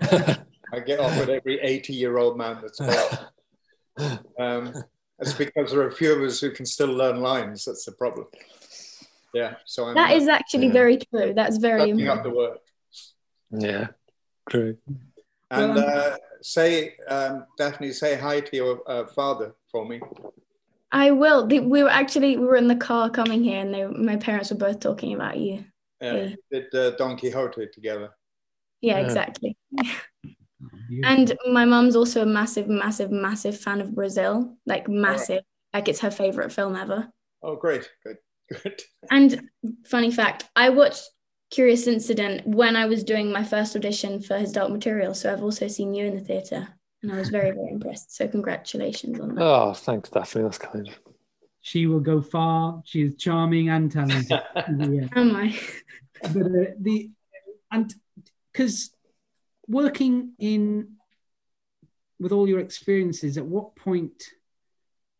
I 0.72 0.80
get 0.80 0.98
offered 0.98 1.28
every 1.28 1.60
80 1.60 1.92
year 1.92 2.18
old 2.18 2.36
man 2.36 2.58
that's 2.60 2.80
well. 3.98 4.22
Um, 4.38 4.74
it's 5.18 5.32
because 5.32 5.72
there 5.72 5.80
are 5.80 5.88
a 5.88 5.92
few 5.92 6.12
of 6.12 6.22
us 6.22 6.40
who 6.40 6.50
can 6.50 6.66
still 6.66 6.92
learn 6.92 7.20
lines. 7.20 7.64
That's 7.64 7.84
the 7.84 7.92
problem. 7.92 8.26
Yeah. 9.32 9.56
So 9.64 9.86
I'm, 9.86 9.94
that 9.94 10.12
is 10.12 10.28
actually 10.28 10.68
yeah. 10.68 10.72
very 10.72 10.98
true. 10.98 11.32
That's 11.34 11.56
very 11.58 11.90
important. 11.90 12.18
up 12.18 12.24
the 12.24 12.30
work. 12.30 12.60
Yeah, 13.50 13.88
true. 14.50 14.76
And 15.50 15.74
well, 15.74 16.12
uh, 16.12 16.16
say, 16.42 16.96
um, 17.08 17.46
Dafne, 17.58 17.92
say 17.94 18.16
hi 18.16 18.40
to 18.40 18.56
your 18.56 18.82
uh, 18.86 19.06
father 19.06 19.54
for 19.70 19.86
me. 19.86 20.00
I 20.92 21.10
will. 21.10 21.46
We 21.46 21.60
were 21.60 21.88
actually 21.88 22.36
we 22.36 22.46
were 22.46 22.56
in 22.56 22.68
the 22.68 22.76
car 22.76 23.10
coming 23.10 23.44
here, 23.44 23.60
and 23.60 23.72
they, 23.72 23.86
my 23.86 24.16
parents 24.16 24.50
were 24.50 24.56
both 24.56 24.80
talking 24.80 25.14
about 25.14 25.38
you. 25.38 25.64
Yeah, 26.00 26.30
did 26.50 26.74
uh, 26.74 26.90
Don 26.96 27.16
Quixote 27.16 27.68
together. 27.72 28.10
Yeah, 28.80 28.98
yeah. 28.98 29.04
exactly. 29.04 29.56
and 31.04 31.36
my 31.50 31.64
mom's 31.64 31.96
also 31.96 32.22
a 32.22 32.26
massive, 32.26 32.68
massive, 32.68 33.10
massive 33.10 33.58
fan 33.58 33.80
of 33.80 33.94
Brazil. 33.94 34.56
Like 34.66 34.88
massive. 34.88 35.42
Right. 35.74 35.80
Like 35.80 35.88
it's 35.88 36.00
her 36.00 36.10
favorite 36.10 36.52
film 36.52 36.76
ever. 36.76 37.08
Oh, 37.42 37.56
great. 37.56 37.88
Good. 38.04 38.16
Good. 38.62 38.80
And 39.10 39.48
funny 39.86 40.12
fact, 40.12 40.48
I 40.54 40.68
watched 40.68 41.02
Curious 41.50 41.88
Incident 41.88 42.46
when 42.46 42.76
I 42.76 42.86
was 42.86 43.02
doing 43.02 43.32
my 43.32 43.42
first 43.42 43.74
audition 43.74 44.22
for 44.22 44.38
his 44.38 44.52
Dark 44.52 44.70
Material. 44.70 45.14
So 45.14 45.32
I've 45.32 45.42
also 45.42 45.66
seen 45.66 45.94
you 45.94 46.06
in 46.06 46.14
the 46.14 46.20
theatre 46.20 46.68
and 47.02 47.12
I 47.12 47.18
was 47.18 47.28
very, 47.28 47.50
very 47.50 47.70
impressed. 47.70 48.14
So 48.14 48.28
congratulations 48.28 49.20
on 49.20 49.34
that. 49.34 49.42
Oh, 49.42 49.72
thanks, 49.74 50.10
Dafne. 50.10 50.42
That's 50.42 50.58
kind. 50.58 50.88
She 51.60 51.86
will 51.86 52.00
go 52.00 52.22
far. 52.22 52.82
She 52.84 53.02
is 53.02 53.12
charming 53.18 53.68
and 53.68 53.90
talented. 53.90 54.30
yeah. 54.30 55.08
Am 55.14 55.34
I? 55.34 55.58
but 56.22 56.42
uh, 56.42 56.72
the 56.80 57.10
and 57.72 57.92
because 58.52 58.90
working 59.68 60.32
in 60.38 60.96
with 62.18 62.32
all 62.32 62.48
your 62.48 62.60
experiences, 62.60 63.36
at 63.36 63.44
what 63.44 63.76
point? 63.76 64.24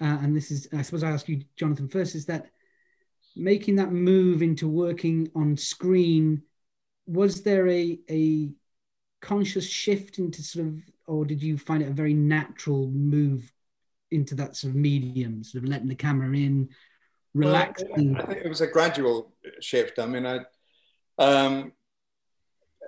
Uh, 0.01 0.19
and 0.23 0.37
this 0.37 0.51
is, 0.51 0.69
I 0.73 0.83
suppose, 0.83 1.03
I 1.03 1.11
ask 1.11 1.29
you, 1.29 1.43
Jonathan, 1.57 1.89
first. 1.89 2.15
Is 2.15 2.27
that 2.27 2.47
making 3.35 3.77
that 3.77 3.93
move 3.93 4.43
into 4.43 4.69
working 4.69 5.31
on 5.35 5.57
screen? 5.57 6.43
Was 7.07 7.43
there 7.43 7.69
a 7.69 7.99
a 8.11 8.51
conscious 9.21 9.69
shift 9.69 10.19
into 10.19 10.43
sort 10.43 10.67
of, 10.67 10.75
or 11.07 11.25
did 11.25 11.43
you 11.43 11.59
find 11.59 11.83
it 11.83 11.89
a 11.89 11.95
very 11.95 12.15
natural 12.15 12.89
move 12.91 13.53
into 14.11 14.35
that 14.37 14.57
sort 14.57 14.71
of 14.71 14.77
medium, 14.77 15.43
sort 15.43 15.65
of 15.65 15.71
letting 15.71 15.89
the 15.89 15.95
camera 15.95 16.29
in, 16.37 16.69
relaxing? 17.35 18.15
Well, 18.15 18.23
I 18.23 18.27
think 18.27 18.45
it 18.45 18.49
was 18.49 18.61
a 18.61 18.67
gradual 18.67 19.33
shift. 19.61 19.99
I 19.99 20.07
mean, 20.07 20.27
I, 20.27 20.41
um, 21.19 21.73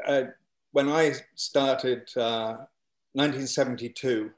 I 0.06 0.28
when 0.72 0.88
I 0.88 1.14
started 1.34 2.08
uh, 2.16 2.66
1972, 3.12 4.30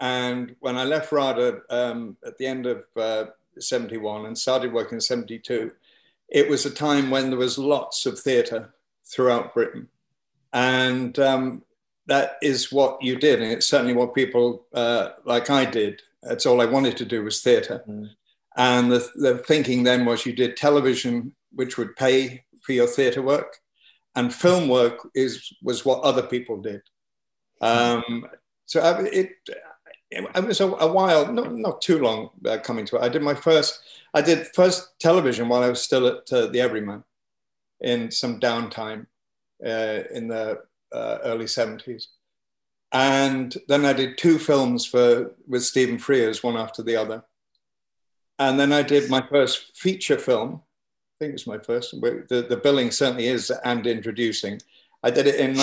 and 0.00 0.54
when 0.60 0.76
I 0.76 0.84
left 0.84 1.10
RADA 1.10 1.60
um, 1.70 2.16
at 2.24 2.38
the 2.38 2.46
end 2.46 2.66
of 2.66 2.84
uh, 2.96 3.24
71 3.58 4.26
and 4.26 4.38
started 4.38 4.72
working 4.72 4.96
in 4.96 5.00
72, 5.00 5.72
it 6.28 6.48
was 6.48 6.66
a 6.66 6.70
time 6.70 7.10
when 7.10 7.30
there 7.30 7.38
was 7.38 7.58
lots 7.58 8.06
of 8.06 8.18
theatre 8.18 8.74
throughout 9.04 9.54
Britain. 9.54 9.88
And 10.52 11.18
um, 11.18 11.62
that 12.06 12.36
is 12.42 12.70
what 12.70 13.02
you 13.02 13.16
did. 13.16 13.42
And 13.42 13.52
it's 13.52 13.66
certainly 13.66 13.94
what 13.94 14.14
people 14.14 14.66
uh, 14.72 15.10
like 15.24 15.50
I 15.50 15.64
did. 15.64 16.02
That's 16.22 16.46
all 16.46 16.60
I 16.60 16.66
wanted 16.66 16.96
to 16.98 17.04
do 17.04 17.24
was 17.24 17.42
theatre. 17.42 17.82
Mm. 17.88 18.10
And 18.56 18.92
the, 18.92 19.08
the 19.14 19.38
thinking 19.38 19.84
then 19.84 20.04
was 20.04 20.26
you 20.26 20.32
did 20.32 20.56
television, 20.56 21.32
which 21.54 21.78
would 21.78 21.96
pay 21.96 22.44
for 22.62 22.72
your 22.72 22.86
theatre 22.86 23.22
work, 23.22 23.58
and 24.18 24.34
film 24.34 24.68
work 24.68 25.08
is 25.14 25.52
was 25.62 25.84
what 25.84 26.02
other 26.02 26.24
people 26.34 26.60
did. 26.60 26.82
Um, 27.60 28.26
so 28.66 28.80
I, 28.80 29.02
it, 29.04 29.30
it 30.10 30.44
was 30.44 30.60
a, 30.60 30.66
a, 30.66 30.92
while, 30.92 31.32
not, 31.32 31.54
not 31.54 31.80
too 31.80 31.98
long 32.00 32.30
uh, 32.44 32.58
coming 32.58 32.84
to 32.86 32.96
it. 32.96 33.02
I 33.02 33.08
did 33.08 33.22
my 33.22 33.34
first, 33.34 33.80
I 34.14 34.20
did 34.20 34.48
first 34.54 34.98
television 34.98 35.48
while 35.48 35.62
I 35.62 35.68
was 35.68 35.82
still 35.82 36.06
at 36.06 36.32
uh, 36.32 36.46
the 36.46 36.60
Everyman 36.60 37.04
in 37.80 38.10
some 38.10 38.40
downtime 38.40 39.06
uh, 39.64 40.00
in 40.12 40.28
the 40.28 40.62
uh, 40.92 41.18
early 41.24 41.46
70s. 41.46 42.06
And 42.90 43.56
then 43.68 43.84
I 43.84 43.92
did 43.92 44.18
two 44.18 44.38
films 44.38 44.84
for 44.84 45.32
with 45.46 45.62
Stephen 45.62 45.98
Frears, 45.98 46.42
one 46.42 46.56
after 46.56 46.82
the 46.82 46.96
other. 46.96 47.22
And 48.38 48.58
then 48.58 48.72
I 48.72 48.82
did 48.82 49.10
my 49.10 49.24
first 49.30 49.76
feature 49.76 50.18
film. 50.18 50.62
I 51.18 51.24
think 51.24 51.34
it's 51.34 51.48
my 51.48 51.58
first. 51.58 52.00
The, 52.00 52.46
the 52.48 52.56
billing 52.56 52.92
certainly 52.92 53.26
is 53.26 53.50
and 53.64 53.84
introducing. 53.88 54.60
I 55.02 55.10
did 55.10 55.26
it 55.26 55.40
in 55.40 55.56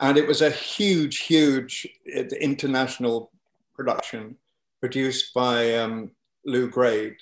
And 0.00 0.18
it 0.18 0.26
was 0.26 0.42
a 0.42 0.50
huge, 0.50 1.18
huge 1.18 1.86
uh, 2.16 2.22
international 2.40 3.30
production 3.72 4.34
produced 4.80 5.32
by 5.32 5.74
um, 5.74 6.10
Lew 6.44 6.68
Grade, 6.68 7.18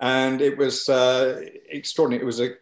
and 0.00 0.40
it 0.40 0.56
was 0.56 0.88
uh, 0.88 1.42
extraordinary. 1.68 2.22
It 2.22 2.26
was 2.26 2.40
a, 2.40 2.52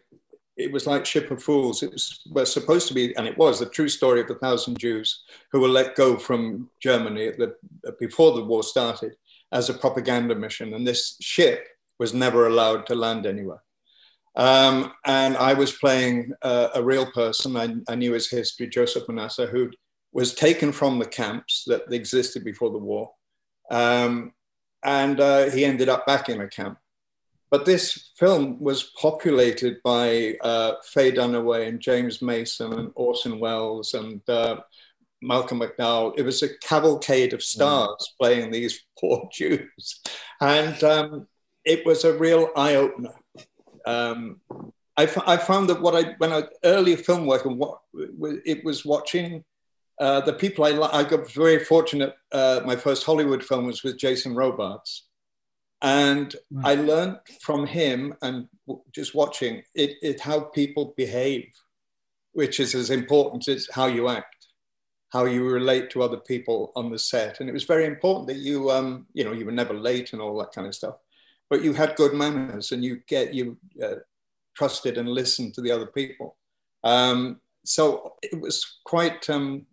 it 0.57 0.71
was 0.71 0.87
like 0.87 1.05
Ship 1.05 1.29
of 1.31 1.43
Fools. 1.43 1.83
It 1.83 1.91
was, 1.91 2.21
was 2.29 2.53
supposed 2.53 2.87
to 2.87 2.93
be, 2.93 3.15
and 3.15 3.27
it 3.27 3.37
was 3.37 3.59
the 3.59 3.65
true 3.65 3.89
story 3.89 4.21
of 4.21 4.27
the 4.27 4.35
thousand 4.35 4.77
Jews 4.79 5.23
who 5.51 5.59
were 5.59 5.67
let 5.67 5.95
go 5.95 6.17
from 6.17 6.69
Germany 6.79 7.31
the, 7.31 7.55
before 7.99 8.33
the 8.33 8.43
war 8.43 8.63
started 8.63 9.15
as 9.51 9.69
a 9.69 9.73
propaganda 9.73 10.35
mission, 10.35 10.73
and 10.73 10.85
this 10.85 11.17
ship 11.21 11.67
was 11.99 12.13
never 12.13 12.47
allowed 12.47 12.85
to 12.87 12.95
land 12.95 13.25
anywhere. 13.25 13.61
Um, 14.35 14.91
and 15.05 15.37
I 15.37 15.53
was 15.53 15.71
playing 15.71 16.31
uh, 16.41 16.69
a 16.75 16.83
real 16.83 17.09
person. 17.11 17.55
I, 17.55 17.75
I, 17.87 17.95
knew 17.95 18.11
his 18.11 18.29
history, 18.29 18.67
Joseph 18.67 19.07
Manasseh, 19.07 19.45
who 19.45 19.71
was 20.11 20.33
taken 20.33 20.73
from 20.73 20.99
the 20.99 21.05
camps 21.05 21.63
that 21.67 21.83
existed 21.93 22.43
before 22.43 22.69
the 22.69 22.77
war 22.77 23.11
um, 23.71 24.33
and 24.83 25.19
uh, 25.19 25.49
he 25.49 25.65
ended 25.65 25.89
up 25.89 26.05
back 26.05 26.29
in 26.29 26.41
a 26.41 26.47
camp. 26.47 26.77
But 27.55 27.63
this 27.63 28.11
film 28.17 28.59
was 28.59 28.91
populated 28.99 29.81
by 29.81 30.35
uh, 30.41 30.73
Faye 30.83 31.13
Dunaway 31.13 31.69
and 31.69 31.79
James 31.79 32.21
Mason 32.21 32.73
and 32.73 32.91
Orson 32.95 33.39
Welles 33.39 33.93
and 33.93 34.19
uh, 34.27 34.57
Malcolm 35.21 35.61
McDowell. 35.61 36.15
It 36.17 36.23
was 36.23 36.43
a 36.43 36.57
cavalcade 36.57 37.31
of 37.31 37.41
stars 37.41 37.95
mm. 37.97 38.17
playing 38.19 38.51
these 38.51 38.83
poor 38.99 39.29
Jews. 39.31 40.01
And 40.41 40.83
um, 40.83 41.27
it 41.63 41.85
was 41.85 42.03
a 42.03 42.17
real 42.17 42.49
eye 42.57 42.75
opener. 42.75 43.13
Um, 43.85 44.41
I, 44.97 45.05
found 45.05 45.69
that 45.69 45.81
what 45.81 45.95
I, 45.95 46.15
when 46.17 46.33
I 46.33 46.43
early 46.65 46.97
film 46.97 47.25
work, 47.25 47.45
and 47.45 47.57
what 47.57 47.79
it 47.93 48.65
was 48.65 48.83
watching 48.83 49.45
uh, 50.01 50.19
the 50.19 50.33
people 50.33 50.65
I, 50.65 50.71
I 50.71 51.03
got 51.05 51.31
very 51.31 51.63
fortunate. 51.63 52.15
Uh, 52.33 52.59
my 52.65 52.75
first 52.75 53.05
Hollywood 53.05 53.45
film 53.45 53.65
was 53.65 53.81
with 53.81 53.97
Jason 53.97 54.35
Robards. 54.35 55.04
And 55.85 56.35
I 56.63 56.73
learned 56.73 57.19
from 57.41 57.67
him 57.67 58.15
and 58.23 58.47
just 58.91 59.13
watching 59.13 59.61
it, 59.75 59.91
it, 60.01 60.19
how 60.19 60.39
people 60.39 60.95
behave, 60.97 61.47
which 62.33 62.59
is 62.59 62.73
as 62.73 62.89
important 62.89 63.47
as 63.47 63.69
how 63.71 63.85
you 63.85 64.09
act, 64.09 64.47
how 65.09 65.25
you 65.25 65.47
relate 65.47 65.91
to 65.91 66.01
other 66.01 66.17
people 66.17 66.71
on 66.75 66.89
the 66.89 66.97
set. 66.97 67.39
And 67.39 67.47
it 67.47 67.53
was 67.53 67.65
very 67.65 67.85
important 67.85 68.27
that 68.29 68.37
you, 68.37 68.71
um, 68.71 69.05
you 69.13 69.23
know, 69.23 69.31
you 69.31 69.45
were 69.45 69.51
never 69.51 69.75
late 69.75 70.11
and 70.11 70.21
all 70.23 70.35
that 70.39 70.53
kind 70.53 70.65
of 70.65 70.73
stuff, 70.73 70.95
but 71.51 71.61
you 71.63 71.71
had 71.71 71.95
good 71.95 72.15
manners 72.15 72.71
and 72.71 72.83
you 72.83 73.01
get, 73.07 73.31
you 73.31 73.55
uh, 73.83 73.97
trusted 74.57 74.97
and 74.97 75.07
listened 75.07 75.53
to 75.53 75.61
the 75.61 75.71
other 75.71 75.85
people. 75.85 76.35
Um, 76.83 77.41
so 77.63 78.15
it 78.23 78.41
was 78.41 78.79
quite, 78.85 79.29
um, 79.29 79.67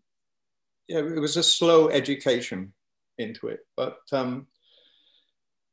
yeah, 0.88 0.98
it 0.98 1.20
was 1.20 1.38
a 1.38 1.42
slow 1.42 1.88
education 1.88 2.74
into 3.16 3.48
it. 3.48 3.60
But 3.78 3.96
um, 4.12 4.46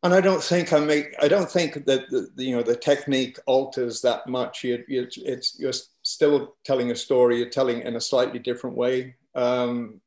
and 0.03 0.13
I 0.13 0.21
don't 0.21 0.41
think 0.41 0.71
I 0.71 0.79
make 0.79 1.13
I 1.21 1.27
don't 1.27 1.49
think 1.49 1.85
that 1.85 2.09
the, 2.09 2.31
you 2.37 2.55
know 2.55 2.63
the 2.63 2.75
technique 2.75 3.37
alters 3.45 4.01
that 4.01 4.27
much. 4.27 4.63
You, 4.63 4.83
you, 4.87 5.07
it's 5.17 5.59
you're 5.59 5.73
still 6.03 6.55
telling 6.63 6.91
a 6.91 6.95
story. 6.95 7.37
You're 7.37 7.49
telling 7.49 7.81
in 7.81 7.95
a 7.95 8.01
slightly 8.01 8.39
different 8.39 8.75
way. 8.75 9.15
Um, 9.35 10.01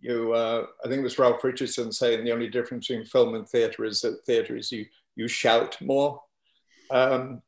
you, 0.00 0.32
uh, 0.32 0.66
I 0.84 0.88
think 0.88 1.00
it 1.00 1.04
was 1.04 1.18
Ralph 1.18 1.42
Richardson 1.42 1.90
saying 1.90 2.24
the 2.24 2.32
only 2.32 2.48
difference 2.48 2.86
between 2.86 3.04
film 3.04 3.34
and 3.34 3.48
theatre 3.48 3.84
is 3.84 4.00
that 4.02 4.24
theatre 4.24 4.56
is 4.56 4.70
you 4.70 4.86
you 5.16 5.28
shout 5.28 5.76
more. 5.80 6.22
Um, 6.90 7.42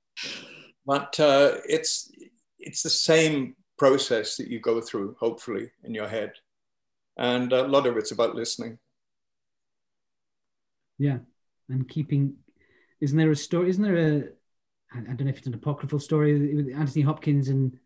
but 0.86 1.18
uh, 1.20 1.58
it's 1.68 2.10
it's 2.58 2.82
the 2.82 2.90
same 2.90 3.56
process 3.78 4.36
that 4.36 4.48
you 4.48 4.60
go 4.60 4.80
through, 4.80 5.16
hopefully, 5.18 5.70
in 5.84 5.94
your 5.94 6.08
head 6.08 6.32
and 7.20 7.52
a 7.52 7.66
lot 7.66 7.86
of 7.86 7.96
it's 7.96 8.12
about 8.12 8.34
listening. 8.34 8.78
Yeah, 10.98 11.18
and 11.70 11.88
keeping. 11.88 12.34
Isn't 13.00 13.18
there 13.18 13.30
a 13.30 13.36
story? 13.36 13.70
Isn't 13.70 13.82
there 13.82 13.96
a? 13.96 14.22
I 14.92 15.00
don't 15.00 15.24
know 15.24 15.30
if 15.30 15.38
it's 15.38 15.46
an 15.46 15.54
apocryphal 15.54 16.00
story 16.00 16.54
with 16.56 16.74
Anthony 16.74 17.02
Hopkins 17.02 17.48
and 17.48 17.78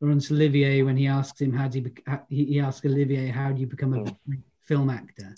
Laurence 0.00 0.30
Olivier 0.30 0.82
when 0.82 0.96
he 0.96 1.06
asks 1.06 1.40
him 1.40 1.52
how 1.52 1.68
do 1.68 1.80
you 1.80 1.92
he, 2.28 2.44
he 2.44 2.60
asks 2.60 2.84
Olivier 2.84 3.28
how 3.28 3.50
do 3.50 3.60
you 3.60 3.66
become 3.66 3.94
a 3.94 3.98
hmm. 3.98 4.34
film 4.62 4.90
actor, 4.90 5.34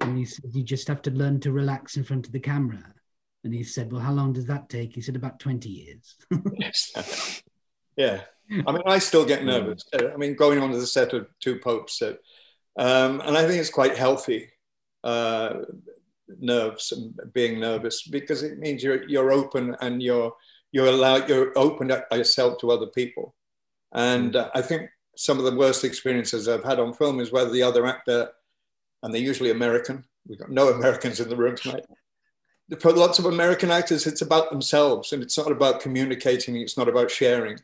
and 0.00 0.18
he 0.18 0.24
said 0.24 0.50
you 0.52 0.62
just 0.62 0.88
have 0.88 1.02
to 1.02 1.10
learn 1.10 1.40
to 1.40 1.52
relax 1.52 1.96
in 1.96 2.04
front 2.04 2.26
of 2.26 2.32
the 2.32 2.40
camera. 2.40 2.82
And 3.44 3.54
he 3.54 3.62
said, 3.62 3.92
"Well, 3.92 4.02
how 4.02 4.12
long 4.12 4.32
does 4.32 4.46
that 4.46 4.68
take?" 4.68 4.94
He 4.94 5.00
said, 5.00 5.16
"About 5.16 5.38
twenty 5.38 5.68
years." 5.70 6.16
yes. 6.58 7.42
Yeah. 7.96 8.20
I 8.66 8.72
mean, 8.72 8.82
I 8.84 8.98
still 8.98 9.24
get 9.24 9.42
nervous. 9.42 9.88
I 9.94 10.18
mean, 10.18 10.34
going 10.34 10.58
on 10.58 10.70
to 10.70 10.78
the 10.78 10.86
set 10.86 11.14
of 11.14 11.28
Two 11.40 11.58
Popes, 11.58 12.02
uh, 12.02 12.16
um, 12.78 13.22
and 13.22 13.38
I 13.38 13.46
think 13.46 13.58
it's 13.58 13.70
quite 13.70 13.96
healthy 13.96 14.50
uh, 15.06 15.60
nerves 16.38 16.92
and 16.92 17.18
being 17.32 17.60
nervous 17.60 18.02
because 18.02 18.42
it 18.42 18.58
means 18.58 18.82
you're, 18.82 19.08
you're 19.08 19.32
open 19.32 19.76
and 19.80 20.02
you're, 20.02 20.32
you're 20.72 20.86
allowed, 20.86 21.28
you're 21.28 21.52
open 21.56 21.92
yourself 22.12 22.58
to 22.58 22.70
other 22.70 22.86
people. 22.86 23.34
And 23.92 24.36
uh, 24.36 24.50
I 24.54 24.62
think 24.62 24.90
some 25.16 25.38
of 25.38 25.44
the 25.44 25.56
worst 25.56 25.84
experiences 25.84 26.48
I've 26.48 26.64
had 26.64 26.80
on 26.80 26.92
film 26.92 27.20
is 27.20 27.32
where 27.32 27.48
the 27.48 27.62
other 27.62 27.86
actor, 27.86 28.30
and 29.02 29.12
they're 29.12 29.20
usually 29.20 29.50
American, 29.50 30.04
we've 30.26 30.38
got 30.38 30.50
no 30.50 30.68
Americans 30.74 31.20
in 31.20 31.28
the 31.28 31.36
room 31.36 31.56
tonight, 31.56 31.84
for 32.80 32.92
lots 32.92 33.18
of 33.18 33.26
American 33.26 33.70
actors, 33.70 34.06
it's 34.06 34.22
about 34.22 34.50
themselves 34.50 35.12
and 35.12 35.22
it's 35.22 35.38
not 35.38 35.52
about 35.52 35.80
communicating, 35.80 36.56
it's 36.56 36.76
not 36.76 36.88
about 36.88 37.10
sharing 37.10 37.58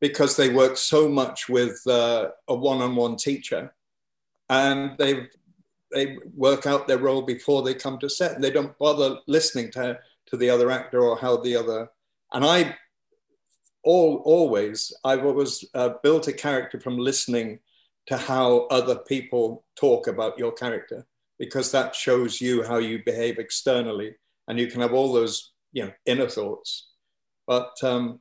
because 0.00 0.36
they 0.36 0.48
work 0.48 0.76
so 0.76 1.08
much 1.08 1.48
with 1.48 1.80
uh, 1.86 2.28
a 2.48 2.54
one 2.54 2.80
on 2.80 2.94
one 2.94 3.16
teacher 3.16 3.74
and 4.48 4.96
they 4.98 5.26
they 5.94 6.18
work 6.34 6.66
out 6.66 6.86
their 6.86 6.98
role 6.98 7.22
before 7.22 7.62
they 7.62 7.74
come 7.74 7.98
to 7.98 8.10
set 8.10 8.32
and 8.32 8.42
they 8.42 8.50
don't 8.50 8.78
bother 8.78 9.18
listening 9.26 9.70
to, 9.72 9.98
to 10.26 10.36
the 10.36 10.50
other 10.50 10.70
actor 10.70 11.00
or 11.00 11.16
how 11.16 11.36
the 11.38 11.56
other. 11.56 11.88
And 12.32 12.44
I 12.44 12.76
all 13.84 14.22
always, 14.24 14.92
I've 15.04 15.24
always 15.24 15.64
uh, 15.74 15.90
built 16.02 16.28
a 16.28 16.32
character 16.32 16.80
from 16.80 16.98
listening 16.98 17.60
to 18.06 18.16
how 18.16 18.66
other 18.70 18.96
people 18.96 19.64
talk 19.76 20.06
about 20.06 20.38
your 20.38 20.52
character 20.52 21.06
because 21.38 21.70
that 21.72 21.94
shows 21.94 22.40
you 22.40 22.62
how 22.62 22.78
you 22.78 23.02
behave 23.04 23.38
externally 23.38 24.14
and 24.48 24.58
you 24.58 24.66
can 24.66 24.80
have 24.80 24.92
all 24.92 25.12
those 25.12 25.52
you 25.72 25.84
know 25.84 25.92
inner 26.06 26.28
thoughts 26.28 26.88
but 27.46 27.72
um, 27.82 28.20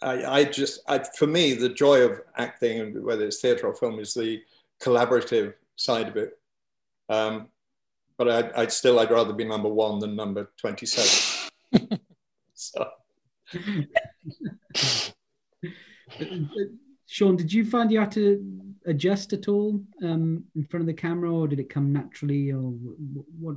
I, 0.00 0.24
I, 0.24 0.44
just 0.44 0.80
I, 0.88 1.00
for 1.16 1.26
me 1.26 1.54
the 1.54 1.68
joy 1.68 2.02
of 2.02 2.20
acting 2.36 2.80
and 2.80 3.04
whether 3.04 3.24
it's 3.24 3.40
theatre 3.40 3.66
or 3.66 3.74
film 3.74 3.98
is 3.98 4.14
the 4.14 4.40
collaborative 4.80 5.54
side 5.76 6.08
of 6.08 6.16
it 6.16 6.38
um, 7.12 7.48
but 8.18 8.28
I'd, 8.28 8.52
I'd, 8.52 8.72
still 8.72 8.98
i'd 9.00 9.10
rather 9.10 9.32
be 9.32 9.44
number 9.44 9.68
one 9.68 9.98
than 9.98 10.16
number 10.16 10.50
27 10.58 11.98
so 12.54 12.88
Siôn, 17.12 17.36
did 17.36 17.52
you 17.52 17.64
find 17.64 17.92
you 17.92 18.00
had 18.00 18.12
to 18.12 18.74
adjust 18.86 19.32
at 19.32 19.48
all 19.48 19.80
um, 20.02 20.44
in 20.56 20.64
front 20.64 20.82
of 20.82 20.86
the 20.86 20.94
camera, 20.94 21.30
or 21.32 21.46
did 21.46 21.60
it 21.60 21.68
come 21.68 21.92
naturally, 21.92 22.52
or 22.52 22.72
what? 23.38 23.56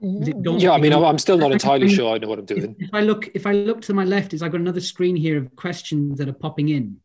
Yeah, 0.00 0.72
I 0.72 0.78
mean, 0.78 0.92
I'm 0.92 1.18
still 1.18 1.36
not 1.36 1.52
entirely 1.52 1.88
sure 1.88 2.14
I 2.14 2.18
know 2.18 2.28
what 2.28 2.38
I'm 2.38 2.46
doing. 2.46 2.76
If, 2.78 2.88
if, 2.88 2.94
I 2.94 3.00
look, 3.00 3.28
if 3.34 3.46
I 3.46 3.52
look 3.52 3.82
to 3.82 3.94
my 3.94 4.04
left, 4.04 4.32
is 4.32 4.42
I've 4.42 4.52
got 4.52 4.60
another 4.60 4.80
screen 4.80 5.16
here 5.16 5.36
of 5.36 5.54
questions 5.56 6.18
that 6.18 6.28
are 6.28 6.34
popping 6.34 6.70
in. 6.70 7.00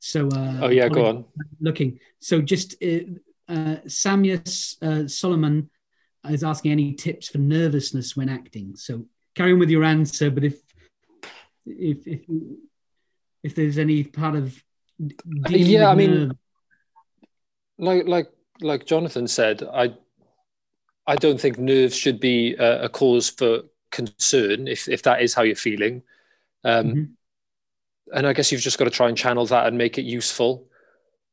So, 0.00 0.28
uh, 0.28 0.58
oh 0.62 0.68
yeah, 0.68 0.88
go 0.88 1.06
on. 1.06 1.24
Looking. 1.60 1.98
So, 2.20 2.40
just 2.42 2.74
uh, 2.82 3.00
uh, 3.48 3.76
Samia 3.86 4.42
uh, 4.82 5.08
Solomon 5.08 5.70
is 6.28 6.44
asking 6.44 6.72
any 6.72 6.92
tips 6.94 7.28
for 7.28 7.38
nervousness 7.38 8.16
when 8.16 8.28
acting. 8.28 8.76
So, 8.76 9.06
carry 9.34 9.52
on 9.52 9.58
with 9.58 9.70
your 9.70 9.84
answer. 9.84 10.30
But 10.30 10.44
if 10.44 10.60
if 11.66 12.06
if 12.06 12.20
if 13.42 13.54
there's 13.54 13.78
any 13.78 14.04
part 14.04 14.34
of 14.34 14.62
yeah, 15.48 15.88
I 15.88 15.94
mean, 15.94 16.32
like 17.78 18.06
like 18.06 18.30
like 18.60 18.86
Jonathan 18.86 19.28
said, 19.28 19.62
I 19.62 19.94
I 21.06 21.16
don't 21.16 21.40
think 21.40 21.58
nerves 21.58 21.96
should 21.96 22.20
be 22.20 22.54
a, 22.54 22.84
a 22.84 22.88
cause 22.88 23.30
for 23.30 23.62
concern 23.90 24.68
if 24.68 24.88
if 24.88 25.02
that 25.04 25.22
is 25.22 25.34
how 25.34 25.42
you're 25.42 25.56
feeling. 25.56 26.02
Um, 26.64 26.86
mm-hmm. 26.86 27.02
And 28.12 28.26
I 28.26 28.32
guess 28.32 28.50
you've 28.50 28.62
just 28.62 28.78
got 28.78 28.84
to 28.84 28.90
try 28.90 29.08
and 29.08 29.16
channel 29.16 29.46
that 29.46 29.66
and 29.66 29.78
make 29.78 29.98
it 29.98 30.02
useful, 30.02 30.66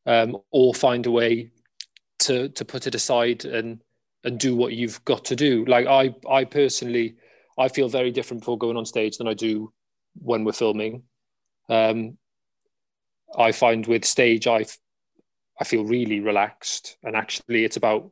um, 0.05 0.37
or 0.51 0.73
find 0.73 1.05
a 1.05 1.11
way 1.11 1.51
to 2.25 2.49
to 2.49 2.65
put 2.65 2.87
it 2.87 2.95
aside 2.95 3.45
and 3.45 3.81
and 4.23 4.39
do 4.39 4.55
what 4.55 4.73
you've 4.73 5.03
got 5.05 5.25
to 5.25 5.35
do. 5.35 5.65
Like 5.65 5.87
I 5.87 6.15
I 6.29 6.45
personally, 6.45 7.15
I 7.57 7.67
feel 7.69 7.89
very 7.89 8.11
different 8.11 8.41
before 8.41 8.57
going 8.57 8.77
on 8.77 8.85
stage 8.85 9.17
than 9.17 9.27
I 9.27 9.33
do 9.33 9.71
when 10.15 10.43
we're 10.43 10.53
filming. 10.53 11.03
Um, 11.69 12.17
I 13.37 13.51
find 13.51 13.85
with 13.85 14.05
stage, 14.05 14.47
I 14.47 14.65
I 15.59 15.63
feel 15.63 15.85
really 15.85 16.19
relaxed, 16.19 16.97
and 17.03 17.15
actually, 17.15 17.63
it's 17.63 17.77
about 17.77 18.11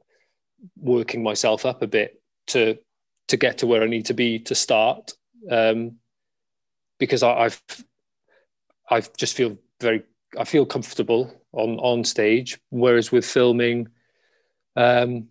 working 0.77 1.23
myself 1.23 1.65
up 1.65 1.81
a 1.81 1.87
bit 1.87 2.21
to 2.47 2.77
to 3.27 3.37
get 3.37 3.59
to 3.59 3.67
where 3.67 3.83
I 3.83 3.87
need 3.87 4.05
to 4.07 4.13
be 4.13 4.39
to 4.39 4.55
start. 4.55 5.11
Um, 5.49 5.97
because 6.99 7.23
I, 7.23 7.33
I've 7.33 7.61
I 8.89 9.01
just 9.17 9.35
feel 9.35 9.57
very 9.81 10.03
I 10.37 10.43
feel 10.45 10.65
comfortable 10.65 11.31
on 11.51 11.79
on 11.79 12.03
stage, 12.03 12.59
whereas 12.69 13.11
with 13.11 13.25
filming, 13.25 13.87
um, 14.75 15.27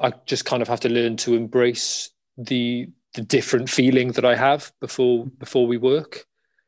I 0.00 0.12
just 0.26 0.44
kind 0.44 0.62
of 0.62 0.68
have 0.68 0.80
to 0.80 0.88
learn 0.88 1.16
to 1.18 1.34
embrace 1.34 2.10
the 2.36 2.88
the 3.14 3.22
different 3.22 3.70
feeling 3.70 4.12
that 4.12 4.24
I 4.24 4.34
have 4.34 4.72
before 4.80 5.26
before 5.26 5.66
we 5.66 5.76
work 5.76 6.26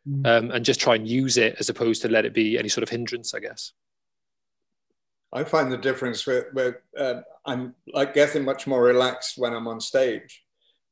mm. 0.08 0.26
um, 0.26 0.50
and 0.50 0.64
just 0.64 0.80
try 0.80 0.94
and 0.94 1.06
use 1.06 1.36
it 1.36 1.56
as 1.58 1.68
opposed 1.68 2.02
to 2.02 2.08
let 2.08 2.24
it 2.24 2.34
be 2.34 2.58
any 2.58 2.68
sort 2.68 2.82
of 2.82 2.88
hindrance, 2.88 3.34
I 3.34 3.40
guess. 3.40 3.72
I 5.32 5.44
find 5.44 5.70
the 5.70 5.76
difference 5.76 6.26
where, 6.26 6.48
where 6.52 6.82
uh, 6.98 7.20
I'm 7.46 7.74
like 7.92 8.14
getting 8.14 8.44
much 8.44 8.66
more 8.66 8.82
relaxed 8.82 9.38
when 9.38 9.52
I'm 9.52 9.68
on 9.68 9.80
stage 9.80 10.42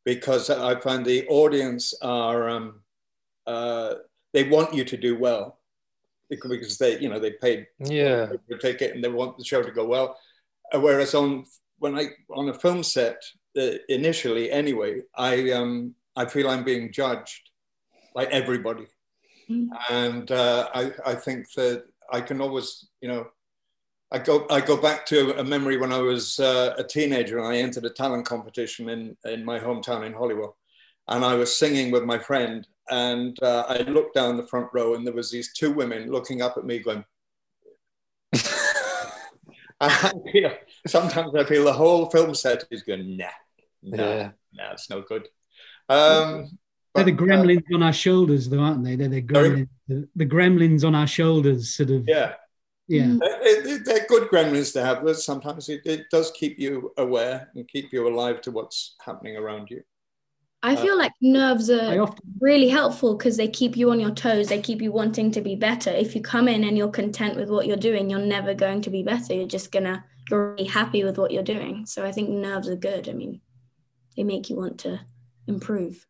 because 0.05 0.49
I 0.49 0.79
find 0.79 1.05
the 1.05 1.27
audience 1.27 1.93
are 2.03 2.49
um, 2.49 2.81
uh, 3.47 3.95
they 4.33 4.45
want 4.45 4.75
you 4.75 4.85
to 4.85 4.97
do 4.97 5.19
well 5.19 5.59
because 6.31 6.79
they 6.79 6.99
you 7.01 7.09
know 7.09 7.19
they 7.19 7.33
paid 7.33 7.67
yeah 7.79 8.27
to 8.51 8.59
take 8.61 8.83
it 8.83 8.95
and 8.95 9.03
they 9.03 9.09
want 9.09 9.39
the 9.39 9.45
show 9.45 9.63
to 9.63 9.73
go 9.73 9.87
well. 9.87 10.17
Uh, 10.73 10.81
whereas 10.81 11.15
on 11.15 11.45
when 11.79 11.99
I 11.99 12.09
on 12.31 12.49
a 12.49 12.55
film 12.55 12.83
set 12.83 13.23
uh, 13.59 13.79
initially 13.89 14.51
anyway, 14.51 15.03
I 15.15 15.51
um, 15.53 15.95
I 16.17 16.27
feel 16.27 16.49
I'm 16.49 16.65
being 16.65 16.93
judged 16.93 17.51
by 18.15 18.25
everybody. 18.25 18.87
Mm. 19.49 19.69
And 19.91 20.31
uh, 20.31 20.69
I, 20.75 20.93
I 21.07 21.15
think 21.15 21.51
that 21.53 21.85
I 22.13 22.21
can 22.21 22.41
always, 22.41 22.89
you 23.01 23.09
know, 23.09 23.29
I 24.11 24.19
go, 24.19 24.47
I 24.51 24.61
go 24.61 24.77
back 24.77 25.07
to 25.07 25.39
a 25.39 25.45
memory 25.45 25.77
when 25.77 25.93
I 25.93 26.01
was 26.01 26.41
uh, 26.41 26.75
a 26.79 26.85
teenager 26.85 27.39
and 27.39 27.47
I 27.47 27.59
entered 27.59 27.85
a 27.85 27.91
talent 27.91 28.27
competition 28.27 28.89
in, 28.89 29.17
in 29.25 29.45
my 29.45 29.59
hometown 29.59 30.07
in 30.07 30.15
Holywell. 30.15 30.57
And 31.07 31.25
I 31.25 31.35
was 31.35 31.57
singing 31.57 31.91
with 31.91 32.05
my 32.05 32.19
friend 32.19 32.67
and 32.91 33.41
uh, 33.43 33.65
I 33.69 33.79
looked 33.83 34.15
down 34.15 34.37
the 34.37 34.47
front 34.47 34.69
row 34.73 34.95
and 34.95 35.07
there 35.07 35.15
was 35.15 35.31
these 35.31 35.53
two 35.53 35.73
women 35.73 36.11
looking 36.11 36.43
up 36.43 36.57
at 36.57 36.65
me 36.65 36.79
going, 36.79 37.05
I 39.81 40.13
feel, 40.33 40.53
sometimes 40.87 41.35
I 41.35 41.45
feel 41.45 41.65
the 41.65 41.73
whole 41.73 42.11
film 42.11 42.35
set 42.35 42.65
is 42.71 42.83
going, 42.83 43.17
nah, 43.17 43.27
nah, 43.83 43.97
yeah. 43.97 44.31
nah, 44.53 44.73
it's 44.73 44.91
no 44.91 45.03
good. 45.03 45.29
Um, 45.89 46.59
they're 46.95 47.05
the 47.05 47.13
gremlins 47.13 47.65
uh, 47.73 47.77
on 47.77 47.83
our 47.83 47.93
shoulders, 47.93 48.49
though, 48.49 48.61
aren't 48.61 48.85
they? 48.85 48.97
They're 48.97 49.09
the 49.09 49.23
gremlins, 49.23 49.69
the, 49.87 50.09
the, 50.17 50.27
gremlins 50.27 50.85
on 50.85 50.95
our 50.95 51.07
shoulders, 51.07 51.75
sort 51.75 51.91
of. 51.91 52.05
Yeah. 52.09 52.35
Yeah. 52.89 53.05
Mm. 53.05 53.85
They're 53.85 54.07
good 54.09 54.29
gremlins 54.31 54.73
to 54.73 54.85
have, 54.85 55.05
but 55.05 55.19
sometimes 55.19 55.69
it, 55.69 55.83
it 55.85 56.07
does 56.11 56.31
keep 56.33 56.59
you 56.59 56.93
aware 56.97 57.51
and 57.55 57.69
keep 57.69 57.93
you 57.93 58.09
alive 58.09 58.41
to 58.43 58.51
what's 58.51 58.97
happening 59.05 59.37
around 59.37 59.71
you. 59.71 59.83
I 60.69 60.77
feel 60.77 60.95
uh, 60.95 60.99
like 60.99 61.13
nerves 61.21 61.71
are 61.71 62.01
often... 62.01 62.35
really 62.41 62.69
helpful 62.69 63.17
because 63.17 63.37
they 63.37 63.49
keep 63.49 63.77
you 63.77 63.91
on 63.91 64.01
your 64.01 64.11
toes. 64.11 64.49
They 64.49 64.61
keep 64.61 64.81
you 64.81 64.93
wanting 64.93 65.31
to 65.33 65.41
be 65.41 65.57
better. 65.57 65.91
If 65.91 66.15
you 66.15 66.23
come 66.23 66.49
in 66.49 66.65
and 66.65 66.77
you're 66.77 66.91
content 66.91 67.37
with 67.37 67.51
what 67.51 67.67
you're 67.67 67.77
doing, 67.77 68.11
you're 68.11 68.19
never 68.19 68.55
going 68.55 68.83
to 68.83 68.91
be 68.91 69.03
better. 69.03 69.35
You're 69.35 69.47
just 69.47 69.73
gonna 69.73 70.05
you're 70.31 70.53
really 70.53 70.65
happy 70.69 71.05
with 71.05 71.19
what 71.19 71.31
you're 71.31 71.43
doing. 71.43 71.87
So 71.87 72.05
I 72.05 72.13
think 72.13 72.29
nerves 72.29 72.69
are 72.69 72.77
good. 72.77 73.09
I 73.09 73.13
mean, 73.13 73.41
they 74.17 74.25
make 74.25 74.51
you 74.51 74.57
want 74.57 74.79
to 74.81 75.01
improve 75.47 76.07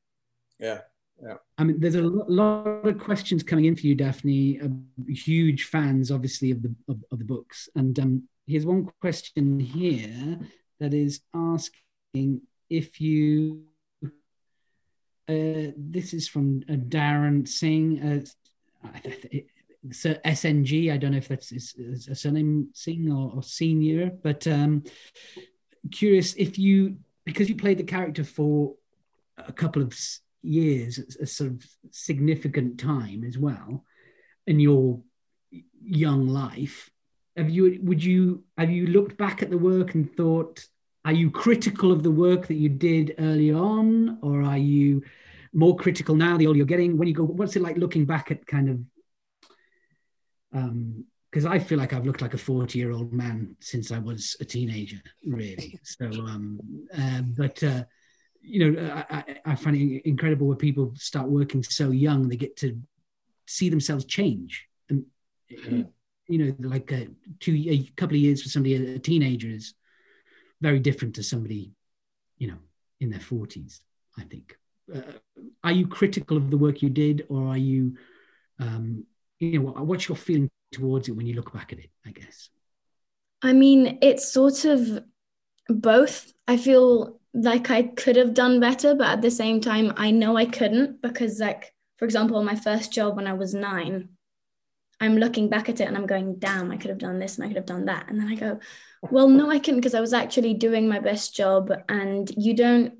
yeah 0.58 0.80
yeah 1.22 1.34
i 1.56 1.64
mean 1.64 1.78
there's 1.80 1.94
a 1.94 2.02
lot 2.02 2.86
of 2.86 2.98
questions 2.98 3.42
coming 3.42 3.64
in 3.64 3.76
for 3.76 3.86
you 3.86 3.96
dafne 3.96 4.62
uh, 4.62 5.12
huge 5.12 5.64
fans 5.64 6.10
obviously 6.10 6.50
of 6.50 6.62
the 6.62 6.74
of, 6.88 7.02
of 7.10 7.18
the 7.18 7.24
books 7.24 7.68
and 7.76 7.98
um, 8.00 8.22
here's 8.46 8.66
one 8.66 8.90
question 9.00 9.58
here 9.58 10.38
that 10.80 10.92
is 10.92 11.20
asking 11.34 12.40
if 12.68 13.00
you 13.00 13.62
uh, 15.28 15.72
this 15.76 16.14
is 16.14 16.28
from 16.28 16.62
uh, 16.68 16.74
darren 16.74 17.46
singh 17.46 18.00
uh, 18.02 18.90
so 19.92 20.14
SNG. 20.24 20.92
I 20.92 20.96
don't 20.96 21.12
know 21.12 21.18
if 21.18 21.28
that's 21.28 21.52
a 22.08 22.14
surname 22.14 22.68
Singh 22.72 23.12
or, 23.12 23.32
or 23.34 23.42
senior, 23.42 24.10
but 24.22 24.46
um, 24.46 24.84
curious 25.90 26.34
if 26.34 26.58
you 26.58 26.96
because 27.24 27.48
you 27.48 27.56
played 27.56 27.78
the 27.78 27.84
character 27.84 28.24
for 28.24 28.74
a 29.36 29.52
couple 29.52 29.82
of 29.82 29.96
years, 30.42 30.98
a 31.20 31.26
sort 31.26 31.50
of 31.50 31.66
significant 31.90 32.78
time 32.78 33.24
as 33.24 33.38
well 33.38 33.84
in 34.46 34.58
your 34.58 35.00
young 35.82 36.26
life. 36.26 36.90
Have 37.36 37.50
you 37.50 37.78
would 37.82 38.02
you 38.02 38.44
have 38.56 38.70
you 38.70 38.86
looked 38.86 39.16
back 39.16 39.42
at 39.42 39.50
the 39.50 39.58
work 39.58 39.94
and 39.94 40.14
thought, 40.16 40.66
are 41.08 41.12
you 41.12 41.30
critical 41.30 41.90
of 41.90 42.02
the 42.02 42.10
work 42.10 42.46
that 42.48 42.56
you 42.56 42.68
did 42.68 43.14
early 43.18 43.50
on, 43.50 44.18
or 44.20 44.42
are 44.42 44.58
you 44.58 45.02
more 45.54 45.74
critical 45.74 46.14
now 46.14 46.36
the 46.36 46.46
older 46.46 46.58
you're 46.58 46.66
getting? 46.66 46.98
When 46.98 47.08
you 47.08 47.14
go, 47.14 47.24
what's 47.24 47.56
it 47.56 47.62
like 47.62 47.78
looking 47.78 48.04
back 48.04 48.30
at 48.30 48.46
kind 48.46 48.68
of 48.68 48.78
um 50.52 51.06
because 51.30 51.46
I 51.46 51.60
feel 51.60 51.78
like 51.78 51.94
I've 51.94 52.04
looked 52.04 52.20
like 52.20 52.34
a 52.34 52.38
40 52.38 52.78
year 52.78 52.92
old 52.92 53.10
man 53.10 53.56
since 53.58 53.90
I 53.90 53.98
was 53.98 54.36
a 54.40 54.44
teenager, 54.44 55.00
really. 55.24 55.80
So, 55.82 56.04
um, 56.04 56.60
uh, 56.94 57.22
but 57.22 57.62
uh, 57.62 57.84
you 58.42 58.70
know, 58.70 59.04
I, 59.10 59.36
I, 59.46 59.54
find 59.54 59.76
it 59.76 60.06
incredible 60.06 60.46
where 60.46 60.56
people 60.56 60.92
start 60.96 61.28
working 61.28 61.62
so 61.62 61.90
young, 61.90 62.28
they 62.28 62.36
get 62.36 62.56
to 62.58 62.78
see 63.46 63.70
themselves 63.70 64.04
change. 64.04 64.66
And, 64.90 65.04
mm. 65.50 65.86
you 66.28 66.38
know, 66.38 66.54
like 66.68 66.92
a, 66.92 67.08
two, 67.40 67.54
a 67.68 67.82
couple 67.96 68.16
of 68.16 68.22
years 68.22 68.42
for 68.42 68.50
somebody, 68.50 68.94
a 68.94 68.98
teenager 68.98 69.48
is 69.48 69.74
very 70.60 70.78
different 70.80 71.14
to 71.16 71.22
somebody, 71.22 71.72
you 72.38 72.48
know, 72.48 72.58
in 73.00 73.10
their 73.10 73.20
40s, 73.20 73.80
I 74.16 74.22
think. 74.22 74.56
Uh, 74.92 75.02
are 75.62 75.72
you 75.72 75.86
critical 75.86 76.36
of 76.36 76.50
the 76.50 76.58
work 76.58 76.82
you 76.82 76.88
did, 76.88 77.26
or 77.28 77.46
are 77.48 77.58
you, 77.58 77.96
um, 78.58 79.04
you 79.38 79.60
know, 79.60 79.70
what's 79.70 80.08
your 80.08 80.16
feeling 80.16 80.50
towards 80.72 81.08
it 81.08 81.12
when 81.12 81.26
you 81.26 81.34
look 81.34 81.52
back 81.52 81.72
at 81.72 81.78
it, 81.78 81.90
I 82.06 82.10
guess? 82.10 82.50
I 83.42 83.52
mean, 83.52 83.98
it's 84.02 84.32
sort 84.32 84.64
of 84.64 85.04
both. 85.68 86.32
I 86.48 86.56
feel 86.56 87.20
like 87.34 87.70
I 87.70 87.82
could 87.82 88.16
have 88.16 88.34
done 88.34 88.58
better, 88.60 88.94
but 88.94 89.06
at 89.06 89.22
the 89.22 89.30
same 89.30 89.60
time, 89.60 89.92
I 89.96 90.10
know 90.10 90.36
I 90.36 90.46
couldn't 90.46 91.02
because, 91.02 91.38
like, 91.38 91.72
for 91.98 92.04
example, 92.04 92.42
my 92.42 92.56
first 92.56 92.92
job 92.92 93.16
when 93.16 93.26
I 93.26 93.34
was 93.34 93.54
nine, 93.54 94.08
I'm 95.00 95.16
looking 95.16 95.48
back 95.48 95.68
at 95.68 95.80
it 95.80 95.86
and 95.86 95.96
I'm 95.96 96.06
going, 96.06 96.36
damn, 96.36 96.70
I 96.70 96.76
could 96.76 96.90
have 96.90 96.98
done 96.98 97.18
this 97.18 97.36
and 97.36 97.44
I 97.44 97.48
could 97.48 97.56
have 97.56 97.66
done 97.66 97.84
that. 97.84 98.08
And 98.08 98.20
then 98.20 98.28
I 98.28 98.34
go, 98.34 98.58
well, 99.02 99.28
no, 99.28 99.50
I 99.50 99.58
couldn't 99.58 99.80
because 99.80 99.94
I 99.94 100.00
was 100.00 100.12
actually 100.12 100.54
doing 100.54 100.88
my 100.88 100.98
best 100.98 101.34
job. 101.36 101.72
And 101.88 102.28
you 102.36 102.54
don't, 102.54 102.94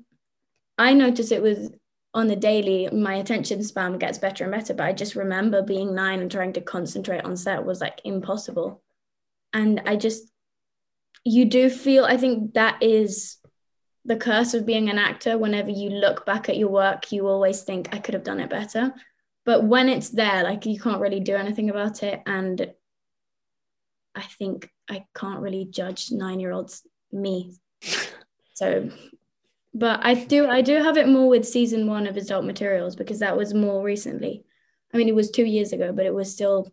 I 0.77 0.93
notice 0.93 1.31
it 1.31 1.41
was 1.41 1.71
on 2.13 2.27
the 2.27 2.35
daily, 2.35 2.89
my 2.91 3.15
attention 3.15 3.61
span 3.63 3.97
gets 3.97 4.17
better 4.17 4.45
and 4.45 4.53
better. 4.53 4.73
But 4.73 4.85
I 4.85 4.93
just 4.93 5.15
remember 5.15 5.61
being 5.61 5.93
nine 5.93 6.21
and 6.21 6.31
trying 6.31 6.53
to 6.53 6.61
concentrate 6.61 7.25
on 7.25 7.35
set 7.35 7.65
was 7.65 7.81
like 7.81 8.01
impossible. 8.05 8.81
And 9.51 9.81
I 9.85 9.97
just, 9.97 10.31
you 11.25 11.45
do 11.45 11.69
feel, 11.69 12.05
I 12.05 12.15
think 12.15 12.53
that 12.53 12.81
is 12.81 13.37
the 14.05 14.15
curse 14.15 14.53
of 14.53 14.65
being 14.65 14.89
an 14.89 14.97
actor. 14.97 15.37
Whenever 15.37 15.69
you 15.69 15.89
look 15.89 16.25
back 16.25 16.47
at 16.47 16.57
your 16.57 16.69
work, 16.69 17.11
you 17.11 17.27
always 17.27 17.63
think, 17.63 17.93
I 17.93 17.99
could 17.99 18.13
have 18.13 18.23
done 18.23 18.39
it 18.39 18.49
better 18.49 18.93
but 19.49 19.63
when 19.63 19.89
it's 19.89 20.09
there 20.09 20.43
like 20.43 20.67
you 20.67 20.79
can't 20.79 21.01
really 21.01 21.19
do 21.19 21.35
anything 21.35 21.71
about 21.71 22.03
it. 22.03 22.21
And 22.27 22.71
i 24.13 24.21
think 24.21 24.69
i 24.87 25.03
can't 25.15 25.39
really 25.39 25.65
judge 25.65 26.11
nine 26.11 26.39
year 26.39 26.51
olds 26.51 26.85
me. 27.11 27.55
So 28.53 28.91
but 29.73 30.01
i 30.03 30.13
do 30.13 30.47
i 30.47 30.61
do 30.61 30.75
have 30.83 30.97
it 30.97 31.07
more 31.07 31.27
with 31.29 31.47
season 31.47 31.87
one 31.87 32.05
of 32.05 32.13
His 32.13 32.27
Dark 32.27 32.45
Materials 32.45 32.95
because 32.95 33.19
that 33.19 33.37
was 33.37 33.55
more 33.55 33.83
recently. 33.83 34.43
I 34.93 34.97
mean 34.97 35.07
it 35.07 35.15
was 35.15 35.31
two 35.31 35.45
years 35.45 35.73
ago 35.73 35.93
but 35.93 36.05
it 36.05 36.13
was 36.13 36.31
still 36.31 36.71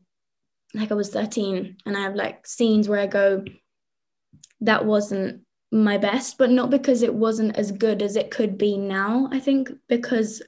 like 0.75 0.91
i 0.91 0.95
was 0.95 1.09
13 1.09 1.79
and 1.87 1.97
i 1.97 2.01
have 2.01 2.15
like 2.15 2.47
scenes 2.47 2.91
where 2.91 3.01
i 3.01 3.07
go 3.07 3.43
that 4.61 4.85
wasn't 4.85 5.45
my 5.73 5.97
best 5.97 6.37
but 6.37 6.51
not 6.51 6.69
because 6.69 7.01
it 7.03 7.15
wasn't 7.15 7.57
as 7.57 7.73
good 7.73 8.03
as 8.03 8.17
it 8.17 8.31
could 8.31 8.59
be 8.59 8.77
now 8.77 9.31
i 9.33 9.41
think 9.41 9.71
because 9.89 10.43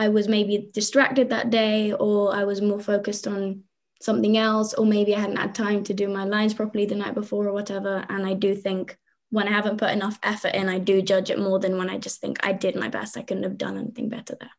I 0.00 0.08
was 0.08 0.28
maybe 0.28 0.70
distracted 0.72 1.28
that 1.28 1.50
day, 1.50 1.92
or 1.92 2.34
I 2.34 2.44
was 2.44 2.62
more 2.62 2.80
focused 2.80 3.26
on 3.26 3.64
something 4.00 4.38
else, 4.38 4.72
or 4.72 4.86
maybe 4.86 5.14
I 5.14 5.20
hadn't 5.20 5.36
had 5.36 5.54
time 5.54 5.84
to 5.84 5.92
do 5.92 6.08
my 6.08 6.24
lines 6.24 6.54
properly 6.54 6.86
the 6.86 6.94
night 6.94 7.14
before, 7.14 7.46
or 7.46 7.52
whatever. 7.52 8.06
And 8.08 8.26
I 8.26 8.32
do 8.32 8.54
think 8.54 8.96
when 9.28 9.46
I 9.46 9.50
haven't 9.50 9.76
put 9.76 9.90
enough 9.90 10.18
effort 10.22 10.54
in, 10.54 10.70
I 10.70 10.78
do 10.78 11.02
judge 11.02 11.28
it 11.28 11.38
more 11.38 11.58
than 11.58 11.76
when 11.76 11.90
I 11.90 11.98
just 11.98 12.18
think 12.18 12.38
I 12.42 12.54
did 12.54 12.76
my 12.76 12.88
best. 12.88 13.18
I 13.18 13.22
couldn't 13.22 13.42
have 13.42 13.58
done 13.58 13.76
anything 13.76 14.08
better 14.08 14.38
there. 14.40 14.50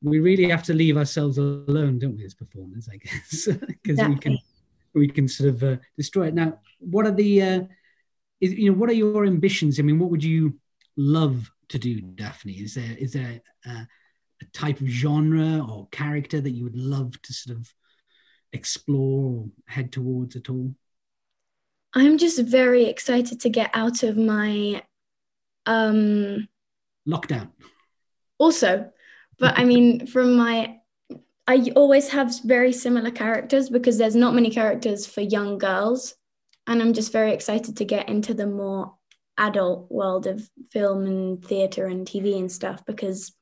We 0.00 0.20
really 0.20 0.48
have 0.50 0.62
to 0.64 0.72
leave 0.72 0.96
ourselves 0.96 1.38
alone, 1.38 1.98
don't 1.98 2.16
we, 2.16 2.24
as 2.24 2.34
performers? 2.34 2.88
I 2.88 2.98
guess, 2.98 3.46
because 3.66 3.98
exactly. 3.98 4.14
we 4.14 4.20
can 4.20 4.38
we 4.94 5.08
can 5.08 5.26
sort 5.26 5.48
of 5.48 5.64
uh, 5.64 5.76
destroy 5.96 6.28
it. 6.28 6.34
Now, 6.34 6.60
what 6.78 7.04
are 7.04 7.10
the 7.10 7.42
uh, 7.42 7.60
is, 8.40 8.52
you 8.52 8.70
know 8.70 8.78
what 8.78 8.90
are 8.90 9.00
your 9.04 9.26
ambitions? 9.26 9.80
I 9.80 9.82
mean, 9.82 9.98
what 9.98 10.10
would 10.10 10.22
you 10.22 10.54
love 10.96 11.50
to 11.68 11.78
do, 11.78 12.00
Dafne? 12.00 12.62
Is 12.62 12.74
there 12.74 12.96
is 12.98 13.12
there 13.12 13.40
a, 13.66 13.70
a 13.70 14.44
type 14.52 14.80
of 14.80 14.86
genre 14.86 15.64
or 15.68 15.88
character 15.90 16.40
that 16.40 16.50
you 16.50 16.64
would 16.64 16.76
love 16.76 17.20
to 17.22 17.32
sort 17.32 17.56
of 17.56 17.72
explore 18.52 19.32
or 19.32 19.48
head 19.66 19.92
towards 19.92 20.36
at 20.36 20.50
all? 20.50 20.74
I'm 21.94 22.18
just 22.18 22.40
very 22.40 22.84
excited 22.84 23.40
to 23.40 23.50
get 23.50 23.70
out 23.74 24.02
of 24.02 24.16
my 24.16 24.82
um 25.66 26.48
lockdown. 27.06 27.50
Also, 28.38 28.90
but 29.38 29.58
I 29.58 29.64
mean 29.64 30.06
from 30.06 30.36
my 30.36 30.76
I 31.46 31.72
always 31.76 32.10
have 32.10 32.38
very 32.44 32.72
similar 32.72 33.10
characters 33.10 33.70
because 33.70 33.96
there's 33.96 34.14
not 34.14 34.34
many 34.34 34.50
characters 34.50 35.06
for 35.06 35.22
young 35.22 35.56
girls 35.56 36.14
and 36.66 36.82
I'm 36.82 36.92
just 36.92 37.10
very 37.10 37.32
excited 37.32 37.78
to 37.78 37.84
get 37.86 38.10
into 38.10 38.34
the 38.34 38.46
more 38.46 38.97
adult 39.38 39.90
world 39.90 40.26
of 40.26 40.48
film 40.70 41.06
and 41.06 41.44
theatre 41.44 41.86
and 41.86 42.06
TV 42.06 42.38
and 42.38 42.50
stuff 42.50 42.84
because 42.84 43.32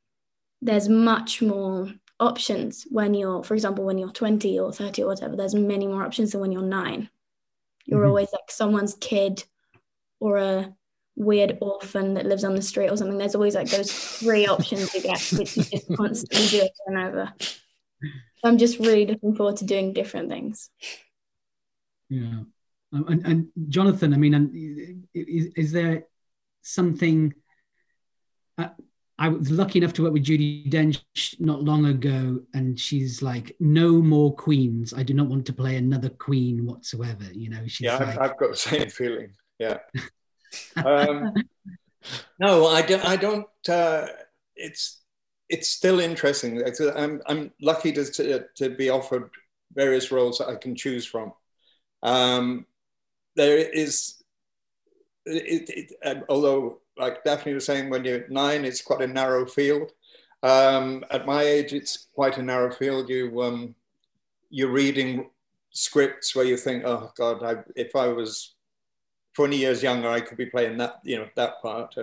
there's 0.62 0.88
much 0.88 1.42
more 1.42 1.92
options 2.18 2.86
when 2.90 3.14
you're, 3.14 3.42
for 3.42 3.55
example, 3.55 3.84
when 3.84 3.99
you're 3.99 4.11
20 4.11 4.59
or 4.59 4.72
30 4.72 5.03
or 5.03 5.07
whatever, 5.09 5.36
there's 5.36 5.55
many 5.55 5.86
more 5.86 6.05
options 6.05 6.32
than 6.32 6.40
when 6.40 6.53
you're 6.53 6.62
nine. 6.62 7.09
You're 7.84 8.01
mm-hmm. 8.01 8.09
always 8.09 8.28
like 8.32 8.51
someone's 8.51 8.94
kid 8.94 9.44
or 10.20 10.38
a 10.38 10.74
weird 11.16 11.59
orphan 11.61 12.14
that 12.14 12.26
lives 12.26 12.44
on 12.44 12.55
the 12.55 12.62
street 12.62 12.90
or 12.90 12.97
something. 12.97 13.18
There's 13.18 13.34
always 13.34 13.55
like 13.55 13.70
those 13.70 13.92
three 13.92 14.47
options 14.47 14.94
you 14.94 15.03
get, 15.03 15.20
which 15.32 15.57
you 15.57 15.62
just 15.64 15.94
constantly 15.97 16.47
do 16.49 16.61
over 16.61 16.70
and 16.86 16.99
over. 16.99 17.34
So 18.38 18.49
I'm 18.49 18.59
just 18.59 18.78
really 18.78 19.07
looking 19.07 19.34
forward 19.34 19.57
to 19.59 19.64
doing 19.64 19.92
different 19.92 20.28
things. 20.28 20.70
Yeah. 22.09 22.40
Um, 22.97 23.07
and, 23.09 23.26
and, 23.26 23.49
Jonathan, 23.68 24.14
I 24.14 24.16
mean, 24.16 25.07
is, 25.14 25.47
is 25.57 25.72
there 25.72 26.07
something? 26.62 27.34
Uh, 28.57 28.68
I 29.18 29.28
was 29.28 29.51
lucky 29.51 29.78
enough 29.78 29.92
to 29.94 30.03
work 30.03 30.12
with 30.12 30.24
Judi 30.24 30.70
Dench 30.70 31.01
not 31.38 31.62
long 31.62 31.86
ago, 31.86 32.40
and 32.55 32.78
she's 32.78 33.22
like, 33.22 33.55
"No 33.61 34.01
more 34.01 34.34
queens. 34.34 34.94
I 34.94 35.03
do 35.03 35.14
not 35.14 35.26
want 35.26 35.47
to 35.47 35.53
play 35.53 35.76
another 35.76 36.09
queen 36.09 36.64
whatsoever." 36.64 37.24
You 37.32 37.51
know, 37.51 37.66
she's 37.66 37.86
yeah, 37.86 37.97
like, 37.97 38.09
I've, 38.09 38.30
I've 38.30 38.38
got 38.38 38.51
the 38.51 38.57
same 38.57 38.88
feeling. 38.88 39.32
Yeah. 39.59 39.78
um, 40.84 41.34
no, 42.38 42.66
I 42.66 42.82
don't. 42.82 43.05
I 43.05 43.16
don't. 43.16 43.47
Uh, 43.68 44.07
it's 44.55 45.03
it's 45.49 45.68
still 45.68 46.01
interesting. 46.01 46.62
I'm 46.94 47.22
I'm 47.26 47.53
lucky 47.61 47.92
to, 47.92 48.05
to, 48.05 48.44
to 48.57 48.70
be 48.70 48.90
offered 48.90 49.30
various 49.72 50.11
roles 50.11 50.38
that 50.38 50.49
I 50.49 50.57
can 50.57 50.74
choose 50.74 51.05
from. 51.07 51.32
Um, 52.03 52.66
there 53.37 53.59
is, 53.59 54.22
it, 55.24 55.68
it, 55.68 55.93
um, 56.05 56.24
although 56.28 56.80
like 56.97 57.22
Dafne 57.24 57.55
was 57.55 57.66
saying, 57.66 57.91
when 57.91 58.05
you're 58.05 58.28
nine, 58.28 58.64
it's 58.64 58.82
quite 58.82 59.03
a 59.03 59.07
narrow 59.07 59.47
field. 59.47 59.93
Um, 60.43 61.05
at 61.11 61.26
my 61.26 61.43
age, 61.43 61.72
it's 61.72 62.09
quite 62.14 62.39
a 62.39 62.43
narrow 62.43 62.72
field. 62.72 63.09
You, 63.09 63.43
um, 63.43 63.74
you're 64.51 64.70
reading 64.70 65.30
scripts 65.70 66.34
where 66.34 66.45
you 66.45 66.57
think, 66.57 66.84
oh 66.84 67.11
God, 67.16 67.43
I, 67.43 67.62
if 67.74 67.95
I 67.95 68.09
was 68.09 68.55
20 69.34 69.57
years 69.57 69.82
younger, 69.82 70.09
I 70.09 70.20
could 70.20 70.39
be 70.39 70.47
playing 70.47 70.78
that, 70.78 71.01
you 71.05 71.18
know, 71.18 71.28
that 71.37 71.61
part. 71.61 71.95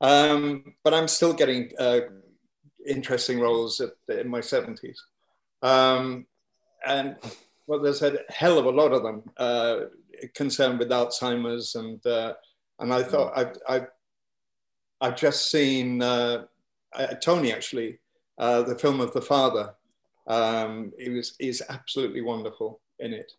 Um, 0.00 0.74
but 0.84 0.92
I'm 0.92 1.08
still 1.08 1.32
getting 1.32 1.70
uh, 1.78 2.00
interesting 2.86 3.40
roles 3.40 3.80
at, 3.80 3.92
in 4.08 4.28
my 4.28 4.40
70s. 4.40 4.98
Um, 5.62 6.26
and 6.86 7.16
well, 7.66 7.80
there's 7.80 8.02
a 8.02 8.18
hell 8.28 8.58
of 8.58 8.66
a 8.66 8.70
lot 8.70 8.92
of 8.92 9.02
them. 9.02 9.22
Uh, 9.36 9.76
concerned 10.34 10.78
with 10.78 10.90
Alzheimer's, 10.90 11.74
and 11.74 12.04
uh, 12.06 12.34
and 12.78 12.92
I 12.92 13.02
thought 13.02 13.32
I 13.36 13.76
I 13.76 13.86
I've 15.00 15.16
just 15.16 15.50
seen 15.50 16.02
uh, 16.02 16.44
uh, 16.94 17.06
Tony 17.22 17.52
actually 17.52 17.98
uh, 18.38 18.62
the 18.62 18.78
film 18.78 19.00
of 19.00 19.12
the 19.12 19.22
father. 19.22 19.74
Um, 20.26 20.92
he 20.98 21.08
was 21.10 21.34
he's 21.38 21.62
absolutely 21.68 22.20
wonderful 22.20 22.80
in 22.98 23.12
it, 23.12 23.32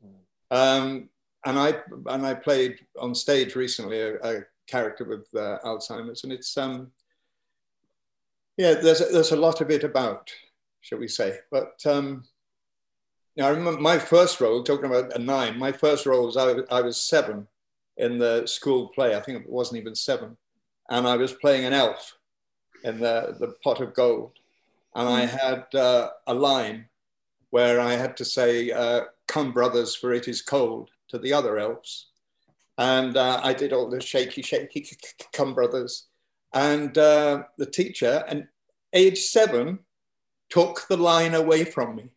um, 0.52 1.10
and 1.46 1.60
I 1.60 1.76
and 2.08 2.26
I 2.26 2.34
played 2.34 2.80
on 3.00 3.14
stage 3.14 3.56
recently 3.56 4.00
a, 4.00 4.16
a 4.22 4.42
character 4.68 5.06
with 5.06 5.28
uh, 5.36 5.60
Alzheimer's, 5.64 6.24
and 6.24 6.34
it's 6.34 6.58
um 6.58 6.92
yeah 8.58 8.74
there's 8.74 9.02
a, 9.02 9.06
there's 9.06 9.32
a 9.32 9.38
lot 9.38 9.62
of 9.62 9.70
it 9.70 9.84
about, 9.84 10.32
shall 10.82 11.00
we 11.00 11.08
say, 11.08 11.40
but. 11.52 11.74
Um, 11.86 12.24
now, 13.40 13.48
I 13.48 13.52
remember 13.52 13.80
my 13.80 13.98
first 13.98 14.42
role, 14.42 14.62
talking 14.64 14.88
about 14.88 15.16
a 15.16 15.20
nine, 15.20 15.58
my 15.58 15.72
first 15.72 16.06
role 16.06 16.26
was 16.26 16.36
I, 16.36 16.56
I 16.70 16.82
was 16.82 17.02
seven 17.02 17.48
in 17.96 18.18
the 18.18 18.46
school 18.46 18.90
play. 18.90 19.16
I 19.16 19.22
think 19.22 19.40
it 19.40 19.50
wasn't 19.50 19.80
even 19.80 19.96
seven. 19.96 20.36
And 20.90 21.08
I 21.08 21.16
was 21.16 21.32
playing 21.32 21.64
an 21.64 21.72
elf 21.72 22.18
in 22.84 23.00
the, 23.00 23.38
the 23.40 23.56
pot 23.64 23.80
of 23.80 23.94
gold. 23.94 24.34
And 24.94 25.08
I 25.08 25.26
mm. 25.26 25.30
had 25.30 25.74
uh, 25.74 26.10
a 26.28 26.34
line 26.34 26.90
where 27.52 27.80
I 27.80 27.94
had 27.94 28.18
to 28.18 28.26
say, 28.26 28.72
uh, 28.72 29.04
Come, 29.30 29.54
brothers, 29.54 29.96
for 29.96 30.12
it 30.12 30.28
is 30.28 30.42
cold 30.42 30.90
to 31.08 31.18
the 31.18 31.32
other 31.32 31.58
elves. 31.58 32.08
And 32.78 33.16
uh, 33.16 33.40
I 33.42 33.54
did 33.54 33.72
all 33.72 33.90
the 33.90 34.02
shaky, 34.02 34.42
shaky, 34.42 34.86
come, 35.32 35.54
brothers. 35.54 36.08
And 36.54 36.98
uh, 36.98 37.44
the 37.58 37.68
teacher, 37.68 38.26
and 38.28 38.50
age 38.92 39.20
seven, 39.20 39.80
took 40.50 40.88
the 40.90 40.98
line 40.98 41.36
away 41.36 41.64
from 41.64 41.96
me 41.96 42.10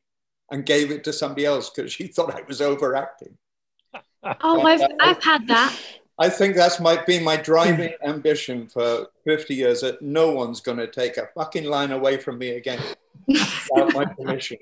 and 0.52 0.64
gave 0.64 0.92
it 0.92 1.02
to 1.04 1.12
somebody 1.12 1.44
else 1.44 1.70
because 1.70 1.92
she 1.92 2.06
thought 2.14 2.34
I 2.34 2.42
was 2.42 2.60
overacting. 2.60 3.36
Oh, 4.40 4.62
I've, 4.62 4.82
I've 5.00 5.22
had 5.22 5.48
that. 5.48 5.76
I 6.18 6.28
think 6.28 6.54
that's 6.54 6.78
might 6.78 7.06
be 7.06 7.18
my 7.18 7.36
driving 7.36 7.94
ambition 8.04 8.68
for 8.68 9.08
50 9.24 9.54
years 9.54 9.80
that 9.80 10.02
no 10.02 10.30
one's 10.30 10.60
going 10.60 10.78
to 10.78 10.86
take 10.86 11.16
a 11.16 11.28
fucking 11.34 11.64
line 11.64 11.90
away 11.90 12.18
from 12.18 12.38
me 12.38 12.50
again 12.50 12.80
without 13.26 13.94
my 13.94 14.04
permission. 14.18 14.58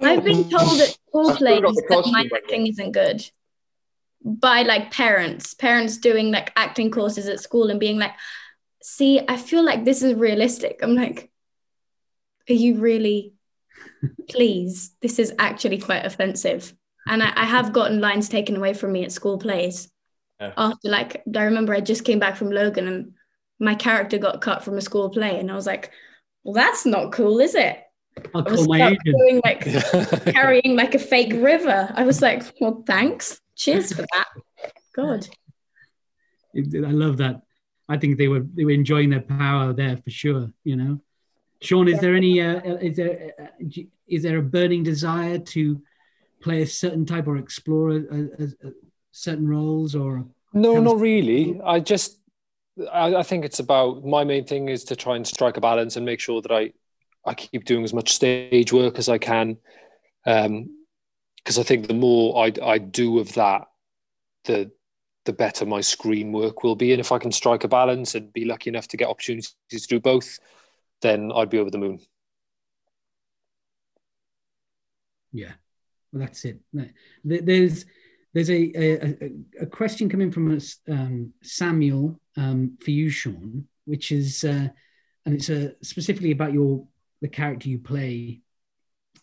I've 0.00 0.22
been 0.22 0.48
told 0.48 0.80
at 0.80 0.96
school 1.08 1.34
plays 1.34 1.62
that 1.62 2.08
my 2.12 2.28
acting 2.36 2.66
isn't 2.68 2.92
good 2.92 3.28
by 4.22 4.62
like 4.62 4.92
parents, 4.92 5.54
parents 5.54 5.96
doing 5.96 6.30
like 6.30 6.52
acting 6.54 6.90
courses 6.90 7.26
at 7.26 7.40
school 7.40 7.70
and 7.70 7.80
being 7.80 7.98
like, 7.98 8.12
see, 8.82 9.20
I 9.26 9.36
feel 9.36 9.64
like 9.64 9.84
this 9.84 10.02
is 10.02 10.14
realistic. 10.14 10.80
I'm 10.82 10.94
like, 10.94 11.30
are 12.48 12.54
you 12.54 12.76
really? 12.76 13.32
Please, 14.28 14.94
this 15.00 15.18
is 15.18 15.32
actually 15.38 15.78
quite 15.78 16.04
offensive. 16.04 16.74
And 17.06 17.22
I, 17.22 17.32
I 17.34 17.44
have 17.44 17.72
gotten 17.72 18.00
lines 18.00 18.28
taken 18.28 18.56
away 18.56 18.74
from 18.74 18.92
me 18.92 19.04
at 19.04 19.12
school 19.12 19.38
plays. 19.38 19.90
Yeah. 20.40 20.52
After 20.56 20.88
like, 20.88 21.22
I 21.34 21.42
remember 21.44 21.72
I 21.74 21.80
just 21.80 22.04
came 22.04 22.18
back 22.18 22.36
from 22.36 22.50
Logan 22.50 22.88
and 22.88 23.12
my 23.58 23.74
character 23.74 24.18
got 24.18 24.40
cut 24.40 24.64
from 24.64 24.76
a 24.76 24.82
school 24.82 25.10
play, 25.10 25.38
and 25.38 25.50
I 25.50 25.54
was 25.54 25.66
like, 25.66 25.90
well, 26.44 26.54
that's 26.54 26.84
not 26.86 27.12
cool, 27.12 27.40
is 27.40 27.54
it? 27.54 27.78
I'll 28.34 28.44
call 28.44 28.66
my 28.66 28.88
agent. 28.88 29.00
Doing, 29.04 29.40
like 29.44 29.60
carrying 30.34 30.76
like 30.76 30.94
a 30.94 30.98
fake 30.98 31.32
river. 31.34 31.92
I 31.94 32.04
was 32.04 32.22
like, 32.22 32.42
well, 32.60 32.82
thanks. 32.86 33.40
Cheers 33.56 33.92
for 33.92 34.02
that. 34.02 34.28
God. 34.94 35.26
I 36.54 36.90
love 36.90 37.18
that. 37.18 37.42
I 37.88 37.98
think 37.98 38.18
they 38.18 38.28
were 38.28 38.44
they 38.54 38.64
were 38.64 38.72
enjoying 38.72 39.10
their 39.10 39.20
power 39.20 39.72
there 39.72 39.96
for 39.98 40.10
sure. 40.10 40.50
You 40.64 40.76
know, 40.76 41.00
Siôn, 41.62 41.92
is 41.92 42.00
there 42.00 42.14
any 42.14 42.40
uh, 42.40 42.60
is 42.76 42.96
there 42.96 43.32
uh, 43.40 43.66
is 44.06 44.22
there 44.22 44.38
a 44.38 44.42
burning 44.42 44.82
desire 44.82 45.38
to 45.38 45.82
play 46.40 46.62
a 46.62 46.66
certain 46.66 47.06
type 47.06 47.26
or 47.26 47.38
explore 47.38 47.90
a, 47.90 47.96
a, 47.96 48.44
a 48.68 48.72
certain 49.12 49.48
roles 49.48 49.94
or? 49.94 50.26
No, 50.52 50.80
not 50.80 51.00
really. 51.00 51.60
I 51.64 51.80
just 51.80 52.18
I, 52.92 53.16
I 53.16 53.22
think 53.22 53.44
it's 53.44 53.58
about 53.58 54.04
my 54.04 54.24
main 54.24 54.44
thing 54.44 54.68
is 54.68 54.84
to 54.84 54.96
try 54.96 55.16
and 55.16 55.26
strike 55.26 55.56
a 55.56 55.60
balance 55.60 55.96
and 55.96 56.04
make 56.04 56.20
sure 56.20 56.42
that 56.42 56.52
I 56.52 56.72
I 57.24 57.34
keep 57.34 57.64
doing 57.64 57.84
as 57.84 57.94
much 57.94 58.12
stage 58.12 58.72
work 58.72 58.98
as 58.98 59.08
I 59.08 59.18
can. 59.18 59.58
Um, 60.26 60.76
because 61.36 61.58
I 61.60 61.62
think 61.62 61.86
the 61.86 61.94
more 61.94 62.44
I, 62.44 62.52
I 62.60 62.78
do 62.78 63.20
of 63.20 63.32
that, 63.34 63.68
the 64.44 64.72
the 65.26 65.32
better 65.32 65.64
my 65.64 65.80
screen 65.80 66.32
work 66.32 66.62
will 66.62 66.74
be. 66.76 66.92
And 66.92 67.00
if 67.00 67.12
I 67.12 67.18
can 67.18 67.32
strike 67.32 67.64
a 67.64 67.68
balance 67.68 68.14
and 68.14 68.32
be 68.32 68.44
lucky 68.44 68.70
enough 68.70 68.88
to 68.88 68.96
get 68.96 69.08
opportunities 69.08 69.54
to 69.70 69.86
do 69.86 70.00
both, 70.00 70.38
then 71.02 71.30
I'd 71.34 71.50
be 71.50 71.58
over 71.58 71.70
the 71.70 71.78
moon. 71.78 71.98
Yeah, 75.32 75.52
well, 76.12 76.20
that's 76.20 76.44
it. 76.44 76.60
There's 77.24 77.84
there's 78.32 78.50
a 78.50 78.72
a, 78.74 79.30
a 79.62 79.66
question 79.66 80.08
coming 80.08 80.30
from 80.30 80.58
um, 80.88 81.32
Samuel 81.42 82.20
um, 82.36 82.78
for 82.80 82.90
you, 82.90 83.08
Siôn, 83.08 83.64
which 83.84 84.12
is 84.12 84.44
uh, 84.44 84.68
and 85.26 85.34
it's 85.34 85.50
uh, 85.50 85.70
specifically 85.82 86.30
about 86.30 86.52
your 86.52 86.86
the 87.20 87.28
character 87.28 87.68
you 87.68 87.78
play 87.78 88.40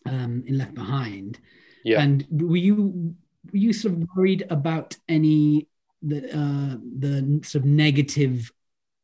um, 0.06 0.44
in 0.46 0.58
Left 0.58 0.74
Behind. 0.74 1.38
Yeah. 1.84 2.00
And 2.00 2.26
were 2.30 2.56
you 2.56 3.14
were 3.52 3.58
you 3.58 3.72
sort 3.72 3.94
of 3.94 4.08
worried 4.14 4.46
about 4.50 4.96
any 5.08 5.68
the 6.02 6.18
uh, 6.36 6.76
the 6.98 7.40
sort 7.44 7.64
of 7.64 7.64
negative 7.64 8.52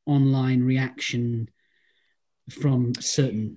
online 0.06 0.62
reaction 0.62 1.48
from 2.50 2.94
certain 2.94 3.56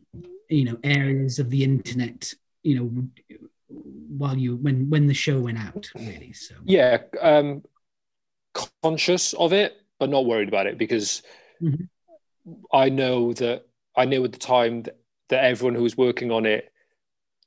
you 0.49 0.65
know 0.65 0.77
areas 0.83 1.39
of 1.39 1.49
the 1.49 1.63
internet 1.63 2.33
you 2.63 2.75
know 2.75 3.39
while 4.17 4.37
you 4.37 4.55
when 4.57 4.89
when 4.89 5.07
the 5.07 5.13
show 5.13 5.39
went 5.39 5.57
out 5.57 5.89
really 5.95 6.33
so 6.33 6.55
yeah 6.65 6.97
um 7.21 7.63
conscious 8.83 9.33
of 9.33 9.51
it 9.51 9.75
but 9.99 10.09
not 10.09 10.25
worried 10.25 10.47
about 10.47 10.67
it 10.67 10.77
because 10.77 11.23
mm-hmm. 11.61 11.83
i 12.71 12.89
know 12.89 13.33
that 13.33 13.65
i 13.95 14.05
knew 14.05 14.23
at 14.23 14.31
the 14.31 14.37
time 14.37 14.83
that, 14.83 14.97
that 15.29 15.43
everyone 15.43 15.75
who 15.75 15.83
was 15.83 15.97
working 15.97 16.31
on 16.31 16.45
it 16.45 16.73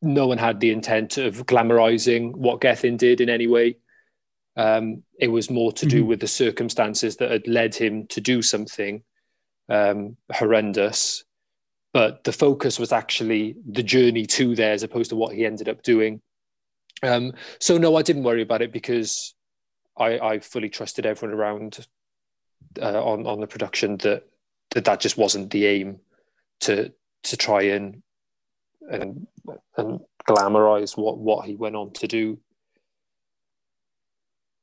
no 0.02 0.26
one 0.26 0.38
had 0.38 0.60
the 0.60 0.70
intent 0.70 1.18
of 1.18 1.46
glamorizing 1.46 2.34
what 2.34 2.60
Gethin 2.60 2.96
did 2.96 3.20
in 3.20 3.28
any 3.28 3.46
way. 3.46 3.78
Um, 4.56 5.02
it 5.18 5.28
was 5.28 5.50
more 5.50 5.72
to 5.72 5.86
do 5.86 6.00
mm-hmm. 6.00 6.08
with 6.08 6.20
the 6.20 6.28
circumstances 6.28 7.16
that 7.16 7.30
had 7.30 7.46
led 7.46 7.74
him 7.74 8.06
to 8.08 8.20
do 8.20 8.42
something 8.42 9.02
um, 9.68 10.16
horrendous. 10.32 11.24
But 11.96 12.24
the 12.24 12.32
focus 12.32 12.78
was 12.78 12.92
actually 12.92 13.56
the 13.66 13.82
journey 13.82 14.26
to 14.26 14.54
there 14.54 14.74
as 14.74 14.82
opposed 14.82 15.08
to 15.08 15.16
what 15.16 15.34
he 15.34 15.46
ended 15.46 15.66
up 15.66 15.82
doing. 15.82 16.20
Um, 17.02 17.32
so, 17.58 17.78
no, 17.78 17.96
I 17.96 18.02
didn't 18.02 18.24
worry 18.24 18.42
about 18.42 18.60
it 18.60 18.70
because 18.70 19.34
I, 19.96 20.18
I 20.18 20.38
fully 20.40 20.68
trusted 20.68 21.06
everyone 21.06 21.34
around 21.34 21.86
uh, 22.82 23.02
on, 23.02 23.26
on 23.26 23.40
the 23.40 23.46
production 23.46 23.96
that, 24.02 24.24
that 24.72 24.84
that 24.84 25.00
just 25.00 25.16
wasn't 25.16 25.50
the 25.50 25.64
aim 25.64 26.00
to, 26.60 26.92
to 27.22 27.36
try 27.38 27.62
and 27.62 28.02
and 28.90 29.26
and 29.78 30.00
glamorize 30.28 30.98
what 30.98 31.16
what 31.16 31.46
he 31.46 31.54
went 31.54 31.76
on 31.76 31.94
to 31.94 32.06
do. 32.06 32.38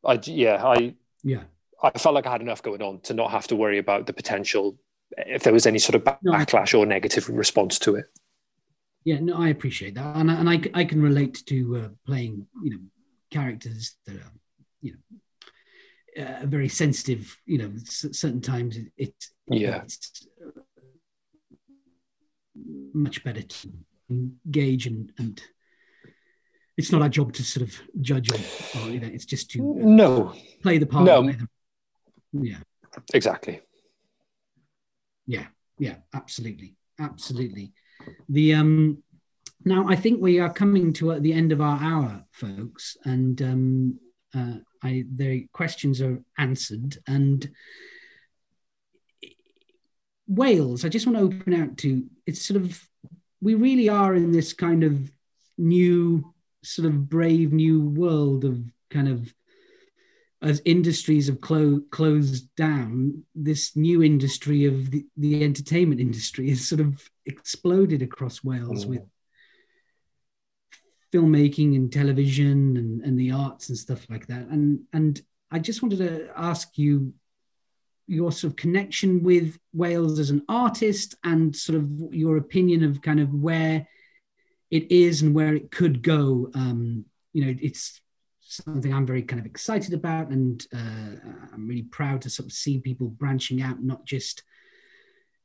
I 0.05 0.19
yeah 0.23 0.63
I 0.63 0.93
yeah 1.23 1.43
I 1.81 1.97
felt 1.97 2.13
like 2.13 2.27
I 2.27 2.31
had 2.31 2.41
enough 2.41 2.61
going 2.61 2.84
on 2.84 2.99
to 3.01 3.15
not 3.15 3.31
have 3.31 3.47
to 3.47 3.55
worry 3.55 3.79
about 3.79 4.05
the 4.05 4.13
potential 4.13 4.77
if 5.18 5.43
there 5.43 5.53
was 5.53 5.66
any 5.66 5.80
sort 5.80 5.95
of 5.95 6.03
backlash 6.03 6.74
no. 6.74 6.80
or 6.80 6.86
negative 6.86 7.30
response 7.30 7.80
to 7.80 7.95
it. 7.95 8.05
Yeah, 9.05 9.20
no, 9.20 9.36
I 9.38 9.49
appreciate 9.49 9.95
that, 9.95 10.16
and 10.16 10.32
and 10.32 10.49
I, 10.49 10.61
I 10.74 10.86
can 10.86 11.01
relate 11.01 11.43
to 11.47 11.78
uh, 11.78 11.89
playing 12.05 12.47
you 12.64 12.72
know 12.72 12.80
characters 13.32 13.95
that 14.05 14.16
are 14.16 14.32
you 14.82 14.95
know 16.18 16.26
uh, 16.26 16.45
very 16.45 16.70
sensitive. 16.70 17.38
You 17.45 17.57
know, 17.57 17.72
certain 17.84 18.41
times 18.41 18.78
it, 18.78 18.91
it 18.97 19.14
yeah 19.47 19.82
it's 19.84 20.28
much 22.93 23.24
better 23.24 23.41
to 23.41 23.74
engage 24.09 24.86
and, 24.86 25.11
and 25.18 25.41
it's 26.78 26.91
not 26.91 27.01
our 27.01 27.09
job 27.09 27.34
to 27.34 27.43
sort 27.43 27.68
of 27.68 27.82
judge 28.01 28.32
or, 28.32 28.80
or 28.80 28.89
you 28.89 28.99
know, 28.99 29.07
it's 29.07 29.26
just 29.26 29.51
to 29.51 29.59
uh, 29.59 29.74
no 29.78 30.34
play 30.61 30.78
the 30.78 30.86
part. 30.86 31.05
No. 31.05 31.22
The, 31.24 31.47
yeah. 32.34 32.57
Exactly. 33.14 33.61
Yeah. 35.26 35.47
Yeah. 35.80 35.95
Absolutely. 36.13 36.76
Absolutely. 36.99 37.74
The 38.30 38.53
um. 38.55 39.03
Now 39.65 39.88
I 39.88 39.95
think 39.95 40.21
we 40.21 40.39
are 40.39 40.51
coming 40.51 40.91
to 40.93 41.13
uh, 41.13 41.19
the 41.19 41.34
end 41.34 41.51
of 41.53 41.61
our 41.61 41.80
hour, 41.82 42.26
folks, 42.32 42.97
and 43.05 43.41
um, 43.41 43.99
uh, 44.36 44.55
I 44.84 45.05
the 45.15 45.47
questions 45.53 46.01
are 46.01 46.21
answered 46.38 46.97
and. 47.07 47.49
Wales, 50.26 50.86
I 50.86 50.89
just 50.89 51.05
want 51.05 51.17
to 51.17 51.24
open 51.26 51.53
out 51.53 51.78
to 51.80 52.05
it's 52.26 52.41
sort 52.41 52.61
of 52.61 52.82
we 53.43 53.55
really 53.55 53.89
are 53.89 54.15
in 54.15 54.32
this 54.32 54.53
kind 54.53 54.84
of 54.84 55.11
new, 55.57 56.34
sort 56.63 56.88
of 56.88 57.09
brave 57.09 57.51
new 57.51 57.82
world 57.82 58.45
of 58.45 58.63
kind 58.89 59.09
of 59.09 59.34
as 60.43 60.61
industries 60.65 61.27
have 61.27 61.39
clo- 61.39 61.81
closed 61.89 62.53
down, 62.55 63.23
this 63.33 63.75
new 63.77 64.03
industry 64.03 64.65
of 64.65 64.91
the, 64.91 65.05
the 65.15 65.43
entertainment 65.43 66.01
industry 66.01 66.49
has 66.49 66.67
sort 66.67 66.81
of 66.81 67.01
exploded 67.25 68.01
across 68.01 68.43
Wales 68.43 68.85
mm. 68.85 68.89
with 68.89 69.01
filmmaking 71.13 71.75
and 71.75 71.93
television 71.93 72.75
and, 72.75 73.01
and 73.03 73.17
the 73.17 73.31
arts 73.31 73.69
and 73.69 73.77
stuff 73.77 74.05
like 74.09 74.27
that. 74.27 74.47
And 74.47 74.81
and 74.91 75.21
I 75.49 75.59
just 75.59 75.81
wanted 75.81 75.99
to 75.99 76.29
ask 76.35 76.77
you 76.77 77.13
your 78.07 78.31
sort 78.33 78.51
of 78.51 78.57
connection 78.57 79.23
with 79.23 79.57
Wales 79.71 80.19
as 80.19 80.29
an 80.29 80.43
artist 80.49 81.15
and 81.23 81.55
sort 81.55 81.77
of 81.77 82.13
your 82.13 82.35
opinion 82.35 82.83
of 82.83 83.01
kind 83.01 83.21
of 83.21 83.33
where 83.33 83.87
it 84.69 84.91
is 84.91 85.21
and 85.21 85.33
where 85.33 85.55
it 85.55 85.71
could 85.71 86.01
go. 86.01 86.49
Um, 86.53 87.05
you 87.31 87.45
know, 87.45 87.55
it's 87.61 88.01
something 88.45 88.93
I'm 88.93 89.05
very 89.05 89.23
kind 89.23 89.39
of 89.39 89.45
excited 89.45 89.93
about, 89.93 90.29
and 90.29 90.65
uh, 90.73 91.29
I'm 91.53 91.67
really 91.67 91.83
proud 91.83 92.21
to 92.21 92.29
sort 92.29 92.47
of 92.47 92.53
see 92.53 92.79
people 92.79 93.07
branching 93.07 93.61
out, 93.61 93.81
not 93.81 94.05
just 94.05 94.43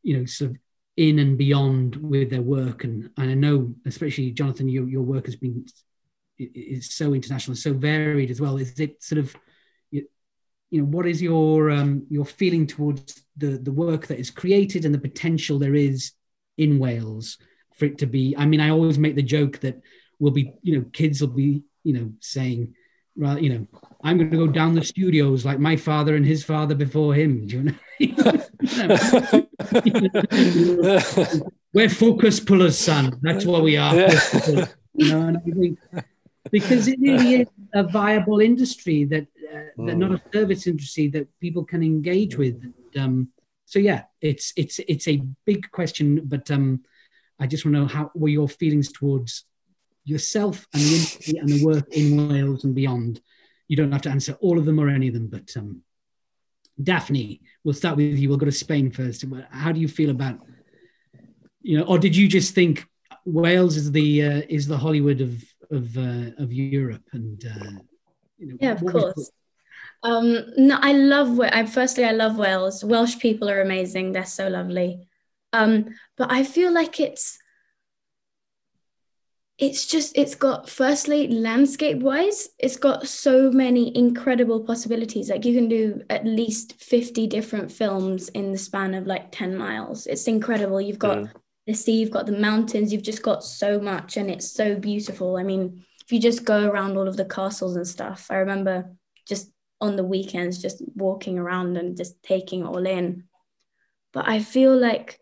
you 0.02 0.16
know, 0.16 0.24
sort 0.24 0.52
of 0.52 0.56
in 0.96 1.18
and 1.18 1.36
beyond 1.36 1.96
with 1.96 2.30
their 2.30 2.42
work. 2.42 2.84
And, 2.84 3.10
and 3.16 3.30
I 3.30 3.34
know, 3.34 3.74
especially 3.86 4.30
Jonathan, 4.30 4.68
your 4.68 4.88
your 4.88 5.02
work 5.02 5.26
has 5.26 5.36
been 5.36 5.66
is 6.38 6.94
so 6.94 7.14
international, 7.14 7.56
so 7.56 7.72
varied 7.72 8.30
as 8.30 8.40
well. 8.40 8.58
Is 8.58 8.78
it 8.78 9.02
sort 9.02 9.18
of 9.18 9.34
you 10.70 10.80
know 10.80 10.86
what 10.86 11.06
is 11.06 11.22
your 11.22 11.70
um, 11.70 12.06
your 12.10 12.24
feeling 12.24 12.66
towards 12.66 13.24
the 13.36 13.58
the 13.58 13.72
work 13.72 14.06
that 14.06 14.18
is 14.18 14.30
created 14.30 14.84
and 14.84 14.94
the 14.94 14.98
potential 14.98 15.58
there 15.58 15.74
is 15.74 16.12
in 16.56 16.78
Wales 16.78 17.38
for 17.74 17.86
it 17.86 17.98
to 17.98 18.06
be 18.06 18.34
I 18.36 18.46
mean 18.46 18.60
I 18.60 18.70
always 18.70 18.98
make 18.98 19.14
the 19.14 19.22
joke 19.22 19.60
that 19.60 19.80
we'll 20.18 20.32
be 20.32 20.52
you 20.62 20.78
know 20.78 20.84
kids 20.92 21.20
will 21.20 21.28
be 21.28 21.62
you 21.84 21.92
know 21.94 22.12
saying 22.20 22.74
right 23.18 23.42
you 23.42 23.50
know 23.50 23.66
I'm 24.04 24.16
going 24.16 24.30
to 24.30 24.36
go 24.36 24.46
down 24.46 24.74
the 24.74 24.84
studios 24.84 25.44
like 25.44 25.58
my 25.58 25.76
father 25.76 26.14
and 26.14 26.24
his 26.24 26.44
father 26.44 26.74
before 26.74 27.14
him 27.14 27.46
do 27.46 27.74
you 27.98 28.14
know 28.14 30.80
we're 31.74 31.88
focus 31.88 32.40
pullers 32.40 32.78
son 32.78 33.18
that's 33.22 33.44
what 33.44 33.62
we 33.62 33.76
are 33.76 33.94
yeah. 33.94 34.66
you 34.94 35.10
know 35.10 35.28
and 35.28 35.36
I 35.36 35.40
think 35.40 35.78
because 36.50 36.88
it 36.88 36.98
really 37.00 37.42
is 37.42 37.48
a 37.74 37.82
viable 37.82 38.40
industry 38.40 39.04
that 39.04 39.26
uh, 39.52 39.58
mm. 39.78 39.96
not 39.96 40.12
a 40.12 40.22
service 40.32 40.66
industry 40.66 41.08
that 41.08 41.28
people 41.40 41.64
can 41.64 41.82
engage 41.82 42.36
with. 42.36 42.62
Um, 42.96 43.28
so 43.64 43.78
yeah, 43.78 44.04
it's 44.20 44.52
it's 44.56 44.80
it's 44.88 45.08
a 45.08 45.22
big 45.44 45.70
question, 45.70 46.22
but 46.24 46.50
um, 46.50 46.82
I 47.38 47.46
just 47.46 47.64
want 47.64 47.74
to 47.74 47.80
know 47.80 47.86
how 47.86 48.10
were 48.14 48.28
your 48.28 48.48
feelings 48.48 48.92
towards 48.92 49.44
yourself 50.08 50.66
and 50.72 50.82
the 50.82 50.94
industry 50.94 51.38
and 51.38 51.48
the 51.48 51.64
work 51.64 51.88
in 51.92 52.28
Wales 52.28 52.64
and 52.64 52.74
beyond. 52.74 53.20
you 53.68 53.76
don't 53.76 53.92
have 53.92 54.02
to 54.02 54.10
answer 54.10 54.32
all 54.40 54.58
of 54.58 54.64
them 54.64 54.78
or 54.78 54.88
any 54.88 55.08
of 55.08 55.14
them, 55.14 55.28
but 55.28 55.54
um, 55.56 55.82
Dafne, 56.82 57.40
we'll 57.64 57.74
start 57.74 57.96
with 57.96 58.18
you. 58.18 58.28
We'll 58.28 58.38
go 58.38 58.46
to 58.46 58.52
Spain 58.52 58.90
first. 58.90 59.24
How 59.50 59.72
do 59.72 59.80
you 59.80 59.88
feel 59.88 60.10
about, 60.10 60.38
you 61.60 61.78
know, 61.78 61.84
or 61.84 61.98
did 61.98 62.16
you 62.16 62.28
just 62.28 62.54
think 62.54 62.86
Wales 63.24 63.76
is 63.76 63.92
the 63.92 64.22
uh, 64.22 64.42
is 64.48 64.66
the 64.66 64.78
Hollywood 64.78 65.20
of 65.20 65.44
of 65.70 65.96
uh, 65.98 66.30
of 66.38 66.52
Europe 66.52 67.02
and 67.12 67.44
uh, 67.44 67.70
you 68.38 68.46
know, 68.46 68.56
yeah, 68.60 68.72
of 68.72 68.84
course. 68.84 69.30
Um, 70.02 70.44
no, 70.56 70.78
I 70.80 70.92
love. 70.92 71.40
I 71.40 71.66
firstly, 71.66 72.04
I 72.04 72.12
love 72.12 72.38
Wales. 72.38 72.84
Welsh 72.84 73.18
people 73.18 73.50
are 73.50 73.60
amazing. 73.60 74.12
They're 74.12 74.24
so 74.24 74.48
lovely. 74.48 75.08
Um, 75.52 75.86
but 76.16 76.30
I 76.30 76.44
feel 76.44 76.72
like 76.72 77.00
it's 77.00 77.38
it's 79.58 79.86
just 79.86 80.16
it's 80.16 80.36
got 80.36 80.68
firstly 80.68 81.26
landscape 81.26 81.98
wise 81.98 82.48
it's 82.60 82.76
got 82.76 83.08
so 83.08 83.50
many 83.50 83.96
incredible 83.96 84.60
possibilities. 84.60 85.30
Like 85.30 85.44
you 85.44 85.54
can 85.54 85.68
do 85.68 86.00
at 86.10 86.24
least 86.24 86.80
50 86.80 87.26
different 87.26 87.70
films 87.70 88.28
in 88.30 88.52
the 88.52 88.58
span 88.58 88.94
of 88.94 89.06
like 89.06 89.32
10 89.32 89.56
miles. 89.56 90.06
It's 90.06 90.28
incredible. 90.28 90.80
You've 90.80 91.00
got 91.00 91.18
mm. 91.18 91.30
the 91.66 91.74
sea 91.74 91.98
you've 92.00 92.12
got 92.12 92.26
the 92.26 92.38
mountains 92.38 92.92
you've 92.92 93.02
just 93.02 93.22
got 93.22 93.42
so 93.42 93.80
much 93.80 94.16
and 94.16 94.30
it's 94.30 94.52
so 94.52 94.76
beautiful. 94.76 95.36
I 95.36 95.42
mean 95.42 95.84
if 96.04 96.12
you 96.12 96.20
just 96.20 96.44
go 96.44 96.68
around 96.68 96.96
all 96.96 97.08
of 97.08 97.16
the 97.16 97.24
castles 97.26 97.76
and 97.76 97.86
stuff 97.86 98.28
i 98.30 98.36
remember 98.36 98.90
just 99.26 99.52
on 99.78 99.94
the 99.94 100.04
weekends 100.04 100.56
just 100.56 100.82
walking 100.94 101.38
around 101.38 101.76
and 101.76 101.96
just 101.96 102.22
taking 102.22 102.62
it 102.62 102.66
all 102.66 102.86
in. 102.86 103.24
But 104.12 104.28
i 104.28 104.38
feel 104.38 104.76
like 104.76 105.18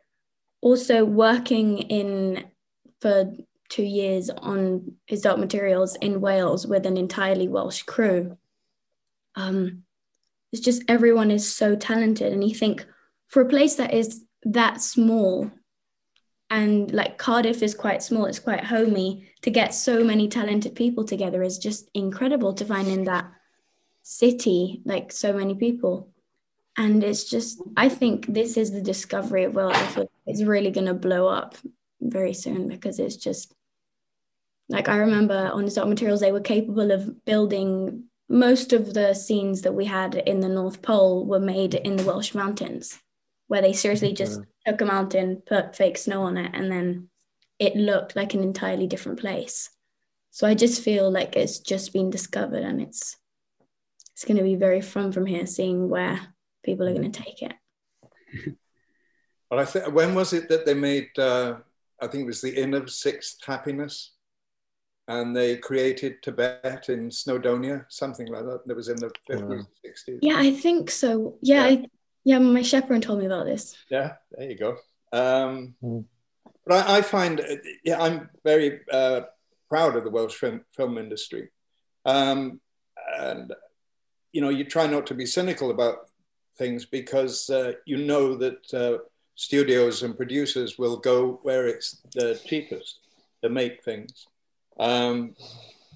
also 0.60 1.04
working 1.06 1.78
in 1.78 2.44
for 3.00 3.32
two 3.68 3.82
years 3.82 4.30
on 4.30 4.92
his 5.06 5.20
dark 5.20 5.38
materials 5.38 5.96
in 5.96 6.20
Wales 6.20 6.66
with 6.66 6.86
an 6.86 6.96
entirely 6.96 7.48
Welsh 7.48 7.82
crew. 7.82 8.36
Um, 9.34 9.82
it's 10.52 10.62
just 10.62 10.82
everyone 10.88 11.30
is 11.30 11.52
so 11.52 11.76
talented, 11.76 12.32
and 12.32 12.48
you 12.48 12.54
think 12.54 12.86
for 13.28 13.42
a 13.42 13.48
place 13.48 13.74
that 13.76 13.92
is 13.92 14.22
that 14.44 14.80
small, 14.80 15.50
and 16.48 16.92
like 16.92 17.18
Cardiff 17.18 17.62
is 17.62 17.74
quite 17.74 18.02
small, 18.02 18.26
it's 18.26 18.38
quite 18.38 18.64
homey. 18.64 19.30
To 19.42 19.50
get 19.50 19.74
so 19.74 20.02
many 20.02 20.28
talented 20.28 20.74
people 20.74 21.04
together 21.04 21.42
is 21.42 21.58
just 21.58 21.88
incredible 21.94 22.54
to 22.54 22.64
find 22.64 22.88
in 22.88 23.04
that 23.04 23.30
city, 24.02 24.82
like 24.84 25.12
so 25.12 25.32
many 25.32 25.54
people. 25.54 26.08
And 26.76 27.02
it's 27.02 27.24
just, 27.24 27.60
I 27.76 27.88
think 27.88 28.26
this 28.26 28.56
is 28.56 28.70
the 28.70 28.82
discovery 28.82 29.44
of 29.44 29.54
Wales. 29.54 29.76
It's 30.26 30.42
really 30.42 30.70
going 30.70 30.86
to 30.86 30.94
blow 30.94 31.26
up 31.26 31.56
very 32.00 32.34
soon 32.34 32.68
because 32.68 32.98
it's 32.98 33.16
just 33.16 33.54
like 34.68 34.88
I 34.88 34.96
remember 34.96 35.50
on 35.52 35.64
the 35.64 35.70
Dark 35.70 35.88
Materials 35.88 36.20
they 36.20 36.32
were 36.32 36.40
capable 36.40 36.90
of 36.90 37.24
building 37.24 38.04
most 38.28 38.72
of 38.72 38.92
the 38.92 39.14
scenes 39.14 39.62
that 39.62 39.74
we 39.74 39.84
had 39.84 40.14
in 40.14 40.40
the 40.40 40.48
North 40.48 40.82
Pole 40.82 41.24
were 41.24 41.40
made 41.40 41.74
in 41.74 41.96
the 41.96 42.04
Welsh 42.04 42.34
mountains, 42.34 42.98
where 43.46 43.62
they 43.62 43.72
seriously 43.72 44.12
just 44.12 44.40
yeah. 44.40 44.72
took 44.72 44.80
a 44.80 44.84
mountain, 44.84 45.42
put 45.46 45.76
fake 45.76 45.96
snow 45.96 46.22
on 46.22 46.36
it, 46.36 46.50
and 46.52 46.70
then 46.70 47.08
it 47.58 47.76
looked 47.76 48.16
like 48.16 48.34
an 48.34 48.42
entirely 48.42 48.88
different 48.88 49.20
place. 49.20 49.70
So 50.32 50.46
I 50.46 50.54
just 50.54 50.82
feel 50.82 51.10
like 51.10 51.36
it's 51.36 51.60
just 51.60 51.92
been 51.92 52.10
discovered, 52.10 52.64
and 52.64 52.82
it's 52.82 53.16
it's 54.12 54.24
going 54.24 54.38
to 54.38 54.42
be 54.42 54.56
very 54.56 54.80
fun 54.80 55.12
from 55.12 55.26
here, 55.26 55.46
seeing 55.46 55.88
where 55.88 56.20
people 56.64 56.88
are 56.88 56.94
going 56.94 57.10
to 57.10 57.22
take 57.22 57.42
it. 57.42 57.54
Well, 59.48 59.60
I 59.60 59.64
think 59.64 59.94
when 59.94 60.16
was 60.16 60.32
it 60.32 60.48
that 60.48 60.66
they 60.66 60.74
made? 60.74 61.16
Uh, 61.16 61.58
I 62.02 62.08
think 62.08 62.24
it 62.24 62.26
was 62.26 62.40
the 62.40 62.60
Inn 62.60 62.74
of 62.74 62.90
Sixth 62.90 63.38
Happiness 63.46 64.15
and 65.08 65.36
they 65.36 65.56
created 65.56 66.22
Tibet 66.22 66.88
in 66.88 67.08
Snowdonia, 67.08 67.84
something 67.88 68.26
like 68.28 68.44
that. 68.44 68.66
That 68.66 68.76
was 68.76 68.88
in 68.88 68.96
the 68.96 69.10
50s, 69.30 69.66
60s. 69.84 70.18
Yeah, 70.22 70.36
I 70.36 70.52
think 70.52 70.90
so. 70.90 71.36
Yeah, 71.40 71.66
yeah, 71.66 71.80
I, 71.80 71.86
yeah, 72.24 72.38
my 72.38 72.62
chaperone 72.62 73.00
told 73.00 73.20
me 73.20 73.26
about 73.26 73.46
this. 73.46 73.76
Yeah, 73.88 74.14
there 74.32 74.50
you 74.50 74.58
go. 74.58 74.76
Um, 75.12 75.74
mm. 75.82 76.04
But 76.66 76.88
I, 76.88 76.98
I, 76.98 77.02
find, 77.02 77.40
yeah, 77.84 78.02
I'm 78.02 78.28
very 78.44 78.80
uh, 78.92 79.22
proud 79.68 79.96
of 79.96 80.02
the 80.02 80.10
Welsh 80.10 80.34
film, 80.34 80.64
film 80.74 80.98
industry. 80.98 81.50
Um, 82.04 82.60
and, 83.18 83.52
you 84.32 84.40
know, 84.40 84.48
you 84.48 84.64
try 84.64 84.88
not 84.88 85.06
to 85.06 85.14
be 85.14 85.26
cynical 85.26 85.70
about 85.70 86.08
things 86.58 86.84
because 86.84 87.48
uh, 87.50 87.72
you 87.84 87.98
know 87.98 88.34
that 88.36 88.74
uh, 88.74 88.98
studios 89.34 90.02
and 90.02 90.16
producers 90.16 90.78
will 90.78 90.96
go 90.96 91.38
where 91.42 91.66
it's 91.66 92.00
the 92.14 92.40
cheapest 92.44 93.00
to 93.42 93.50
make 93.50 93.84
things. 93.84 94.26
Um, 94.78 95.34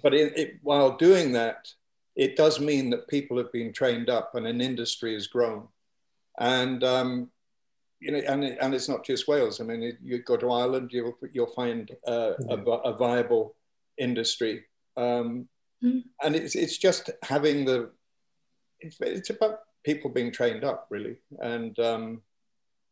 but 0.02 0.14
it, 0.14 0.36
it, 0.36 0.54
while 0.62 0.96
doing 0.96 1.32
that, 1.32 1.68
it 2.16 2.36
does 2.36 2.60
mean 2.60 2.90
that 2.90 3.08
people 3.08 3.36
have 3.38 3.52
been 3.52 3.72
trained 3.72 4.10
up 4.10 4.34
and 4.34 4.46
an 4.46 4.60
industry 4.60 5.14
has 5.14 5.26
grown. 5.26 5.68
And, 6.38 6.82
um, 6.84 7.30
you 8.00 8.12
know, 8.12 8.18
and, 8.18 8.44
and 8.44 8.74
it's 8.74 8.88
not 8.88 9.04
just 9.04 9.28
Wales. 9.28 9.60
I 9.60 9.64
mean, 9.64 9.96
you 10.02 10.22
go 10.22 10.36
to 10.36 10.50
Ireland, 10.50 10.90
you'll, 10.92 11.16
you'll 11.32 11.54
find 11.54 11.90
uh, 12.06 12.32
a, 12.48 12.56
a, 12.56 12.96
viable 12.96 13.54
industry. 13.98 14.64
Um, 14.96 15.48
mm. 15.84 16.02
And 16.22 16.34
it's, 16.34 16.54
it's 16.54 16.78
just 16.78 17.10
having 17.22 17.64
the, 17.64 17.90
it's, 18.80 18.96
it's 19.00 19.30
about 19.30 19.60
people 19.84 20.10
being 20.10 20.32
trained 20.32 20.64
up 20.64 20.86
really 20.90 21.16
and, 21.40 21.78
um, 21.78 22.22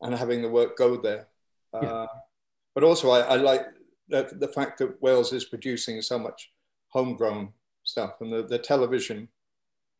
and 0.02 0.14
having 0.14 0.42
the 0.42 0.48
work 0.48 0.76
go 0.76 0.96
there. 0.96 1.28
Uh, 1.72 1.80
yeah. 1.82 2.06
But 2.74 2.84
also 2.84 3.10
I, 3.10 3.20
I 3.20 3.36
like 3.36 3.66
the, 4.08 4.28
the 4.32 4.48
fact 4.48 4.78
that 4.78 5.00
Wales 5.02 5.32
is 5.32 5.44
producing 5.44 6.00
so 6.02 6.18
much 6.18 6.50
homegrown 6.88 7.52
stuff 7.84 8.14
and 8.20 8.32
the, 8.32 8.42
the 8.42 8.58
television 8.58 9.28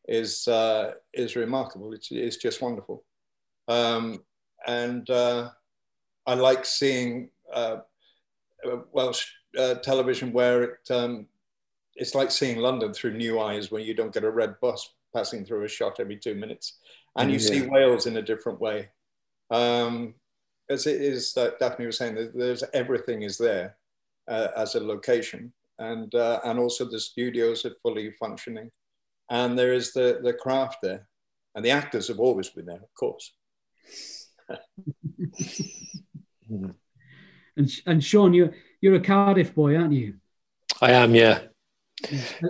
is 0.07 0.47
uh, 0.47 0.93
is 1.13 1.35
remarkable. 1.35 1.93
It's, 1.93 2.11
it's 2.11 2.37
just 2.37 2.61
wonderful. 2.61 3.03
Um, 3.67 4.23
and 4.65 5.07
uh, 5.09 5.49
I 6.25 6.33
like 6.33 6.65
seeing 6.65 7.29
uh, 7.53 7.77
Welsh 8.91 9.27
uh, 9.57 9.75
television 9.75 10.33
where 10.33 10.63
it, 10.63 10.91
um, 10.91 11.27
it's 11.95 12.15
like 12.15 12.31
seeing 12.31 12.57
London 12.57 12.93
through 12.93 13.17
new 13.17 13.39
eyes 13.39 13.71
when 13.71 13.83
you 13.83 13.93
don't 13.93 14.13
get 14.13 14.23
a 14.23 14.31
red 14.31 14.55
bus 14.61 14.93
passing 15.15 15.45
through 15.45 15.63
a 15.63 15.67
shot 15.67 15.99
every 15.99 16.17
two 16.17 16.35
minutes. 16.35 16.79
And 17.15 17.31
you 17.31 17.37
yeah. 17.37 17.47
see 17.47 17.61
Wales 17.67 18.05
in 18.05 18.17
a 18.17 18.21
different 18.21 18.59
way. 18.59 18.89
Um, 19.51 20.15
as 20.69 20.87
it 20.87 21.01
is, 21.01 21.33
that 21.33 21.59
Dafne 21.59 21.87
was 21.87 21.97
saying, 21.97 22.31
there's 22.33 22.63
everything 22.73 23.23
is 23.23 23.37
there 23.37 23.75
as 24.29 24.75
a 24.75 24.79
location, 24.79 25.53
and 25.77 26.13
uh, 26.15 26.39
and 26.45 26.59
also 26.59 26.85
the 26.85 26.99
studios 26.99 27.65
are 27.65 27.75
fully 27.81 28.11
functioning, 28.19 28.69
and 29.29 29.57
there 29.57 29.73
is 29.73 29.93
the 29.93 30.19
the 30.23 30.33
craft 30.33 30.77
there, 30.81 31.07
and 31.55 31.65
the 31.65 31.71
actors 31.71 32.07
have 32.07 32.19
always 32.19 32.49
been 32.49 32.65
there, 32.65 32.75
of 32.75 32.93
course. 32.97 33.33
and 36.49 36.73
and 37.57 38.01
Siôn, 38.01 38.35
you're 38.35 38.53
you're 38.81 38.95
a 38.95 39.01
Cardiff 39.01 39.53
boy, 39.53 39.75
aren't 39.75 39.93
you? 39.93 40.15
I 40.81 40.91
am, 40.91 41.13
yeah. 41.13 41.39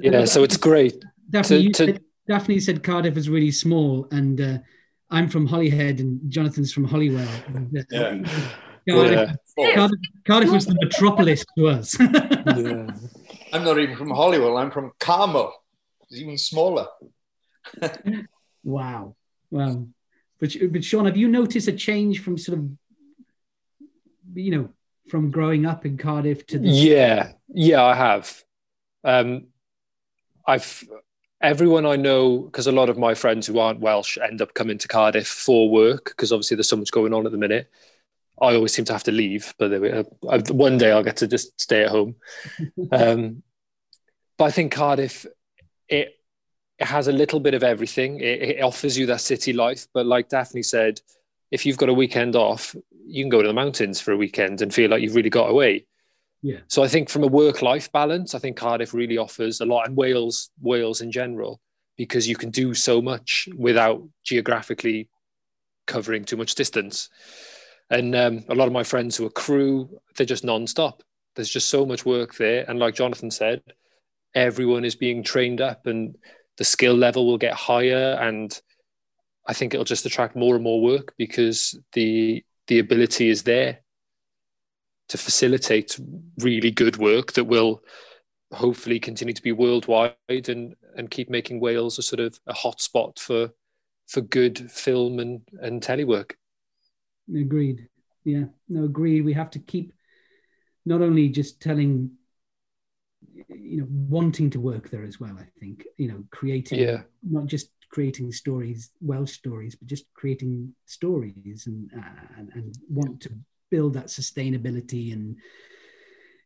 Yeah, 0.01 0.25
so 0.25 0.43
it's 0.43 0.57
great. 0.57 1.03
Dafne, 1.32 1.65
to, 1.65 1.71
to... 1.71 1.73
Said, 1.73 2.01
Dafne 2.30 2.61
said 2.61 2.84
Cardiff 2.84 3.17
is 3.17 3.30
really 3.30 3.51
small, 3.51 4.07
and 4.11 4.39
uh, 4.39 4.57
I'm 5.09 5.27
from 5.27 5.47
Holyhead, 5.47 5.99
and 5.99 6.19
Jonathan's 6.30 6.71
from 6.71 6.86
Holywell. 6.86 7.27
Uh, 7.55 7.82
yeah. 7.91 8.51
Cardiff, 8.93 9.35
yeah. 9.57 9.75
Cardiff, 9.75 9.99
Cardiff 10.25 10.51
was 10.51 10.65
the 10.65 10.75
metropolis 10.81 11.45
to 11.57 11.67
us. 11.67 11.97
yeah. 11.99 12.87
I'm 13.53 13.63
not 13.63 13.79
even 13.79 13.95
from 13.95 14.11
Holywell. 14.11 14.57
I'm 14.57 14.71
from 14.71 14.91
Carmel. 14.99 15.53
It's 16.09 16.19
even 16.19 16.37
smaller. 16.37 16.87
wow. 18.63 19.15
Wow. 19.51 19.87
But, 20.39 20.53
but 20.71 20.81
Siôn, 20.81 21.05
have 21.05 21.17
you 21.17 21.27
noticed 21.27 21.67
a 21.67 21.73
change 21.73 22.21
from 22.23 22.37
sort 22.37 22.59
of, 22.59 22.69
you 24.33 24.51
know, 24.51 24.69
from 25.09 25.31
growing 25.31 25.65
up 25.65 25.85
in 25.85 25.97
Cardiff 25.97 26.45
to 26.47 26.59
the- 26.59 26.69
yeah, 26.69 27.31
yeah, 27.49 27.83
I 27.83 27.95
have. 27.95 28.43
Um, 29.03 29.47
I've 30.45 30.83
everyone 31.41 31.85
I 31.85 31.95
know 31.95 32.39
because 32.39 32.67
a 32.67 32.71
lot 32.71 32.89
of 32.89 32.97
my 32.97 33.13
friends 33.13 33.47
who 33.47 33.59
aren't 33.59 33.79
Welsh 33.79 34.17
end 34.17 34.41
up 34.41 34.53
coming 34.53 34.77
to 34.77 34.87
Cardiff 34.87 35.27
for 35.27 35.69
work 35.69 36.05
because 36.05 36.31
obviously 36.31 36.55
there's 36.55 36.67
so 36.67 36.75
much 36.75 36.91
going 36.91 37.13
on 37.13 37.25
at 37.25 37.31
the 37.31 37.37
minute. 37.37 37.69
I 38.41 38.55
always 38.55 38.73
seem 38.73 38.85
to 38.85 38.93
have 38.93 39.03
to 39.03 39.11
leave, 39.11 39.53
but 39.57 39.69
there, 39.69 40.05
uh, 40.27 40.41
one 40.49 40.77
day 40.77 40.91
I'll 40.91 41.03
get 41.03 41.17
to 41.17 41.27
just 41.27 41.59
stay 41.59 41.83
at 41.83 41.91
home. 41.91 42.15
um, 42.91 43.43
but 44.37 44.45
I 44.45 44.51
think 44.51 44.71
Cardiff, 44.71 45.25
it, 45.87 46.13
it 46.77 46.85
has 46.85 47.07
a 47.07 47.11
little 47.11 47.39
bit 47.39 47.53
of 47.53 47.63
everything. 47.63 48.19
It, 48.19 48.41
it, 48.41 48.61
offers 48.61 48.97
you 48.97 49.05
that 49.07 49.21
city 49.21 49.53
life, 49.53 49.87
but 49.93 50.05
like 50.05 50.29
Dafne 50.29 50.63
said, 50.63 51.01
if 51.51 51.65
you've 51.65 51.77
got 51.77 51.89
a 51.89 51.93
weekend 51.93 52.35
off, 52.35 52.75
you 53.05 53.23
can 53.23 53.29
go 53.29 53.41
to 53.41 53.47
the 53.47 53.53
mountains 53.53 53.99
for 53.99 54.11
a 54.11 54.17
weekend 54.17 54.61
and 54.61 54.73
feel 54.73 54.89
like 54.89 55.01
you've 55.01 55.15
really 55.15 55.29
got 55.29 55.49
away. 55.49 55.85
Yeah. 56.41 56.59
So 56.67 56.83
I 56.83 56.87
think 56.87 57.09
from 57.09 57.23
a 57.23 57.27
work-life 57.27 57.91
balance, 57.91 58.33
I 58.33 58.39
think 58.39 58.55
Cardiff 58.55 58.93
really 58.93 59.17
offers 59.17 59.59
a 59.59 59.65
lot, 59.65 59.87
and 59.87 59.97
Wales, 59.97 60.51
Wales 60.61 61.01
in 61.01 61.11
general, 61.11 61.59
because 61.97 62.27
you 62.29 62.37
can 62.37 62.49
do 62.49 62.73
so 62.73 63.01
much 63.01 63.49
without 63.57 64.07
geographically 64.23 65.09
covering 65.85 66.23
too 66.23 66.37
much 66.37 66.55
distance. 66.55 67.09
And 67.89 68.15
um, 68.15 68.43
a 68.49 68.55
lot 68.55 68.67
of 68.67 68.73
my 68.73 68.83
friends 68.83 69.15
who 69.15 69.25
are 69.25 69.31
crew, 69.31 69.89
they're 70.15 70.25
just 70.25 70.43
non-stop. 70.43 71.01
There's 71.35 71.49
just 71.49 71.69
so 71.69 71.85
much 71.85 72.05
work 72.05 72.35
there. 72.35 72.65
And 72.67 72.79
like 72.79 72.95
Jonathan 72.95 73.31
said, 73.31 73.61
everyone 74.35 74.85
is 74.85 74.95
being 74.95 75.23
trained 75.23 75.61
up. 75.61 75.87
And 75.87 76.15
the 76.57 76.65
skill 76.65 76.93
level 76.93 77.25
will 77.25 77.37
get 77.37 77.53
higher 77.53 78.17
and 78.21 78.59
I 79.47 79.53
think 79.53 79.73
it'll 79.73 79.85
just 79.85 80.05
attract 80.05 80.35
more 80.35 80.53
and 80.53 80.63
more 80.63 80.79
work 80.79 81.15
because 81.17 81.77
the 81.93 82.43
the 82.67 82.77
ability 82.77 83.29
is 83.29 83.41
there 83.43 83.79
to 85.07 85.17
facilitate 85.17 85.99
really 86.37 86.69
good 86.69 86.97
work 86.97 87.33
that 87.33 87.45
will 87.45 87.81
hopefully 88.53 88.99
continue 88.99 89.33
to 89.33 89.41
be 89.41 89.51
worldwide 89.51 90.15
and 90.29 90.75
and 90.95 91.09
keep 91.09 91.31
making 91.31 91.59
Wales 91.59 91.97
a 91.97 92.03
sort 92.03 92.19
of 92.19 92.39
a 92.45 92.53
hotspot 92.53 93.17
for 93.17 93.49
for 94.07 94.21
good 94.21 94.69
film 94.69 95.19
and 95.19 95.41
and 95.61 95.81
telework. 95.81 96.33
Agreed. 97.36 97.88
Yeah. 98.23 98.45
No, 98.67 98.86
agreed. 98.86 99.21
We 99.21 99.34
have 99.34 99.49
to 99.51 99.59
keep 99.59 99.93
not 100.86 101.01
only 101.01 101.30
just 101.30 101.61
telling 101.61 102.11
you 103.49 103.77
know 103.77 103.88
wanting 103.89 104.49
to 104.49 104.59
work 104.59 104.89
there 104.89 105.03
as 105.03 105.19
well 105.19 105.36
i 105.39 105.45
think 105.59 105.86
you 105.97 106.07
know 106.07 106.23
creating 106.32 106.80
yeah 106.80 107.01
not 107.23 107.45
just 107.45 107.69
creating 107.89 108.32
stories 108.32 108.91
welsh 109.01 109.34
stories 109.34 109.75
but 109.75 109.88
just 109.88 110.05
creating 110.13 110.73
stories 110.86 111.63
and 111.67 111.89
uh, 111.97 112.38
and, 112.38 112.49
and 112.53 112.75
want 112.89 113.19
to 113.19 113.32
build 113.71 113.93
that 113.93 114.07
sustainability 114.07 115.13
and 115.13 115.36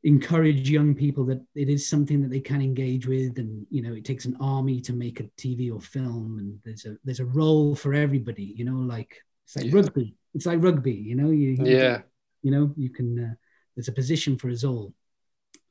encourage 0.04 0.70
young 0.70 0.94
people 0.94 1.24
that 1.26 1.42
it 1.56 1.70
is 1.70 1.88
something 1.88 2.22
that 2.22 2.30
they 2.30 2.40
can 2.40 2.62
engage 2.62 3.08
with 3.08 3.38
and 3.38 3.66
you 3.70 3.82
know 3.82 3.94
it 3.94 4.04
takes 4.04 4.26
an 4.26 4.36
army 4.42 4.82
to 4.82 4.94
make 4.94 5.20
a 5.20 5.30
tv 5.38 5.74
or 5.74 5.80
film 5.80 6.38
and 6.40 6.60
there's 6.66 6.86
a 6.86 6.98
there's 7.06 7.22
a 7.22 7.26
role 7.26 7.76
for 7.76 7.94
everybody 7.94 8.54
you 8.58 8.66
know 8.66 8.80
like 8.80 9.22
it's 9.46 9.56
like 9.56 9.66
yeah. 9.66 9.76
rugby 9.76 10.16
it's 10.34 10.46
like 10.46 10.62
rugby 10.62 10.94
you 10.94 11.16
know 11.16 11.30
you, 11.30 11.52
you 11.60 11.66
yeah 11.66 12.02
you 12.42 12.52
know 12.52 12.74
you 12.78 12.90
can 12.90 13.20
uh, 13.20 13.34
there's 13.76 13.88
a 13.88 13.94
position 13.94 14.38
for 14.38 14.50
us 14.50 14.64
all 14.64 14.94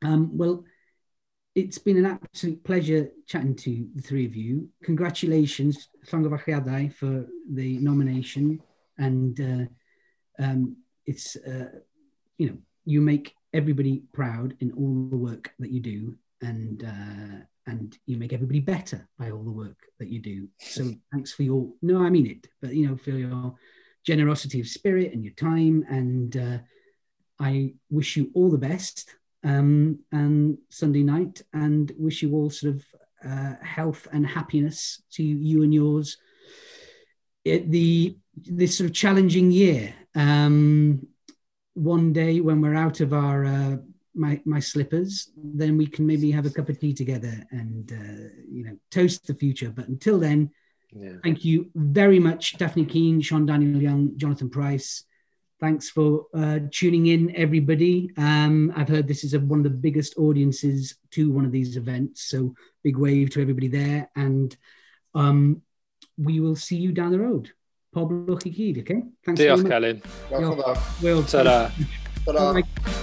um 0.03 0.37
well 0.37 0.65
it's 1.55 1.79
been 1.79 1.99
an 1.99 2.07
absolute 2.07 2.65
pleasure 2.65 3.11
chatting 3.27 3.55
to 3.55 3.87
the 3.95 4.03
three 4.03 4.25
of 4.25 4.35
you. 4.35 4.69
Congratulations, 4.83 5.89
Llongyfarchiadau, 6.07 6.93
for 6.95 7.27
the 7.51 7.79
nomination. 7.79 8.61
And 8.99 9.39
uh, 9.41 10.43
um, 10.43 10.77
it's, 11.07 11.37
uh, 11.37 11.69
you 12.39 12.49
know, 12.49 12.59
you 12.85 13.01
make 13.01 13.35
everybody 13.53 14.03
proud 14.13 14.55
in 14.61 14.73
all 14.73 15.09
the 15.11 15.17
work 15.17 15.53
that 15.59 15.71
you 15.71 15.81
do. 15.81 16.15
And, 16.41 16.85
uh, 16.85 17.45
and 17.67 17.97
you 18.07 18.17
make 18.17 18.33
everybody 18.33 18.61
better 18.61 19.09
by 19.19 19.31
all 19.31 19.45
the 19.45 19.51
work 19.51 19.79
that 19.99 20.09
you 20.09 20.21
do. 20.21 20.49
So 20.59 20.93
thanks 21.13 21.33
for 21.33 21.43
your, 21.43 21.71
no, 21.81 22.03
I 22.03 22.11
mean 22.11 22.27
it, 22.27 22.49
but, 22.61 22.75
you 22.75 22.89
know, 22.89 22.97
for 22.97 23.11
your 23.11 23.55
generosity 24.05 24.61
of 24.61 24.69
spirit 24.69 25.13
and 25.13 25.23
your 25.23 25.35
time. 25.35 25.85
And 25.89 26.37
uh, 26.37 26.59
I 27.39 27.75
wish 27.91 28.17
you 28.17 28.31
all 28.35 28.51
the 28.51 28.59
best 28.59 29.15
um, 29.45 30.01
and 30.13 30.59
Sunday 30.71 31.03
night, 31.03 31.43
and 31.53 31.93
wish 31.99 32.23
you 32.23 32.33
all 32.35 32.51
sort 32.51 32.77
of 32.77 32.85
uh, 33.25 33.55
health 33.63 34.07
and 34.13 34.27
happiness 34.27 35.03
to 35.13 35.23
you 35.23 35.63
and 35.63 35.75
yours. 35.75 36.17
It, 37.45 37.71
the 37.71 38.17
this 38.37 38.79
sort 38.79 38.89
of 38.89 38.95
challenging 38.95 39.51
year. 39.51 39.95
Um, 40.15 41.07
one 41.75 42.13
day 42.13 42.41
when 42.41 42.61
we're 42.61 42.75
out 42.75 43.01
of 43.01 43.13
our 43.13 43.45
uh, 43.45 43.77
my 44.15 44.41
my 44.45 44.61
slippers, 44.61 45.31
then 45.37 45.77
we 45.77 45.87
can 45.87 46.07
maybe 46.07 46.31
have 46.31 46.47
a 46.47 46.51
cup 46.51 46.69
of 46.69 46.79
tea 46.79 46.93
together 46.93 47.35
and 47.51 47.93
uh, 47.93 48.29
you 48.51 48.65
know 48.65 48.77
toast 48.91 49.27
the 49.27 49.35
future. 49.35 49.71
But 49.71 49.89
until 49.89 50.19
then, 50.19 50.51
yeah. 50.93 51.13
thank 51.23 51.45
you 51.45 51.71
very 51.75 52.19
much, 52.19 52.57
Dafne 52.59 52.89
Keen, 52.89 53.21
Siôn 53.21 53.47
Daniel 53.47 53.81
Young, 53.81 54.17
Jonathan 54.17 54.51
Pryce. 54.51 55.05
Thanks 55.61 55.89
for 55.89 56.27
uh, 56.35 56.59
tuning 56.73 57.07
in, 57.07 57.37
everybody. 57.37 58.11
Um, 58.17 58.73
I've 58.75 58.89
heard 58.89 59.07
this 59.07 59.23
is 59.23 59.35
a, 59.35 59.39
one 59.39 59.61
of 59.61 59.65
the 59.65 59.71
biggest 59.71 60.19
audiences 60.19 60.97
to 61.13 61.31
one 61.31 61.45
of 61.45 61.53
these 61.53 61.77
events, 61.77 62.23
so 62.23 62.55
big 62.83 62.97
wave 62.97 63.31
to 63.31 63.41
everybody 63.41 63.69
there. 63.69 64.11
And 64.17 64.57
um, 65.15 65.63
we 66.19 66.41
will 66.41 66.57
see 66.57 66.77
you 66.77 66.91
down 66.91 67.13
the 67.13 67.21
road. 67.21 67.53
Poblwch 67.95 68.47
i 68.47 68.81
okay? 68.81 69.03
Thanks 69.25 69.41
Diolch, 69.41 69.63
Celyn. 69.69 71.03
Will. 71.03 71.23
Ta-da. 71.23 71.71
Ta-da. 72.25 73.02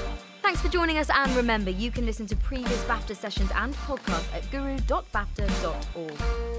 Thanks 0.60 0.76
for 0.76 0.78
joining 0.78 0.98
us, 0.98 1.10
and 1.10 1.32
remember, 1.38 1.72
you 1.72 1.90
can 1.90 2.06
listen 2.06 2.26
to 2.26 2.36
previous 2.36 2.84
BAFTA 2.84 3.16
sessions 3.16 3.50
and 3.56 3.74
podcasts 3.76 4.34
at 4.34 4.52
guru.bafta.org. 4.52 6.59